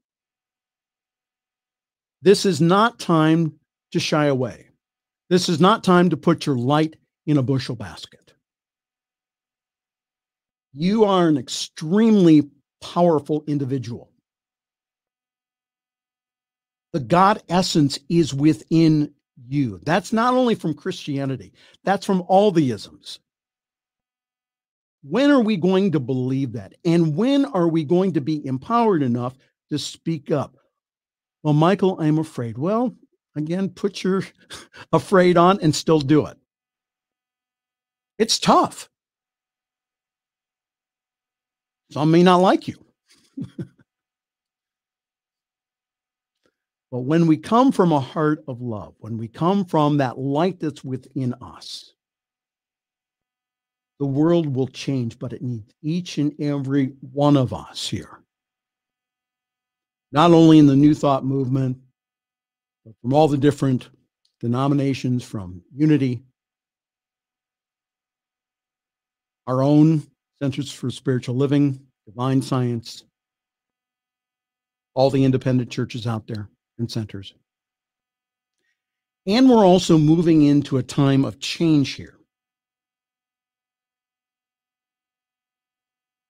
This 2.21 2.45
is 2.45 2.59
not 2.59 2.99
time 2.99 3.53
to 3.91 3.99
shy 3.99 4.25
away. 4.25 4.67
This 5.29 5.47
is 5.47 5.59
not 5.59 5.83
time 5.83 6.09
to 6.09 6.17
put 6.17 6.45
your 6.45 6.57
light 6.57 6.95
in 7.25 7.37
a 7.37 7.43
bushel 7.43 7.75
basket. 7.75 8.33
You 10.73 11.05
are 11.05 11.27
an 11.27 11.37
extremely 11.37 12.49
powerful 12.81 13.43
individual. 13.47 14.11
The 16.93 16.99
God 16.99 17.41
essence 17.49 17.99
is 18.09 18.33
within 18.33 19.13
you. 19.47 19.79
That's 19.83 20.11
not 20.11 20.33
only 20.33 20.55
from 20.55 20.73
Christianity, 20.73 21.53
that's 21.83 22.05
from 22.05 22.23
all 22.27 22.51
the 22.51 22.71
isms. 22.71 23.19
When 25.03 25.31
are 25.31 25.41
we 25.41 25.55
going 25.55 25.93
to 25.93 25.99
believe 25.99 26.53
that? 26.53 26.73
And 26.83 27.15
when 27.15 27.45
are 27.45 27.67
we 27.67 27.83
going 27.83 28.13
to 28.13 28.21
be 28.21 28.45
empowered 28.45 29.01
enough 29.01 29.37
to 29.69 29.79
speak 29.79 30.31
up? 30.31 30.57
Well, 31.43 31.53
Michael, 31.53 31.99
I'm 31.99 32.19
afraid. 32.19 32.57
Well, 32.57 32.95
again, 33.35 33.69
put 33.69 34.03
your 34.03 34.23
afraid 34.91 35.37
on 35.37 35.59
and 35.61 35.73
still 35.73 35.99
do 35.99 36.25
it. 36.25 36.37
It's 38.17 38.39
tough. 38.39 38.89
Some 41.91 42.11
may 42.11 42.21
not 42.21 42.37
like 42.37 42.67
you. 42.67 42.75
but 46.91 46.99
when 46.99 47.25
we 47.25 47.37
come 47.37 47.71
from 47.71 47.91
a 47.91 47.99
heart 47.99 48.43
of 48.47 48.61
love, 48.61 48.93
when 48.99 49.17
we 49.17 49.27
come 49.27 49.65
from 49.65 49.97
that 49.97 50.19
light 50.19 50.59
that's 50.59 50.83
within 50.83 51.33
us, 51.41 51.93
the 53.99 54.05
world 54.05 54.53
will 54.55 54.67
change, 54.67 55.17
but 55.17 55.33
it 55.33 55.41
needs 55.41 55.73
each 55.81 56.17
and 56.17 56.33
every 56.39 56.93
one 57.11 57.37
of 57.37 57.53
us 57.53 57.87
here. 57.87 58.19
Not 60.11 60.31
only 60.31 60.57
in 60.57 60.65
the 60.65 60.75
New 60.75 60.93
Thought 60.93 61.23
movement, 61.23 61.77
but 62.85 62.95
from 63.01 63.13
all 63.13 63.27
the 63.27 63.37
different 63.37 63.89
denominations, 64.39 65.23
from 65.23 65.61
Unity, 65.73 66.23
our 69.45 69.61
own 69.61 70.03
Centers 70.41 70.71
for 70.71 70.89
Spiritual 70.89 71.35
Living, 71.35 71.79
Divine 72.05 72.41
Science, 72.41 73.03
all 74.93 75.09
the 75.09 75.23
independent 75.23 75.69
churches 75.69 76.07
out 76.07 76.27
there 76.27 76.49
and 76.77 76.89
centers. 76.89 77.33
And 79.27 79.49
we're 79.49 79.65
also 79.65 79.97
moving 79.97 80.41
into 80.43 80.77
a 80.77 80.83
time 80.83 81.25
of 81.25 81.39
change 81.39 81.93
here. 81.93 82.15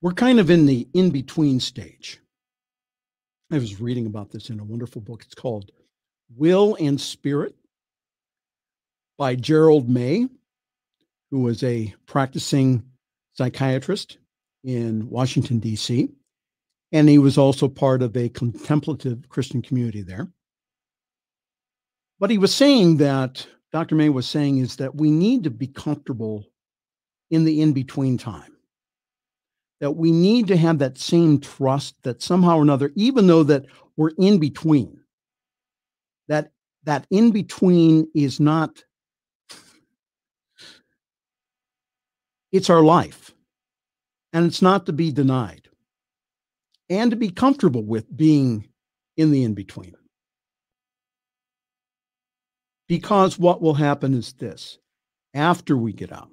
We're 0.01 0.13
kind 0.13 0.39
of 0.39 0.49
in 0.49 0.65
the 0.65 0.87
in 0.93 1.11
between 1.11 1.59
stage. 1.59 2.19
I 3.51 3.57
was 3.57 3.81
reading 3.81 4.05
about 4.05 4.29
this 4.29 4.51
in 4.51 4.59
a 4.59 4.63
wonderful 4.63 5.01
book. 5.01 5.23
It's 5.25 5.33
called 5.33 5.71
Will 6.37 6.77
and 6.79 7.01
Spirit 7.01 7.55
by 9.17 9.35
Gerald 9.35 9.89
May, 9.89 10.27
who 11.31 11.39
was 11.39 11.63
a 11.63 11.93
practicing 12.05 12.83
psychiatrist 13.33 14.19
in 14.63 15.09
Washington, 15.09 15.57
D.C. 15.57 16.09
And 16.91 17.09
he 17.09 17.17
was 17.17 17.39
also 17.39 17.67
part 17.67 18.03
of 18.03 18.15
a 18.15 18.29
contemplative 18.29 19.27
Christian 19.29 19.63
community 19.63 20.03
there. 20.03 20.31
But 22.19 22.29
he 22.29 22.37
was 22.37 22.53
saying 22.53 22.97
that, 22.97 23.47
Dr. 23.71 23.95
May 23.95 24.09
was 24.09 24.27
saying, 24.27 24.59
is 24.59 24.75
that 24.75 24.93
we 24.93 25.09
need 25.09 25.43
to 25.45 25.49
be 25.49 25.67
comfortable 25.67 26.45
in 27.31 27.45
the 27.45 27.61
in 27.61 27.73
between 27.73 28.19
time 28.19 28.58
that 29.79 29.91
we 29.91 30.11
need 30.11 30.47
to 30.47 30.57
have 30.57 30.79
that 30.79 30.97
same 30.97 31.39
trust 31.39 31.95
that 32.03 32.21
somehow 32.21 32.57
or 32.57 32.61
another, 32.61 32.91
even 32.95 33.27
though 33.27 33.43
that 33.43 33.65
we're 33.97 34.11
in 34.17 34.39
between, 34.39 34.99
that 36.27 36.51
that 36.83 37.05
in 37.09 37.31
between 37.31 38.07
is 38.13 38.39
not 38.39 38.83
it's 42.51 42.69
our 42.69 42.81
life. 42.81 43.33
And 44.33 44.45
it's 44.45 44.61
not 44.61 44.85
to 44.85 44.93
be 44.93 45.11
denied. 45.11 45.67
And 46.89 47.11
to 47.11 47.17
be 47.17 47.29
comfortable 47.29 47.83
with 47.83 48.15
being 48.15 48.67
in 49.17 49.31
the 49.31 49.43
in 49.43 49.53
between 49.53 49.95
because 52.89 53.39
what 53.39 53.61
will 53.61 53.75
happen 53.75 54.13
is 54.13 54.33
this. 54.33 54.79
After 55.33 55.77
we 55.77 55.93
get 55.93 56.11
out 56.11 56.31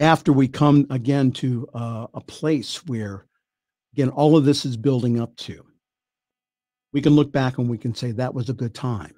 after 0.00 0.32
we 0.32 0.48
come 0.48 0.86
again 0.90 1.32
to 1.32 1.68
uh, 1.74 2.06
a 2.14 2.20
place 2.20 2.84
where, 2.86 3.26
again, 3.94 4.10
all 4.10 4.36
of 4.36 4.44
this 4.44 4.64
is 4.64 4.76
building 4.76 5.20
up 5.20 5.34
to, 5.36 5.64
we 6.92 7.02
can 7.02 7.14
look 7.14 7.32
back 7.32 7.58
and 7.58 7.68
we 7.68 7.78
can 7.78 7.94
say 7.94 8.12
that 8.12 8.34
was 8.34 8.48
a 8.48 8.54
good 8.54 8.74
time 8.74 9.14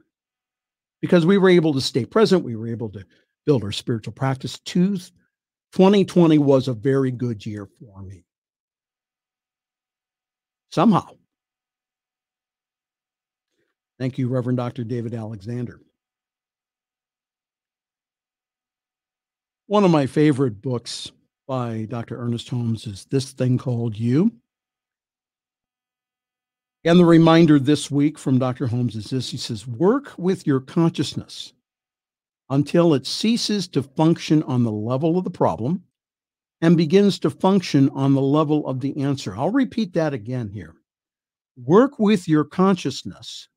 because 1.00 1.24
we 1.26 1.38
were 1.38 1.50
able 1.50 1.74
to 1.74 1.80
stay 1.80 2.04
present. 2.04 2.44
We 2.44 2.56
were 2.56 2.68
able 2.68 2.88
to 2.90 3.04
build 3.46 3.62
our 3.62 3.72
spiritual 3.72 4.12
practice. 4.12 4.58
2020 4.60 6.38
was 6.38 6.68
a 6.68 6.74
very 6.74 7.10
good 7.10 7.44
year 7.44 7.66
for 7.66 8.02
me. 8.02 8.24
Somehow. 10.70 11.08
Thank 13.98 14.18
you, 14.18 14.28
Reverend 14.28 14.56
Dr. 14.56 14.84
David 14.84 15.14
Alexander. 15.14 15.80
One 19.70 19.84
of 19.84 19.92
my 19.92 20.06
favorite 20.06 20.60
books 20.60 21.12
by 21.46 21.86
Dr. 21.88 22.20
Ernest 22.20 22.48
Holmes 22.48 22.88
is 22.88 23.04
This 23.04 23.30
Thing 23.30 23.56
Called 23.56 23.96
You. 23.96 24.32
And 26.82 26.98
the 26.98 27.04
reminder 27.04 27.60
this 27.60 27.88
week 27.88 28.18
from 28.18 28.40
Dr. 28.40 28.66
Holmes 28.66 28.96
is 28.96 29.10
this 29.10 29.30
he 29.30 29.36
says, 29.36 29.68
Work 29.68 30.12
with 30.18 30.44
your 30.44 30.58
consciousness 30.58 31.52
until 32.48 32.94
it 32.94 33.06
ceases 33.06 33.68
to 33.68 33.84
function 33.84 34.42
on 34.42 34.64
the 34.64 34.72
level 34.72 35.16
of 35.16 35.22
the 35.22 35.30
problem 35.30 35.84
and 36.60 36.76
begins 36.76 37.20
to 37.20 37.30
function 37.30 37.90
on 37.90 38.14
the 38.14 38.20
level 38.20 38.66
of 38.66 38.80
the 38.80 39.00
answer. 39.00 39.36
I'll 39.36 39.52
repeat 39.52 39.92
that 39.92 40.12
again 40.12 40.48
here. 40.48 40.74
Work 41.56 42.00
with 42.00 42.26
your 42.26 42.42
consciousness 42.42 43.48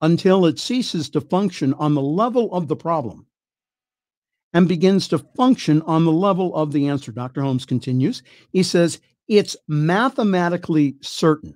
until 0.00 0.46
it 0.46 0.58
ceases 0.58 1.10
to 1.10 1.20
function 1.20 1.74
on 1.74 1.92
the 1.92 2.00
level 2.00 2.50
of 2.54 2.66
the 2.66 2.76
problem 2.76 3.26
and 4.52 4.68
begins 4.68 5.08
to 5.08 5.18
function 5.18 5.82
on 5.82 6.04
the 6.04 6.12
level 6.12 6.54
of 6.54 6.72
the 6.72 6.88
answer. 6.88 7.12
Dr. 7.12 7.42
Holmes 7.42 7.64
continues. 7.64 8.22
He 8.52 8.62
says, 8.62 9.00
It's 9.28 9.56
mathematically 9.68 10.96
certain 11.00 11.54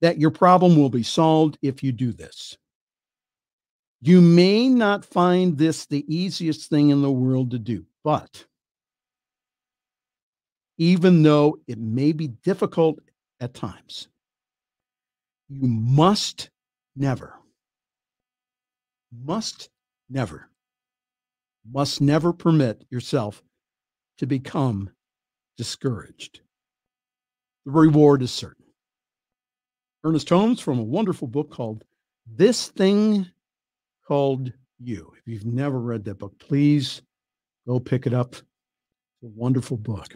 that 0.00 0.18
your 0.18 0.30
problem 0.30 0.76
will 0.76 0.90
be 0.90 1.02
solved 1.02 1.58
if 1.62 1.82
you 1.82 1.92
do 1.92 2.12
this. 2.12 2.56
You 4.00 4.20
may 4.20 4.68
not 4.68 5.04
find 5.04 5.56
this 5.56 5.86
the 5.86 6.04
easiest 6.14 6.68
thing 6.68 6.90
in 6.90 7.02
the 7.02 7.10
world 7.10 7.50
to 7.52 7.58
do, 7.58 7.86
but 8.04 8.44
even 10.78 11.22
though 11.22 11.58
it 11.66 11.78
may 11.78 12.12
be 12.12 12.28
difficult 12.28 12.98
at 13.40 13.54
times, 13.54 14.08
you 15.48 15.66
must 15.66 16.50
never, 16.94 17.34
must 19.24 19.70
never 20.10 20.50
must 21.72 22.00
never 22.00 22.32
permit 22.32 22.84
yourself 22.90 23.42
to 24.18 24.26
become 24.26 24.90
discouraged. 25.56 26.40
The 27.64 27.72
reward 27.72 28.22
is 28.22 28.30
certain. 28.30 28.64
Ernest 30.04 30.28
Holmes 30.28 30.60
from 30.60 30.78
a 30.78 30.84
wonderful 30.84 31.26
book 31.26 31.50
called 31.50 31.84
This 32.26 32.68
Thing 32.68 33.26
Called 34.06 34.52
You. 34.78 35.12
If 35.18 35.26
you've 35.26 35.46
never 35.46 35.80
read 35.80 36.04
that 36.04 36.18
book, 36.18 36.38
please 36.38 37.02
go 37.66 37.80
pick 37.80 38.06
it 38.06 38.14
up. 38.14 38.34
It's 38.34 39.24
a 39.24 39.26
wonderful 39.26 39.76
book. 39.76 40.14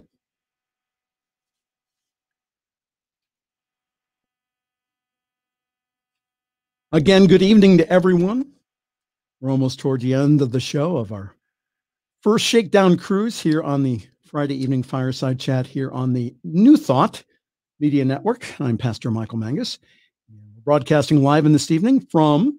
Again, 6.93 7.27
good 7.27 7.43
evening 7.43 7.79
to 7.79 7.89
everyone. 7.89 8.53
We're 9.41 9.51
almost 9.51 9.79
toward 9.79 10.01
the 10.01 10.15
end 10.15 10.43
of 10.43 10.53
the 10.53 10.61
show 10.61 10.97
of 10.97 11.13
our 11.13 11.35
First 12.23 12.45
shakedown 12.45 12.99
cruise 12.99 13.41
here 13.41 13.63
on 13.63 13.83
the 13.83 13.99
Friday 14.27 14.55
evening 14.55 14.83
fireside 14.83 15.41
chat 15.41 15.67
here 15.67 15.91
on 15.91 16.13
the 16.13 16.35
New 16.45 16.77
Thought 16.77 17.25
Media 17.79 18.05
Network. 18.05 18.61
I'm 18.61 18.77
Pastor 18.77 19.11
Michael 19.11 19.39
Mangus. 19.39 19.79
Broadcasting 20.63 21.23
live 21.23 21.47
in 21.47 21.55
this 21.55 21.71
evening 21.71 22.01
from 22.01 22.59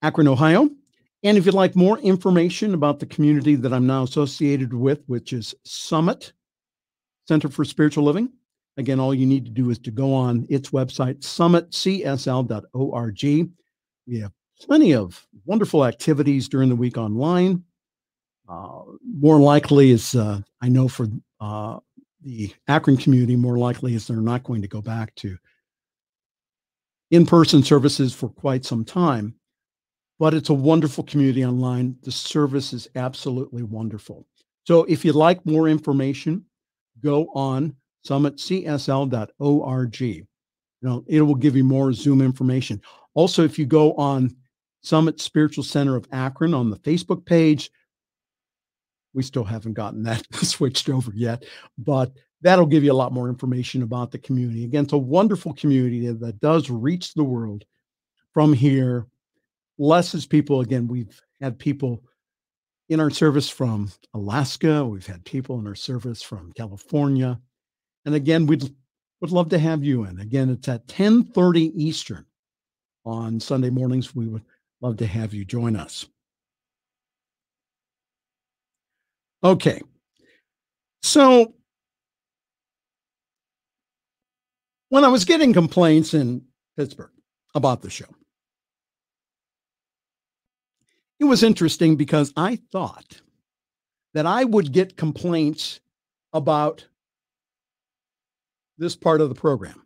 Akron, 0.00 0.28
Ohio. 0.28 0.70
And 1.22 1.36
if 1.36 1.44
you'd 1.44 1.54
like 1.54 1.76
more 1.76 1.98
information 1.98 2.72
about 2.72 3.00
the 3.00 3.06
community 3.06 3.54
that 3.54 3.74
I'm 3.74 3.86
now 3.86 4.04
associated 4.04 4.72
with, 4.72 5.02
which 5.08 5.34
is 5.34 5.54
Summit 5.66 6.32
Center 7.26 7.50
for 7.50 7.66
Spiritual 7.66 8.04
Living, 8.04 8.30
again, 8.78 8.98
all 8.98 9.12
you 9.12 9.26
need 9.26 9.44
to 9.44 9.50
do 9.50 9.68
is 9.68 9.78
to 9.80 9.90
go 9.90 10.14
on 10.14 10.46
its 10.48 10.70
website, 10.70 11.18
summitcsl.org. 11.18 13.22
We 14.06 14.20
have 14.20 14.32
plenty 14.58 14.94
of 14.94 15.26
wonderful 15.44 15.84
activities 15.84 16.48
during 16.48 16.70
the 16.70 16.76
week 16.76 16.96
online 16.96 17.62
more 18.48 19.38
likely 19.38 19.90
is, 19.90 20.14
uh, 20.14 20.40
I 20.60 20.68
know 20.68 20.88
for 20.88 21.08
uh, 21.40 21.78
the 22.22 22.52
Akron 22.66 22.96
community, 22.96 23.36
more 23.36 23.58
likely 23.58 23.94
is 23.94 24.06
they're 24.06 24.16
not 24.16 24.44
going 24.44 24.62
to 24.62 24.68
go 24.68 24.80
back 24.80 25.14
to 25.16 25.36
in 27.10 27.26
person 27.26 27.62
services 27.62 28.14
for 28.14 28.28
quite 28.28 28.64
some 28.64 28.84
time. 28.84 29.34
But 30.18 30.34
it's 30.34 30.48
a 30.48 30.54
wonderful 30.54 31.04
community 31.04 31.44
online. 31.44 31.96
The 32.02 32.10
service 32.10 32.72
is 32.72 32.88
absolutely 32.96 33.62
wonderful. 33.62 34.26
So 34.66 34.82
if 34.84 35.04
you'd 35.04 35.14
like 35.14 35.46
more 35.46 35.68
information, 35.68 36.44
go 37.02 37.28
on 37.34 37.76
summitcsl.org. 38.06 40.00
You 40.00 40.26
know, 40.82 41.04
it 41.06 41.22
will 41.22 41.34
give 41.34 41.56
you 41.56 41.64
more 41.64 41.92
Zoom 41.92 42.20
information. 42.20 42.80
Also, 43.14 43.44
if 43.44 43.58
you 43.58 43.66
go 43.66 43.94
on 43.94 44.34
Summit 44.82 45.20
Spiritual 45.20 45.64
Center 45.64 45.96
of 45.96 46.06
Akron 46.12 46.54
on 46.54 46.70
the 46.70 46.78
Facebook 46.78 47.24
page, 47.24 47.70
we 49.18 49.24
still 49.24 49.42
haven't 49.42 49.72
gotten 49.72 50.04
that 50.04 50.24
switched 50.36 50.88
over 50.88 51.10
yet, 51.12 51.44
but 51.76 52.12
that'll 52.40 52.66
give 52.66 52.84
you 52.84 52.92
a 52.92 52.94
lot 52.94 53.12
more 53.12 53.28
information 53.28 53.82
about 53.82 54.12
the 54.12 54.18
community. 54.18 54.62
Again, 54.62 54.84
it's 54.84 54.92
a 54.92 54.96
wonderful 54.96 55.54
community 55.54 56.06
that 56.06 56.38
does 56.38 56.70
reach 56.70 57.14
the 57.14 57.24
world 57.24 57.64
from 58.32 58.52
here, 58.52 59.08
blesses 59.76 60.24
people. 60.24 60.60
Again, 60.60 60.86
we've 60.86 61.20
had 61.40 61.58
people 61.58 62.04
in 62.90 63.00
our 63.00 63.10
service 63.10 63.50
from 63.50 63.90
Alaska, 64.14 64.86
we've 64.86 65.04
had 65.04 65.24
people 65.24 65.58
in 65.58 65.66
our 65.66 65.74
service 65.74 66.22
from 66.22 66.52
California. 66.52 67.40
And 68.06 68.14
again, 68.14 68.46
we'd 68.46 68.72
would 69.20 69.32
love 69.32 69.48
to 69.48 69.58
have 69.58 69.82
you 69.82 70.04
in. 70.04 70.20
Again, 70.20 70.48
it's 70.48 70.68
at 70.68 70.86
10:30 70.86 71.72
Eastern 71.74 72.24
on 73.04 73.40
Sunday 73.40 73.70
mornings. 73.70 74.14
We 74.14 74.28
would 74.28 74.44
love 74.80 74.96
to 74.98 75.06
have 75.08 75.34
you 75.34 75.44
join 75.44 75.74
us. 75.74 76.06
Okay. 79.42 79.80
So 81.02 81.54
when 84.88 85.04
I 85.04 85.08
was 85.08 85.24
getting 85.24 85.52
complaints 85.52 86.14
in 86.14 86.44
Pittsburgh 86.76 87.10
about 87.54 87.82
the 87.82 87.90
show, 87.90 88.06
it 91.20 91.24
was 91.24 91.42
interesting 91.42 91.96
because 91.96 92.32
I 92.36 92.56
thought 92.72 93.20
that 94.14 94.26
I 94.26 94.44
would 94.44 94.72
get 94.72 94.96
complaints 94.96 95.80
about 96.32 96.86
this 98.78 98.96
part 98.96 99.20
of 99.20 99.28
the 99.28 99.34
program. 99.34 99.82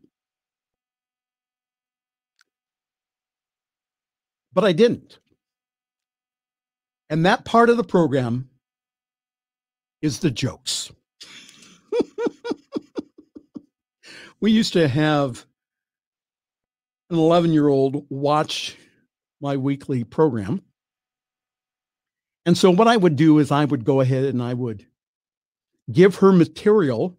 But 4.53 4.65
I 4.65 4.73
didn't. 4.73 5.19
And 7.09 7.27
that 7.27 7.45
part 7.45 7.71
of 7.71 7.77
the 7.77 7.85
program 7.85 8.51
is 10.03 10.19
the 10.19 10.31
jokes. 10.31 10.93
we 14.41 14.51
used 14.51 14.75
to 14.75 14.89
have 14.89 15.47
an 17.11 17.17
11 17.17 17.53
year 17.53 17.69
old 17.69 18.05
watch 18.11 18.77
my 19.41 19.57
weekly 19.57 20.05
program. 20.05 20.63
And 22.45 22.59
so, 22.59 22.71
what 22.71 22.89
I 22.89 22.97
would 22.97 23.17
do 23.17 23.39
is 23.39 23.53
I 23.53 23.65
would 23.65 23.85
go 23.85 24.01
ahead 24.01 24.25
and 24.25 24.43
I 24.43 24.53
would 24.53 24.85
give 25.91 26.17
her 26.17 26.33
material 26.33 27.17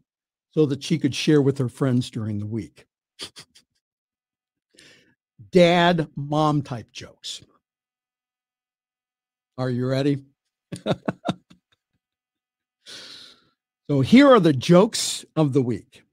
so 0.52 0.66
that 0.66 0.84
she 0.84 1.00
could 1.00 1.16
share 1.16 1.42
with 1.42 1.58
her 1.58 1.70
friends 1.70 2.10
during 2.10 2.40
the 2.40 2.46
week. 2.46 2.86
Dad, 5.52 6.08
mom 6.16 6.62
type 6.62 6.92
jokes. 6.92 7.42
Are 9.58 9.70
you 9.70 9.88
ready? 9.88 10.24
so, 13.90 14.02
here 14.02 14.28
are 14.30 14.40
the 14.40 14.54
jokes 14.54 15.26
of 15.36 15.54
the 15.54 15.62
week. 15.62 16.04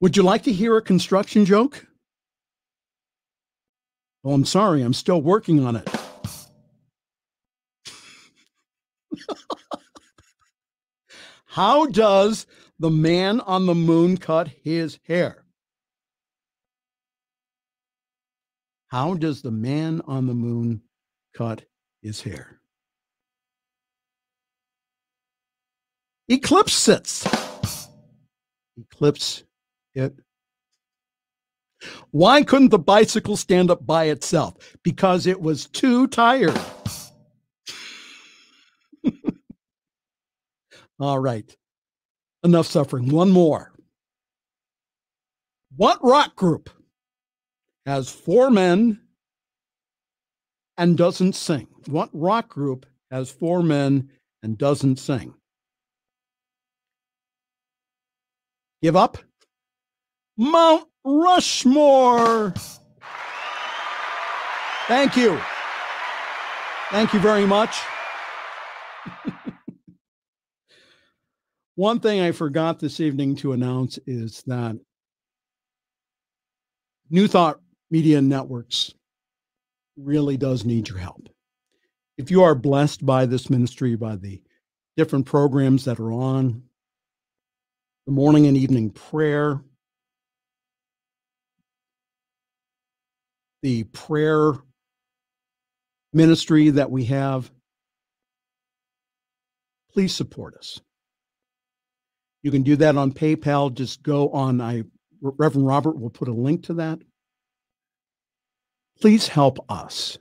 Would 0.00 0.16
you 0.16 0.22
like 0.22 0.42
to 0.44 0.52
hear 0.52 0.76
a 0.76 0.82
construction 0.82 1.44
joke? 1.44 1.86
Oh, 4.24 4.32
I'm 4.32 4.44
sorry, 4.44 4.82
I'm 4.82 4.94
still 4.94 5.22
working 5.22 5.64
on 5.64 5.76
it. 5.76 5.88
How 11.46 11.86
does 11.86 12.46
the 12.78 12.90
man 12.90 13.40
on 13.40 13.66
the 13.66 13.74
moon 13.74 14.16
cut 14.16 14.48
his 14.48 14.98
hair? 15.06 15.44
How 18.88 19.14
does 19.14 19.42
the 19.42 19.50
man 19.50 20.00
on 20.06 20.26
the 20.26 20.34
moon 20.34 20.82
cut 21.34 21.64
his 22.02 22.22
hair? 22.22 22.53
Eclipse 26.28 26.88
it. 26.88 27.24
Eclipse 28.78 29.44
it. 29.94 30.14
Why 32.10 32.42
couldn't 32.42 32.70
the 32.70 32.78
bicycle 32.78 33.36
stand 33.36 33.70
up 33.70 33.86
by 33.86 34.04
itself? 34.04 34.54
Because 34.82 35.26
it 35.26 35.40
was 35.40 35.66
too 35.66 36.06
tired. 36.08 36.58
All 41.00 41.18
right. 41.18 41.54
Enough 42.42 42.66
suffering. 42.66 43.08
One 43.10 43.30
more. 43.30 43.72
What 45.76 46.02
rock 46.02 46.36
group 46.36 46.70
has 47.84 48.08
four 48.08 48.50
men 48.50 49.00
and 50.78 50.96
doesn't 50.96 51.34
sing? 51.34 51.68
What 51.86 52.10
rock 52.12 52.48
group 52.48 52.86
has 53.10 53.30
four 53.30 53.62
men 53.62 54.10
and 54.42 54.56
doesn't 54.56 54.98
sing? 54.98 55.34
Give 58.84 58.96
up? 58.96 59.16
Mount 60.36 60.86
Rushmore. 61.06 62.52
Thank 64.88 65.16
you. 65.16 65.40
Thank 66.90 67.14
you 67.14 67.20
very 67.20 67.46
much. 67.46 67.78
One 71.76 71.98
thing 71.98 72.20
I 72.20 72.32
forgot 72.32 72.78
this 72.78 73.00
evening 73.00 73.36
to 73.36 73.52
announce 73.52 73.98
is 74.06 74.42
that 74.48 74.76
New 77.08 77.26
Thought 77.26 77.60
Media 77.90 78.20
Networks 78.20 78.92
really 79.96 80.36
does 80.36 80.66
need 80.66 80.90
your 80.90 80.98
help. 80.98 81.30
If 82.18 82.30
you 82.30 82.42
are 82.42 82.54
blessed 82.54 83.06
by 83.06 83.24
this 83.24 83.48
ministry, 83.48 83.96
by 83.96 84.16
the 84.16 84.42
different 84.94 85.24
programs 85.24 85.86
that 85.86 85.98
are 85.98 86.12
on, 86.12 86.64
the 88.06 88.12
morning 88.12 88.46
and 88.46 88.56
evening 88.56 88.90
prayer, 88.90 89.60
the 93.62 93.84
prayer 93.84 94.52
ministry 96.12 96.70
that 96.70 96.90
we 96.90 97.04
have, 97.06 97.50
please 99.92 100.14
support 100.14 100.54
us. 100.56 100.80
You 102.42 102.50
can 102.50 102.62
do 102.62 102.76
that 102.76 102.96
on 102.96 103.12
PayPal. 103.12 103.72
Just 103.72 104.02
go 104.02 104.28
on. 104.30 104.60
I 104.60 104.84
Reverend 105.22 105.66
Robert 105.66 105.98
will 105.98 106.10
put 106.10 106.28
a 106.28 106.32
link 106.32 106.64
to 106.64 106.74
that. 106.74 106.98
Please 109.00 109.28
help 109.28 109.64
us. 109.70 110.18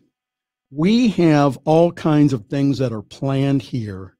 We 0.71 1.09
have 1.09 1.57
all 1.65 1.91
kinds 1.91 2.31
of 2.31 2.45
things 2.45 2.77
that 2.77 2.93
are 2.93 3.01
planned 3.01 3.61
here 3.61 4.15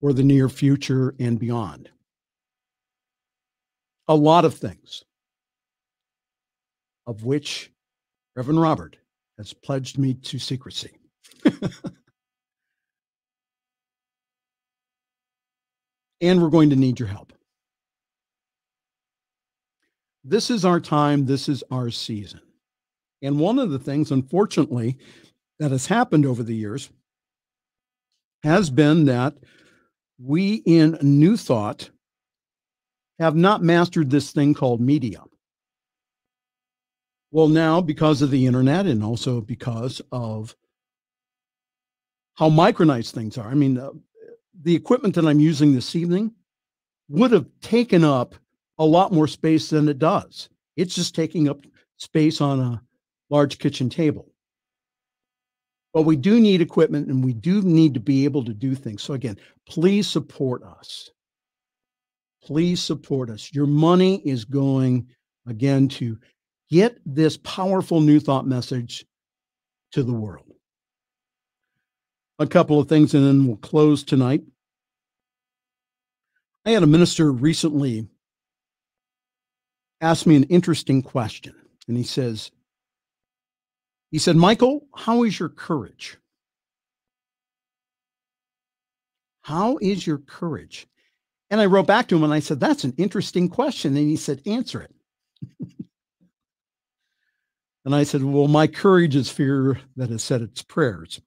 for 0.00 0.12
the 0.12 0.22
near 0.22 0.48
future 0.48 1.14
and 1.18 1.38
beyond. 1.38 1.90
A 4.08 4.14
lot 4.14 4.44
of 4.44 4.54
things, 4.54 5.02
of 7.06 7.24
which 7.24 7.72
Reverend 8.34 8.60
Robert 8.60 8.96
has 9.38 9.52
pledged 9.52 9.98
me 9.98 10.14
to 10.14 10.38
secrecy. 10.38 10.92
and 16.20 16.42
we're 16.42 16.48
going 16.48 16.70
to 16.70 16.76
need 16.76 16.98
your 16.98 17.08
help. 17.08 17.32
This 20.24 20.50
is 20.50 20.64
our 20.64 20.80
time, 20.80 21.26
this 21.26 21.48
is 21.48 21.62
our 21.70 21.90
season. 21.90 22.40
And 23.22 23.38
one 23.38 23.58
of 23.58 23.70
the 23.70 23.78
things, 23.78 24.10
unfortunately, 24.10 24.98
that 25.58 25.70
has 25.70 25.86
happened 25.86 26.26
over 26.26 26.42
the 26.42 26.54
years 26.54 26.90
has 28.42 28.68
been 28.68 29.04
that 29.06 29.34
we 30.18 30.56
in 30.66 30.98
New 31.00 31.36
Thought 31.36 31.90
have 33.18 33.36
not 33.36 33.62
mastered 33.62 34.10
this 34.10 34.32
thing 34.32 34.54
called 34.54 34.80
media. 34.80 35.22
Well, 37.30 37.48
now, 37.48 37.80
because 37.80 38.22
of 38.22 38.30
the 38.30 38.46
internet 38.46 38.86
and 38.86 39.02
also 39.02 39.40
because 39.40 40.00
of 40.12 40.54
how 42.34 42.48
micronized 42.48 43.12
things 43.12 43.36
are, 43.36 43.48
I 43.48 43.54
mean, 43.54 43.78
uh, 43.78 43.90
the 44.62 44.74
equipment 44.74 45.14
that 45.14 45.26
I'm 45.26 45.40
using 45.40 45.74
this 45.74 45.94
evening 45.96 46.32
would 47.08 47.32
have 47.32 47.46
taken 47.60 48.04
up 48.04 48.34
a 48.78 48.84
lot 48.84 49.12
more 49.12 49.26
space 49.26 49.70
than 49.70 49.88
it 49.88 49.98
does. 49.98 50.48
It's 50.76 50.94
just 50.94 51.14
taking 51.14 51.48
up 51.48 51.64
space 51.96 52.40
on 52.40 52.60
a 52.60 52.82
large 53.30 53.58
kitchen 53.58 53.88
table. 53.88 54.32
But 55.92 56.02
we 56.02 56.16
do 56.16 56.40
need 56.40 56.60
equipment 56.60 57.08
and 57.08 57.24
we 57.24 57.32
do 57.32 57.62
need 57.62 57.94
to 57.94 58.00
be 58.00 58.24
able 58.24 58.44
to 58.44 58.52
do 58.52 58.74
things. 58.74 59.02
So, 59.02 59.14
again, 59.14 59.38
please 59.66 60.06
support 60.06 60.62
us. 60.62 61.10
Please 62.46 62.82
support 62.82 63.28
us. 63.28 63.52
Your 63.52 63.66
money 63.66 64.22
is 64.24 64.44
going, 64.44 65.08
again, 65.46 65.88
to 65.88 66.18
get 66.70 66.98
this 67.04 67.36
powerful 67.38 68.00
new 68.00 68.20
thought 68.20 68.46
message 68.46 69.04
to 69.92 70.02
the 70.02 70.12
world 70.12 70.46
a 72.38 72.46
couple 72.46 72.78
of 72.78 72.88
things 72.88 73.14
and 73.14 73.26
then 73.26 73.46
we'll 73.46 73.56
close 73.56 74.02
tonight. 74.02 74.42
I 76.64 76.70
had 76.70 76.82
a 76.82 76.86
minister 76.86 77.32
recently 77.32 78.08
ask 80.00 80.26
me 80.26 80.36
an 80.36 80.44
interesting 80.44 81.02
question. 81.02 81.54
And 81.88 81.96
he 81.96 82.02
says, 82.02 82.50
he 84.10 84.18
said, 84.18 84.36
Michael, 84.36 84.86
how 84.94 85.22
is 85.22 85.38
your 85.38 85.48
courage? 85.48 86.16
How 89.42 89.78
is 89.80 90.06
your 90.06 90.18
courage? 90.18 90.88
And 91.50 91.60
I 91.60 91.66
wrote 91.66 91.86
back 91.86 92.08
to 92.08 92.16
him 92.16 92.24
and 92.24 92.32
I 92.32 92.40
said, 92.40 92.60
That's 92.60 92.84
an 92.84 92.94
interesting 92.98 93.48
question. 93.48 93.96
And 93.96 94.08
he 94.08 94.16
said, 94.16 94.42
Answer 94.46 94.82
it. 94.82 94.94
and 97.84 97.94
I 97.94 98.02
said, 98.02 98.22
Well, 98.22 98.48
my 98.48 98.66
courage 98.66 99.14
is 99.14 99.30
fear 99.30 99.80
that 99.96 100.10
has 100.10 100.22
said 100.22 100.42
its 100.42 100.62
prayers. 100.62 101.20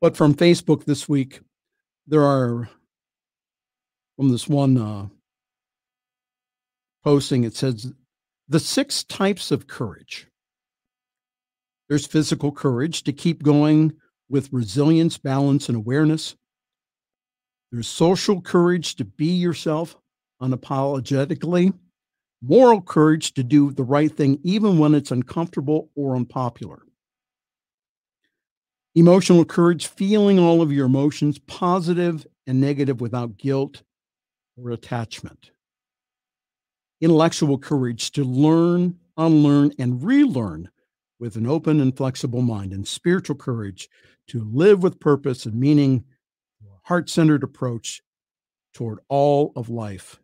But 0.00 0.16
from 0.16 0.34
Facebook 0.34 0.84
this 0.84 1.08
week, 1.08 1.40
there 2.06 2.24
are 2.24 2.68
from 4.16 4.30
this 4.30 4.48
one 4.48 4.76
uh, 4.76 5.08
posting, 7.04 7.44
it 7.44 7.54
says 7.54 7.92
the 8.48 8.60
six 8.60 9.04
types 9.04 9.50
of 9.50 9.66
courage. 9.66 10.28
There's 11.88 12.06
physical 12.06 12.52
courage 12.52 13.02
to 13.04 13.12
keep 13.12 13.42
going 13.42 13.92
with 14.28 14.52
resilience, 14.52 15.18
balance, 15.18 15.68
and 15.68 15.76
awareness. 15.76 16.36
There's 17.72 17.88
social 17.88 18.40
courage 18.40 18.96
to 18.96 19.04
be 19.04 19.32
yourself 19.32 19.96
unapologetically, 20.40 21.72
moral 22.42 22.82
courage 22.82 23.34
to 23.34 23.42
do 23.42 23.72
the 23.72 23.82
right 23.82 24.14
thing 24.14 24.38
even 24.44 24.78
when 24.78 24.94
it's 24.94 25.10
uncomfortable 25.10 25.90
or 25.96 26.14
unpopular. 26.14 26.82
Emotional 28.94 29.44
courage, 29.44 29.86
feeling 29.86 30.38
all 30.38 30.60
of 30.60 30.70
your 30.70 30.84
emotions, 30.84 31.38
positive 31.38 32.26
and 32.46 32.60
negative, 32.60 33.00
without 33.00 33.38
guilt 33.38 33.82
or 34.56 34.70
attachment 34.70 35.50
intellectual 37.02 37.58
courage 37.58 38.12
to 38.12 38.24
learn, 38.24 38.96
unlearn, 39.16 39.72
and 39.78 40.02
relearn 40.04 40.70
with 41.18 41.34
an 41.36 41.46
open 41.46 41.80
and 41.80 41.96
flexible 41.96 42.42
mind, 42.42 42.72
and 42.72 42.86
spiritual 42.86 43.36
courage 43.36 43.88
to 44.28 44.48
live 44.52 44.82
with 44.82 45.00
purpose 45.00 45.44
and 45.44 45.54
meaning, 45.58 46.04
heart 46.92 47.08
centered 47.08 47.42
approach 47.42 48.02
toward 48.74 48.98
all 49.08 49.50
of 49.56 49.70
life 49.70 50.20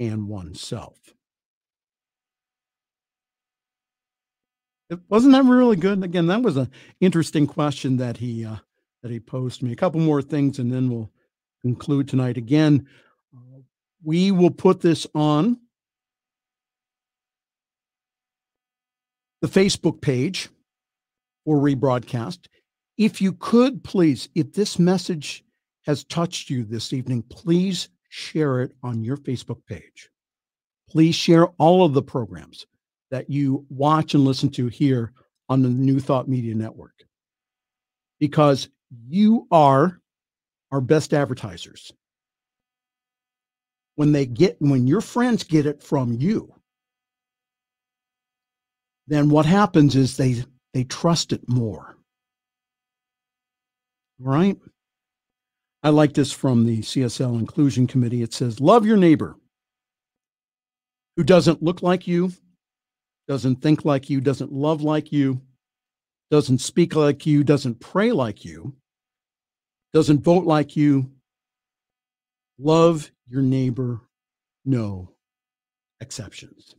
and 0.00 0.26
oneself. 0.26 0.98
It, 4.90 4.98
wasn't 5.08 5.34
that 5.34 5.44
really 5.44 5.76
good? 5.76 6.02
Again, 6.02 6.26
that 6.26 6.42
was 6.42 6.56
an 6.56 6.68
interesting 7.00 7.46
question 7.46 7.96
that 7.98 8.16
he 8.16 8.44
uh, 8.44 8.56
that 9.04 9.12
he 9.12 9.20
posed 9.20 9.62
me. 9.62 9.70
A 9.70 9.76
couple 9.76 10.00
more 10.00 10.20
things, 10.20 10.58
and 10.58 10.72
then 10.72 10.90
we'll 10.90 11.12
conclude 11.60 12.08
tonight. 12.08 12.36
Again, 12.36 12.88
we 14.02 14.32
will 14.32 14.50
put 14.50 14.80
this 14.80 15.06
on 15.14 15.60
the 19.40 19.46
Facebook 19.46 20.00
page 20.00 20.48
or 21.44 21.58
rebroadcast. 21.58 22.48
If 22.98 23.22
you 23.22 23.34
could 23.34 23.84
please, 23.84 24.28
if 24.34 24.54
this 24.54 24.76
message 24.80 25.44
has 25.84 26.04
touched 26.04 26.50
you 26.50 26.64
this 26.64 26.92
evening, 26.92 27.22
please 27.22 27.88
share 28.08 28.60
it 28.60 28.72
on 28.82 29.02
your 29.02 29.16
Facebook 29.16 29.64
page. 29.66 30.10
Please 30.88 31.14
share 31.14 31.46
all 31.58 31.84
of 31.84 31.94
the 31.94 32.02
programs 32.02 32.66
that 33.10 33.30
you 33.30 33.66
watch 33.68 34.14
and 34.14 34.24
listen 34.24 34.50
to 34.50 34.68
here 34.68 35.12
on 35.48 35.62
the 35.62 35.68
New 35.68 36.00
Thought 36.00 36.28
Media 36.28 36.54
Network. 36.54 36.94
Because 38.20 38.68
you 39.08 39.46
are 39.50 40.00
our 40.70 40.80
best 40.80 41.12
advertisers. 41.14 41.92
When 43.96 44.12
they 44.12 44.26
get 44.26 44.56
when 44.60 44.86
your 44.86 45.00
friends 45.00 45.44
get 45.44 45.66
it 45.66 45.82
from 45.82 46.12
you 46.12 46.54
then 49.06 49.28
what 49.28 49.46
happens 49.46 49.96
is 49.96 50.16
they 50.16 50.44
they 50.72 50.84
trust 50.84 51.32
it 51.32 51.46
more. 51.48 51.96
Right 54.18 54.58
i 55.82 55.88
like 55.88 56.14
this 56.14 56.32
from 56.32 56.64
the 56.64 56.80
csl 56.80 57.38
inclusion 57.38 57.86
committee 57.86 58.22
it 58.22 58.32
says 58.32 58.60
love 58.60 58.86
your 58.86 58.96
neighbor 58.96 59.36
who 61.16 61.24
doesn't 61.24 61.62
look 61.62 61.82
like 61.82 62.06
you 62.06 62.32
doesn't 63.28 63.56
think 63.56 63.84
like 63.84 64.10
you 64.10 64.20
doesn't 64.20 64.52
love 64.52 64.82
like 64.82 65.12
you 65.12 65.40
doesn't 66.30 66.58
speak 66.58 66.94
like 66.94 67.26
you 67.26 67.44
doesn't 67.44 67.78
pray 67.80 68.12
like 68.12 68.44
you 68.44 68.74
doesn't 69.92 70.20
vote 70.20 70.44
like 70.44 70.76
you 70.76 71.10
love 72.58 73.10
your 73.28 73.42
neighbor, 73.42 74.00
no 74.64 75.10
exceptions. 76.00 76.74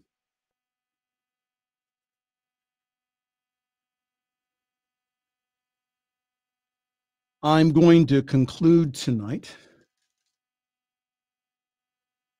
I'm 7.45 7.73
going 7.73 8.05
to 8.05 8.21
conclude 8.21 8.93
tonight 8.95 9.53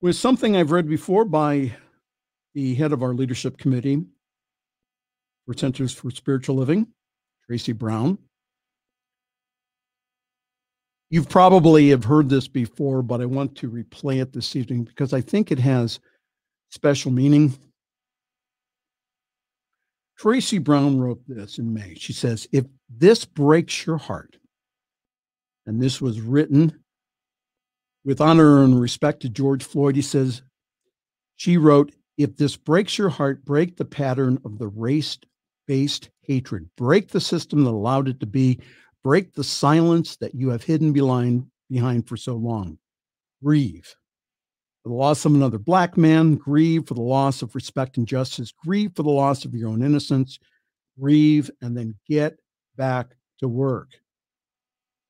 with 0.02 0.16
something 0.16 0.56
I've 0.56 0.72
read 0.72 0.88
before 0.88 1.26
by 1.26 1.76
the 2.54 2.74
head 2.76 2.94
of 2.94 3.04
our 3.04 3.14
leadership 3.14 3.58
committee 3.58 4.02
for 5.46 5.56
Centers 5.56 5.92
for 5.92 6.10
Spiritual 6.10 6.56
Living, 6.56 6.88
Tracy 7.46 7.74
Brown. 7.74 8.18
You've 11.10 11.28
probably 11.28 11.90
have 11.90 12.06
heard 12.06 12.30
this 12.30 12.48
before, 12.48 13.02
but 13.02 13.20
I 13.20 13.26
want 13.26 13.58
to 13.58 13.70
replay 13.70 14.22
it 14.22 14.32
this 14.32 14.56
evening 14.56 14.86
because 14.86 15.12
I 15.12 15.20
think 15.20 15.52
it 15.52 15.60
has 15.60 16.00
special 16.70 17.12
meaning. 17.12 17.54
Tracy 20.18 20.60
Brown 20.60 20.98
wrote 20.98 21.22
this 21.28 21.58
in 21.58 21.74
May. 21.74 21.94
She 21.96 22.14
says, 22.14 22.48
If 22.54 22.64
this 22.90 23.26
breaks 23.26 23.86
your 23.86 23.98
heart, 23.98 24.38
and 25.66 25.82
this 25.82 26.02
was 26.02 26.22
written 26.22 26.84
with 28.06 28.22
honor 28.22 28.64
and 28.64 28.80
respect 28.80 29.22
to 29.22 29.30
George 29.30 29.64
Floyd, 29.64 29.96
he 29.96 30.02
says, 30.02 30.42
she 31.36 31.58
wrote, 31.58 31.94
If 32.18 32.36
this 32.36 32.56
breaks 32.56 32.98
your 32.98 33.10
heart, 33.10 33.46
break 33.46 33.78
the 33.78 33.86
pattern 33.86 34.40
of 34.46 34.60
the 34.60 34.68
race 34.68 35.18
based 35.68 36.10
hatred, 36.22 36.70
break 36.76 37.10
the 37.10 37.22
system 37.22 37.64
that 37.64 37.70
allowed 37.70 38.10
it 38.10 38.20
to 38.20 38.26
be, 38.26 38.60
Break 39.04 39.34
the 39.34 39.44
silence 39.44 40.16
that 40.18 40.34
you 40.34 40.50
have 40.50 40.64
hidden 40.64 40.94
behind, 40.94 41.48
behind 41.70 42.08
for 42.08 42.16
so 42.16 42.36
long. 42.36 42.78
Grieve 43.44 43.96
for 44.82 44.90
the 44.90 44.96
loss 44.96 45.26
of 45.26 45.34
another 45.34 45.58
black 45.58 45.98
man. 45.98 46.36
Grieve 46.36 46.88
for 46.88 46.94
the 46.94 47.02
loss 47.02 47.42
of 47.42 47.54
respect 47.54 47.98
and 47.98 48.08
justice. 48.08 48.54
Grieve 48.66 48.92
for 48.96 49.04
the 49.04 49.10
loss 49.10 49.44
of 49.44 49.54
your 49.54 49.70
own 49.70 49.84
innocence. 49.84 50.40
Grieve 51.00 51.52
and 51.62 51.78
then 51.78 51.96
get 52.08 52.40
back 52.78 53.08
to 53.40 53.50
work. 53.50 53.90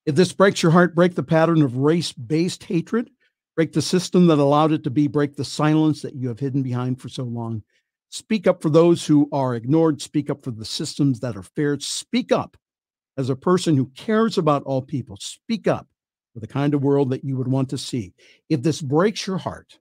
If 0.06 0.16
this 0.16 0.34
breaks 0.34 0.62
your 0.62 0.72
heart, 0.72 0.96
break 0.96 1.16
the 1.16 1.24
pattern 1.24 1.62
of 1.62 1.78
race 1.78 2.12
based 2.12 2.64
hatred. 2.64 3.10
Break 3.56 3.74
the 3.74 3.82
system 3.82 4.28
that 4.28 4.40
allowed 4.40 4.72
it 4.72 4.84
to 4.84 4.90
be. 4.90 5.08
Break 5.08 5.36
the 5.36 5.46
silence 5.46 6.02
that 6.02 6.16
you 6.16 6.28
have 6.28 6.40
hidden 6.40 6.64
behind 6.64 7.00
for 7.00 7.10
so 7.10 7.24
long. 7.24 7.64
Speak 8.10 8.48
up 8.48 8.62
for 8.62 8.70
those 8.70 9.06
who 9.06 9.30
are 9.32 9.56
ignored. 9.56 10.02
Speak 10.02 10.30
up 10.30 10.44
for 10.44 10.52
the 10.52 10.66
systems 10.66 11.20
that 11.20 11.38
are 11.38 11.44
fair. 11.44 11.80
Speak 11.80 12.32
up 12.32 12.58
as 13.18 13.30
a 13.30 13.36
person 13.36 13.78
who 13.78 13.92
cares 13.96 14.38
about 14.38 14.64
all 14.64 14.82
people, 14.82 15.18
speak 15.20 15.68
up 15.68 15.88
for 16.34 16.40
the 16.40 16.48
kind 16.48 16.74
of 16.74 16.84
world 16.84 17.12
that 17.12 17.24
you 17.24 17.38
would 17.38 17.48
want 17.48 17.70
to 17.70 17.78
see. 17.78 18.14
If 18.50 18.64
this 18.64 18.82
breaks 18.82 19.28
your 19.28 19.38
heart, 19.38 19.80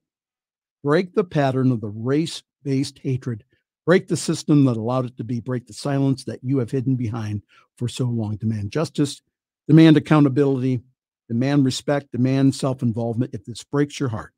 break 0.84 1.14
the 1.14 1.24
pattern 1.24 1.72
of 1.72 1.80
the 1.80 1.88
race 1.88 2.42
based 2.62 2.98
hatred, 2.98 3.44
break 3.86 4.08
the 4.08 4.16
system 4.16 4.64
that 4.66 4.76
allowed 4.76 5.06
it 5.06 5.16
to 5.16 5.24
be, 5.24 5.40
break 5.40 5.66
the 5.66 5.72
silence 5.72 6.24
that 6.24 6.40
you 6.42 6.58
have 6.58 6.70
hidden 6.70 6.94
behind 6.94 7.42
for 7.78 7.88
so 7.88 8.04
long. 8.04 8.36
Demand 8.36 8.70
justice, 8.70 9.22
demand 9.72 9.96
accountability, 9.96 10.82
demand 11.30 11.64
respect, 11.64 12.12
demand 12.12 12.54
self 12.54 12.82
involvement. 12.82 13.32
If 13.32 13.46
this 13.46 13.64
breaks 13.64 13.98
your 13.98 14.10
heart, 14.10 14.34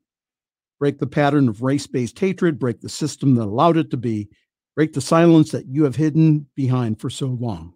break 0.79 0.97
the 0.97 1.07
pattern 1.07 1.49
of 1.49 1.61
race 1.61 1.87
based 1.87 2.17
hatred, 2.17 2.57
break 2.57 2.79
the 2.79 2.87
system 2.87 3.35
that 3.35 3.43
allowed 3.43 3.75
it 3.75 3.91
to 3.91 3.97
be, 3.97 4.29
break 4.77 4.93
the 4.93 5.01
silence 5.01 5.51
that 5.51 5.65
you 5.65 5.83
have 5.83 5.97
hidden 5.97 6.47
behind 6.55 7.01
for 7.01 7.09
so 7.09 7.27
long. 7.27 7.73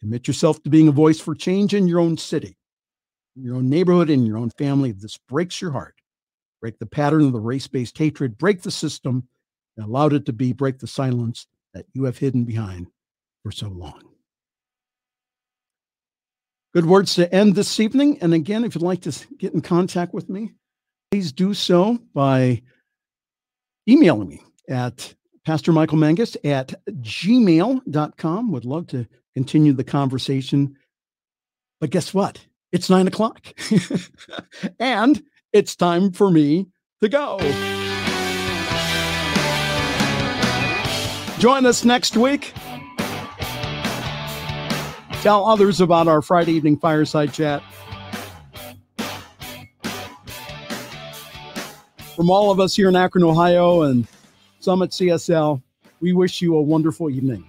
Commit 0.00 0.28
yourself 0.28 0.62
to 0.62 0.68
being 0.68 0.88
a 0.88 0.92
voice 0.92 1.18
for 1.18 1.34
change 1.34 1.72
in 1.72 1.88
your 1.88 2.00
own 2.00 2.18
city, 2.18 2.58
in 3.34 3.44
your 3.44 3.56
own 3.56 3.70
neighborhood, 3.70 4.10
in 4.10 4.26
your 4.26 4.36
own 4.36 4.50
family. 4.50 4.90
If 4.90 5.00
this 5.00 5.16
breaks 5.26 5.58
your 5.62 5.70
heart, 5.70 5.94
break 6.60 6.78
the 6.80 6.84
pattern 6.84 7.22
of 7.22 7.32
the 7.32 7.40
race 7.40 7.66
based 7.66 7.96
hatred, 7.96 8.36
break 8.36 8.60
the 8.60 8.70
system 8.70 9.26
that 9.78 9.86
allowed 9.86 10.12
it 10.12 10.26
to 10.26 10.34
be, 10.34 10.52
break 10.52 10.80
the 10.80 10.86
silence 10.86 11.46
that 11.72 11.86
you 11.94 12.04
have 12.04 12.18
hidden 12.18 12.44
behind 12.44 12.88
for 13.42 13.52
so 13.52 13.68
long. 13.68 14.09
Good 16.72 16.86
words 16.86 17.16
to 17.16 17.32
end 17.34 17.56
this 17.56 17.80
evening. 17.80 18.18
And 18.20 18.32
again, 18.32 18.62
if 18.62 18.76
you'd 18.76 18.82
like 18.82 19.00
to 19.02 19.12
get 19.38 19.54
in 19.54 19.60
contact 19.60 20.14
with 20.14 20.28
me, 20.28 20.52
please 21.10 21.32
do 21.32 21.52
so 21.52 21.98
by 22.14 22.62
emailing 23.88 24.28
me 24.28 24.40
at 24.68 25.12
Pastor 25.44 25.72
Michael 25.72 25.98
Mangus 25.98 26.36
at 26.44 26.74
gmail.com. 26.88 28.52
Would 28.52 28.64
love 28.64 28.86
to 28.88 29.04
continue 29.34 29.72
the 29.72 29.82
conversation. 29.82 30.76
But 31.80 31.90
guess 31.90 32.14
what? 32.14 32.46
It's 32.70 32.88
nine 32.88 33.08
o'clock. 33.08 33.44
and 34.78 35.20
it's 35.52 35.74
time 35.74 36.12
for 36.12 36.30
me 36.30 36.68
to 37.02 37.08
go. 37.08 37.38
Join 41.40 41.66
us 41.66 41.84
next 41.84 42.16
week. 42.16 42.52
Tell 45.22 45.44
others 45.44 45.82
about 45.82 46.08
our 46.08 46.22
Friday 46.22 46.52
evening 46.52 46.78
fireside 46.78 47.34
chat. 47.34 47.62
From 52.16 52.30
all 52.30 52.50
of 52.50 52.58
us 52.58 52.74
here 52.74 52.88
in 52.88 52.96
Akron, 52.96 53.22
Ohio, 53.24 53.82
and 53.82 54.06
Summit 54.60 54.92
CSL, 54.92 55.60
we 56.00 56.14
wish 56.14 56.40
you 56.40 56.56
a 56.56 56.62
wonderful 56.62 57.10
evening. 57.10 57.46